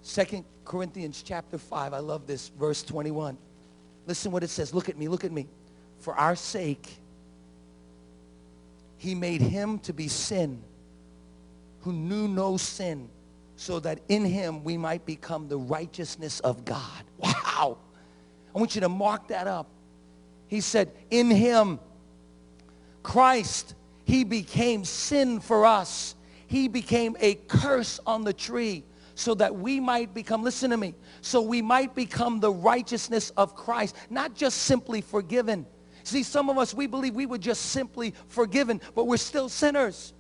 Second 0.01 0.45
Corinthians 0.63 1.21
chapter 1.23 1.57
5, 1.57 1.93
I 1.93 1.99
love 1.99 2.27
this, 2.27 2.49
verse 2.49 2.83
21. 2.83 3.37
Listen 4.05 4.31
what 4.31 4.43
it 4.43 4.49
says. 4.49 4.73
Look 4.73 4.89
at 4.89 4.97
me, 4.97 5.07
look 5.07 5.25
at 5.25 5.31
me. 5.31 5.47
For 5.99 6.15
our 6.15 6.35
sake, 6.35 6.97
he 8.97 9.15
made 9.15 9.41
him 9.41 9.79
to 9.79 9.93
be 9.93 10.07
sin 10.07 10.63
who 11.81 11.93
knew 11.93 12.27
no 12.27 12.57
sin, 12.57 13.09
so 13.55 13.79
that 13.79 13.99
in 14.09 14.25
him 14.25 14.63
we 14.63 14.77
might 14.77 15.05
become 15.05 15.47
the 15.47 15.57
righteousness 15.57 16.39
of 16.41 16.65
God. 16.65 17.03
Wow. 17.57 17.77
I 18.53 18.59
want 18.59 18.75
you 18.75 18.81
to 18.81 18.89
mark 18.89 19.29
that 19.29 19.47
up. 19.47 19.67
He 20.47 20.61
said, 20.61 20.91
in 21.09 21.31
him, 21.31 21.79
Christ 23.01 23.73
he 24.07 24.23
became 24.23 24.85
sin 24.85 25.41
for 25.41 25.65
us. 25.65 26.15
He 26.47 26.69
became 26.69 27.17
a 27.19 27.35
curse 27.35 27.99
on 28.05 28.23
the 28.23 28.31
tree 28.31 28.85
so 29.15 29.35
that 29.35 29.53
we 29.53 29.81
might 29.81 30.13
become, 30.13 30.43
listen 30.43 30.69
to 30.69 30.77
me, 30.77 30.95
so 31.19 31.41
we 31.41 31.61
might 31.61 31.93
become 31.93 32.39
the 32.39 32.51
righteousness 32.51 33.31
of 33.31 33.53
Christ, 33.53 33.97
not 34.09 34.33
just 34.33 34.59
simply 34.59 35.01
forgiven. 35.01 35.65
See, 36.03 36.23
some 36.23 36.49
of 36.49 36.57
us, 36.57 36.73
we 36.73 36.87
believe 36.87 37.15
we 37.15 37.25
were 37.25 37.37
just 37.37 37.65
simply 37.65 38.13
forgiven, 38.29 38.79
but 38.95 39.07
we're 39.07 39.17
still 39.17 39.49
sinners. 39.49 40.13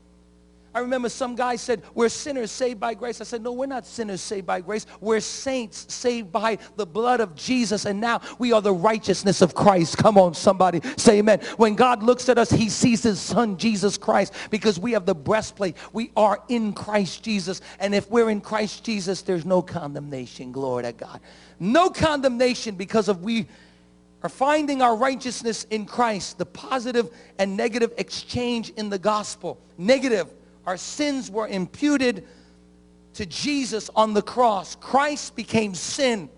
I 0.77 0.81
remember 0.81 1.09
some 1.09 1.33
guy 1.33 1.55
said, 1.55 1.81
we're 1.95 2.07
sinners 2.07 2.51
saved 2.51 2.79
by 2.79 2.93
grace. 2.93 3.19
I 3.19 3.23
said, 3.23 3.41
no, 3.41 3.51
we're 3.51 3.65
not 3.65 3.87
sinners 3.87 4.21
saved 4.21 4.45
by 4.45 4.61
grace. 4.61 4.85
We're 5.01 5.21
saints 5.21 5.91
saved 5.91 6.31
by 6.31 6.59
the 6.75 6.85
blood 6.85 7.19
of 7.19 7.33
Jesus. 7.33 7.85
And 7.85 7.99
now 7.99 8.21
we 8.37 8.53
are 8.53 8.61
the 8.61 8.73
righteousness 8.73 9.41
of 9.41 9.55
Christ. 9.55 9.97
Come 9.97 10.19
on, 10.19 10.35
somebody 10.35 10.81
say 10.95 11.17
amen. 11.17 11.39
When 11.57 11.73
God 11.73 12.03
looks 12.03 12.29
at 12.29 12.37
us, 12.37 12.51
he 12.51 12.69
sees 12.69 13.01
his 13.01 13.19
son, 13.19 13.57
Jesus 13.57 13.97
Christ, 13.97 14.35
because 14.51 14.79
we 14.79 14.91
have 14.91 15.07
the 15.07 15.15
breastplate. 15.15 15.75
We 15.93 16.11
are 16.15 16.43
in 16.47 16.73
Christ 16.73 17.23
Jesus. 17.23 17.59
And 17.79 17.95
if 17.95 18.07
we're 18.11 18.29
in 18.29 18.39
Christ 18.39 18.83
Jesus, 18.83 19.23
there's 19.23 19.45
no 19.45 19.63
condemnation. 19.63 20.51
Glory 20.51 20.83
to 20.83 20.91
God. 20.91 21.21
No 21.59 21.89
condemnation 21.89 22.75
because 22.75 23.07
of 23.07 23.23
we 23.23 23.47
are 24.21 24.29
finding 24.29 24.83
our 24.83 24.95
righteousness 24.95 25.63
in 25.71 25.87
Christ, 25.87 26.37
the 26.37 26.45
positive 26.45 27.09
and 27.39 27.57
negative 27.57 27.93
exchange 27.97 28.69
in 28.77 28.91
the 28.91 28.99
gospel. 28.99 29.59
Negative 29.79 30.31
our 30.67 30.77
sins 30.77 31.31
were 31.31 31.47
imputed 31.47 32.27
to 33.13 33.25
Jesus 33.25 33.89
on 33.95 34.13
the 34.13 34.21
cross. 34.21 34.75
Christ 34.75 35.33
became 35.35 35.73
sin. 35.73 36.29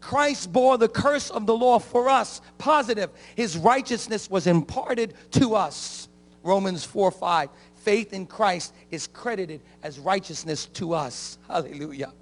Christ 0.00 0.52
bore 0.52 0.76
the 0.76 0.88
curse 0.88 1.30
of 1.30 1.46
the 1.46 1.56
law 1.56 1.78
for 1.78 2.08
us. 2.08 2.40
Positive. 2.58 3.10
His 3.36 3.56
righteousness 3.56 4.28
was 4.28 4.48
imparted 4.48 5.14
to 5.32 5.54
us. 5.54 6.08
Romans 6.42 6.84
4, 6.84 7.12
5. 7.12 7.48
Faith 7.76 8.12
in 8.12 8.26
Christ 8.26 8.74
is 8.90 9.06
credited 9.06 9.60
as 9.84 10.00
righteousness 10.00 10.66
to 10.66 10.92
us. 10.92 11.38
Hallelujah. 11.46 12.12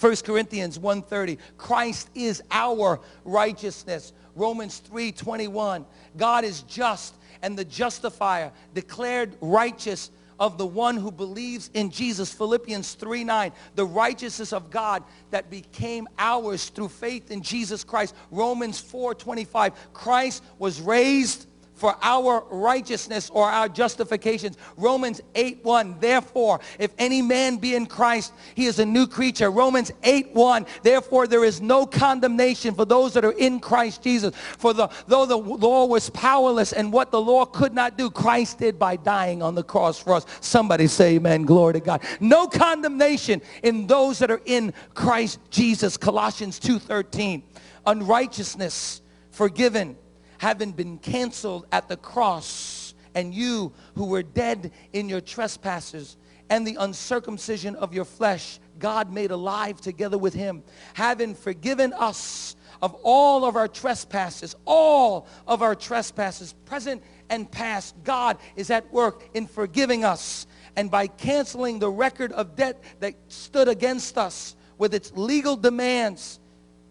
1 0.00 0.16
Corinthians 0.24 0.78
1.30, 0.78 1.38
Christ 1.56 2.08
is 2.14 2.40
our 2.52 3.00
righteousness. 3.24 4.12
Romans 4.36 4.80
3.21, 4.88 5.84
God 6.16 6.44
is 6.44 6.62
just 6.62 7.16
and 7.42 7.58
the 7.58 7.64
justifier, 7.64 8.52
declared 8.74 9.36
righteous 9.40 10.10
of 10.38 10.58
the 10.58 10.66
one 10.66 10.96
who 10.96 11.10
believes 11.10 11.70
in 11.74 11.90
Jesus. 11.90 12.32
Philippians 12.32 12.94
3 12.94 13.24
9, 13.24 13.52
the 13.74 13.84
righteousness 13.84 14.52
of 14.52 14.70
God 14.70 15.02
that 15.30 15.50
became 15.50 16.08
ours 16.18 16.68
through 16.68 16.88
faith 16.88 17.30
in 17.30 17.42
Jesus 17.42 17.84
Christ. 17.84 18.14
Romans 18.30 18.80
4 18.80 19.14
25, 19.14 19.92
Christ 19.92 20.44
was 20.58 20.80
raised 20.80 21.47
for 21.78 21.96
our 22.02 22.44
righteousness 22.50 23.30
or 23.30 23.48
our 23.48 23.68
justifications. 23.68 24.56
Romans 24.76 25.20
8 25.34 25.64
1. 25.64 25.96
Therefore, 26.00 26.60
if 26.78 26.92
any 26.98 27.22
man 27.22 27.56
be 27.56 27.74
in 27.74 27.86
Christ, 27.86 28.32
he 28.54 28.66
is 28.66 28.78
a 28.78 28.86
new 28.86 29.06
creature. 29.06 29.50
Romans 29.50 29.92
8 30.02 30.34
1. 30.34 30.66
Therefore, 30.82 31.26
there 31.26 31.44
is 31.44 31.60
no 31.60 31.86
condemnation 31.86 32.74
for 32.74 32.84
those 32.84 33.14
that 33.14 33.24
are 33.24 33.32
in 33.32 33.60
Christ 33.60 34.02
Jesus. 34.02 34.34
For 34.58 34.74
the, 34.74 34.88
though 35.06 35.24
the 35.24 35.36
law 35.36 35.86
was 35.86 36.10
powerless 36.10 36.72
and 36.72 36.92
what 36.92 37.10
the 37.10 37.20
law 37.20 37.44
could 37.44 37.72
not 37.72 37.96
do, 37.96 38.10
Christ 38.10 38.58
did 38.58 38.78
by 38.78 38.96
dying 38.96 39.42
on 39.42 39.54
the 39.54 39.62
cross 39.62 40.02
for 40.02 40.14
us. 40.14 40.26
Somebody 40.40 40.88
say 40.88 41.16
amen. 41.16 41.44
Glory 41.44 41.74
to 41.74 41.80
God. 41.80 42.02
No 42.20 42.46
condemnation 42.48 43.40
in 43.62 43.86
those 43.86 44.18
that 44.18 44.30
are 44.30 44.42
in 44.44 44.74
Christ 44.94 45.38
Jesus. 45.50 45.96
Colossians 45.96 46.58
2 46.58 46.78
13. 46.78 47.42
Unrighteousness 47.86 49.02
forgiven 49.30 49.96
having 50.38 50.72
been 50.72 50.98
canceled 50.98 51.66
at 51.70 51.88
the 51.88 51.96
cross, 51.96 52.94
and 53.14 53.34
you 53.34 53.72
who 53.94 54.06
were 54.06 54.22
dead 54.22 54.72
in 54.92 55.08
your 55.08 55.20
trespasses 55.20 56.16
and 56.50 56.66
the 56.66 56.76
uncircumcision 56.80 57.76
of 57.76 57.92
your 57.92 58.04
flesh, 58.04 58.58
God 58.78 59.12
made 59.12 59.30
alive 59.30 59.80
together 59.80 60.16
with 60.16 60.34
him, 60.34 60.62
having 60.94 61.34
forgiven 61.34 61.92
us 61.92 62.56
of 62.80 62.94
all 63.02 63.44
of 63.44 63.56
our 63.56 63.68
trespasses, 63.68 64.54
all 64.64 65.26
of 65.46 65.62
our 65.62 65.74
trespasses, 65.74 66.54
present 66.64 67.02
and 67.28 67.50
past. 67.50 67.94
God 68.04 68.38
is 68.56 68.70
at 68.70 68.90
work 68.92 69.28
in 69.34 69.46
forgiving 69.46 70.04
us. 70.04 70.46
And 70.76 70.90
by 70.90 71.08
canceling 71.08 71.80
the 71.80 71.90
record 71.90 72.32
of 72.32 72.54
debt 72.54 72.82
that 73.00 73.14
stood 73.28 73.68
against 73.68 74.16
us 74.16 74.54
with 74.78 74.94
its 74.94 75.12
legal 75.16 75.56
demands, 75.56 76.38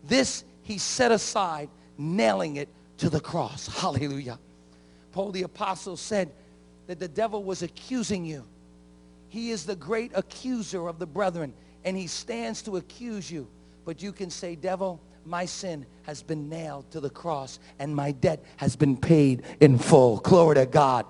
this 0.04 0.44
he 0.62 0.78
set 0.78 1.12
aside, 1.12 1.70
nailing 1.98 2.58
it 2.58 2.70
to 2.98 3.10
the 3.10 3.20
cross. 3.20 3.68
Hallelujah. 3.82 4.40
Paul 5.12 5.32
the 5.32 5.44
apostle 5.44 5.98
said 5.98 6.32
that 6.88 7.00
the 7.00 7.08
devil 7.08 7.44
was 7.44 7.64
accusing 7.64 8.26
you. 8.26 8.44
He 9.30 9.52
is 9.52 9.66
the 9.66 9.76
great 9.76 10.12
accuser 10.16 10.88
of 10.88 11.00
the 11.00 11.06
brethren, 11.06 11.54
and 11.84 11.98
he 11.98 12.08
stands 12.08 12.62
to 12.64 12.78
accuse 12.78 13.30
you. 13.30 13.48
But 13.86 14.02
you 14.02 14.12
can 14.12 14.30
say, 14.30 14.56
devil, 14.56 15.02
my 15.28 15.46
sin 15.46 15.86
has 16.04 16.24
been 16.24 16.50
nailed 16.50 16.90
to 16.92 17.00
the 17.00 17.10
cross 17.10 17.60
and 17.80 17.96
my 17.96 18.12
debt 18.12 18.44
has 18.56 18.76
been 18.76 18.98
paid 18.98 19.44
in 19.60 19.78
full. 19.78 20.18
Glory 20.18 20.56
to 20.56 20.66
God. 20.66 21.06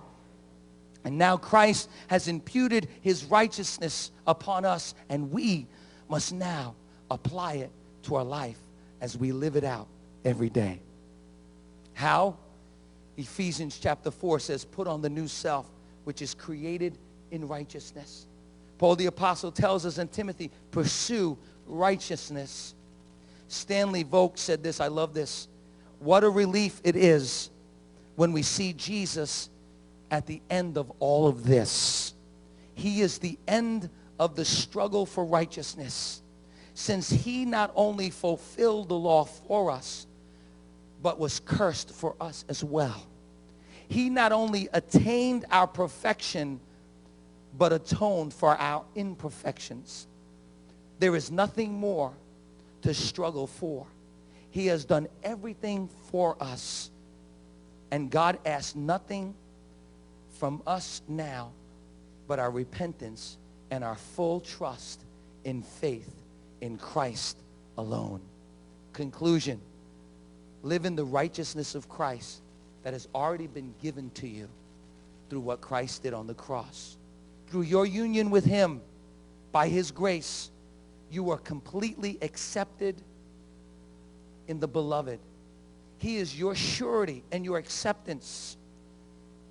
And 1.04 1.18
now 1.18 1.38
Christ 1.38 1.90
has 2.08 2.28
imputed 2.28 2.90
his 3.02 3.24
righteousness 3.26 4.12
upon 4.26 4.66
us 4.66 4.96
and 5.10 5.32
we 5.32 5.68
must 6.10 6.34
now 6.34 6.76
apply 7.10 7.54
it 7.54 7.72
to 8.04 8.16
our 8.16 8.24
life 8.24 8.58
as 9.00 9.18
we 9.18 9.32
live 9.32 9.56
it 9.56 9.64
out 9.64 9.88
every 10.26 10.50
day. 10.50 10.82
How? 11.98 12.38
Ephesians 13.18 13.80
chapter 13.82 14.12
4 14.12 14.40
says, 14.40 14.64
put 14.64 14.88
on 14.88 15.02
the 15.02 15.10
new 15.10 15.28
self, 15.28 15.66
which 16.04 16.22
is 16.22 16.36
created 16.36 16.96
in 17.32 17.48
righteousness. 17.48 18.28
Paul 18.78 18.96
the 18.96 19.08
apostle 19.08 19.52
tells 19.52 19.84
us 19.84 19.98
in 19.98 20.08
Timothy, 20.10 20.52
pursue 20.70 21.36
righteousness. 21.66 22.76
Stanley 23.48 24.04
Voke 24.04 24.38
said 24.38 24.62
this, 24.62 24.80
I 24.80 24.90
love 24.90 25.16
this. 25.16 25.48
What 25.98 26.24
a 26.24 26.30
relief 26.30 26.80
it 26.84 26.96
is 26.96 27.50
when 28.16 28.32
we 28.32 28.44
see 28.44 28.74
Jesus 28.74 29.50
at 30.12 30.28
the 30.28 30.40
end 30.52 30.78
of 30.78 30.92
all 31.00 31.26
of 31.26 31.46
this. 31.46 32.14
He 32.76 33.02
is 33.02 33.18
the 33.18 33.40
end 33.48 33.90
of 34.20 34.36
the 34.36 34.46
struggle 34.46 35.08
for 35.08 35.26
righteousness 35.26 36.22
since 36.76 37.10
he 37.10 37.44
not 37.44 37.72
only 37.76 38.12
fulfilled 38.12 38.90
the 38.90 38.96
law 38.96 39.26
for 39.26 39.72
us, 39.72 40.07
but 41.02 41.20
was 41.20 41.40
cursed 41.40 41.92
for 41.92 42.16
us 42.20 42.46
as 42.50 42.64
well. 42.64 43.06
He 43.88 44.10
not 44.10 44.32
only 44.32 44.68
attained 44.74 45.46
our 45.52 45.68
perfection, 45.68 46.60
but 47.58 47.72
atoned 47.72 48.34
for 48.34 48.56
our 48.56 48.84
imperfections. 48.96 50.08
There 51.00 51.16
is 51.16 51.32
nothing 51.32 51.74
more 51.74 52.14
to 52.82 52.94
struggle 52.94 53.48
for. 53.48 53.88
He 54.50 54.68
has 54.68 54.86
done 54.86 55.08
everything 55.24 55.90
for 56.12 56.36
us. 56.42 56.90
And 57.92 58.12
God 58.12 58.40
asks 58.46 58.76
nothing 58.76 59.34
from 60.40 60.62
us 60.68 61.02
now 61.08 61.52
but 62.28 62.40
our 62.40 62.52
repentance 62.52 63.38
and 63.72 63.84
our 63.84 63.96
full 63.96 64.40
trust 64.40 65.02
in 65.44 65.62
faith 65.62 66.10
in 66.62 66.78
Christ 66.78 67.38
alone. 67.78 68.22
Conclusion. 68.94 69.62
Live 70.64 70.86
in 70.86 70.96
the 70.96 71.06
righteousness 71.06 71.76
of 71.76 71.88
Christ 71.88 72.42
that 72.84 72.94
has 72.94 73.08
already 73.14 73.48
been 73.48 73.74
given 73.82 74.10
to 74.16 74.28
you 74.28 74.48
through 75.30 75.42
what 75.42 75.62
Christ 75.62 76.04
did 76.04 76.14
on 76.14 76.28
the 76.28 76.34
cross. 76.34 76.98
Through 77.48 77.64
your 77.64 77.86
union 77.86 78.30
with 78.30 78.46
him, 78.46 78.82
by 79.52 79.68
his 79.68 79.92
grace, 79.92 80.52
you 81.10 81.32
are 81.32 81.38
completely 81.38 82.18
accepted 82.22 82.96
in 84.48 84.60
the 84.60 84.68
beloved. 84.68 85.20
He 85.98 86.18
is 86.18 86.38
your 86.38 86.56
surety 86.56 87.24
and 87.32 87.44
your 87.44 87.58
acceptance 87.58 88.58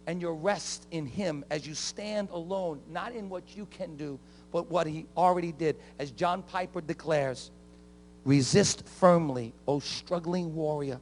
and 0.06 0.20
your 0.20 0.34
rest 0.34 0.86
in 0.90 1.06
him 1.06 1.44
as 1.50 1.66
you 1.66 1.74
stand 1.74 2.30
alone, 2.30 2.80
not 2.90 3.12
in 3.12 3.28
what 3.28 3.56
you 3.56 3.66
can 3.66 3.96
do, 3.96 4.18
but 4.52 4.70
what 4.70 4.86
he 4.86 5.06
already 5.16 5.52
did. 5.52 5.76
As 5.98 6.10
John 6.12 6.42
Piper 6.42 6.80
declares, 6.80 7.50
resist 8.26 8.86
firmly, 8.86 9.54
O 9.66 9.78
struggling 9.78 10.54
warrior. 10.54 11.00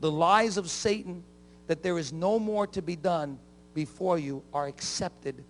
The 0.00 0.10
lies 0.10 0.56
of 0.56 0.68
Satan 0.68 1.22
that 1.68 1.82
there 1.82 1.96
is 1.96 2.12
no 2.12 2.38
more 2.38 2.66
to 2.66 2.82
be 2.82 2.96
done 2.96 3.38
before 3.72 4.18
you 4.18 4.42
are 4.52 4.66
accepted 4.66 5.44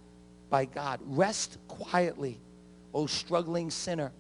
by 0.51 0.67
God. 0.67 1.01
Rest 1.05 1.59
quietly, 1.69 2.39
O 2.93 3.07
struggling 3.07 3.71
sinner, 3.71 4.13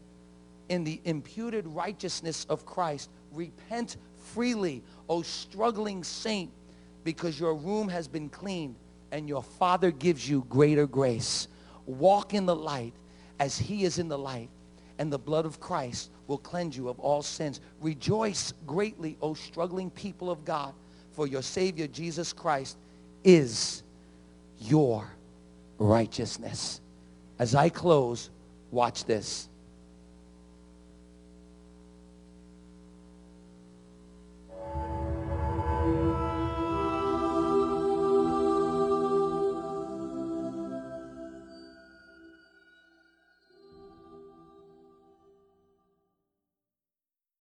in 0.70 0.84
the 0.84 1.00
imputed 1.04 1.66
righteousness 1.66 2.46
of 2.48 2.64
Christ. 2.64 3.10
Repent 3.32 3.98
freely, 4.32 4.82
O 5.08 5.20
struggling 5.22 6.02
saint, 6.02 6.50
because 7.04 7.38
your 7.38 7.54
room 7.54 7.88
has 7.88 8.08
been 8.08 8.30
cleaned 8.30 8.74
and 9.12 9.28
your 9.28 9.42
Father 9.42 9.90
gives 9.90 10.28
you 10.28 10.46
greater 10.48 10.86
grace. 10.86 11.48
Walk 11.86 12.32
in 12.32 12.46
the 12.46 12.56
light 12.56 12.94
as 13.38 13.58
he 13.58 13.84
is 13.84 13.98
in 13.98 14.08
the 14.08 14.18
light, 14.18 14.48
and 14.98 15.12
the 15.12 15.18
blood 15.18 15.46
of 15.46 15.60
Christ 15.60 16.10
will 16.28 16.38
cleanse 16.38 16.76
you 16.76 16.88
of 16.88 17.00
all 17.00 17.22
sins. 17.22 17.60
Rejoice 17.80 18.52
greatly, 18.66 19.16
O 19.20 19.34
struggling 19.34 19.90
people 19.90 20.30
of 20.30 20.44
God, 20.44 20.72
for 21.12 21.26
your 21.26 21.42
Savior 21.42 21.88
Jesus 21.88 22.32
Christ 22.32 22.76
is 23.24 23.82
your 24.60 25.10
righteousness. 25.78 26.80
As 27.40 27.56
I 27.56 27.68
close, 27.68 28.30
watch 28.70 29.04
this. 29.04 29.47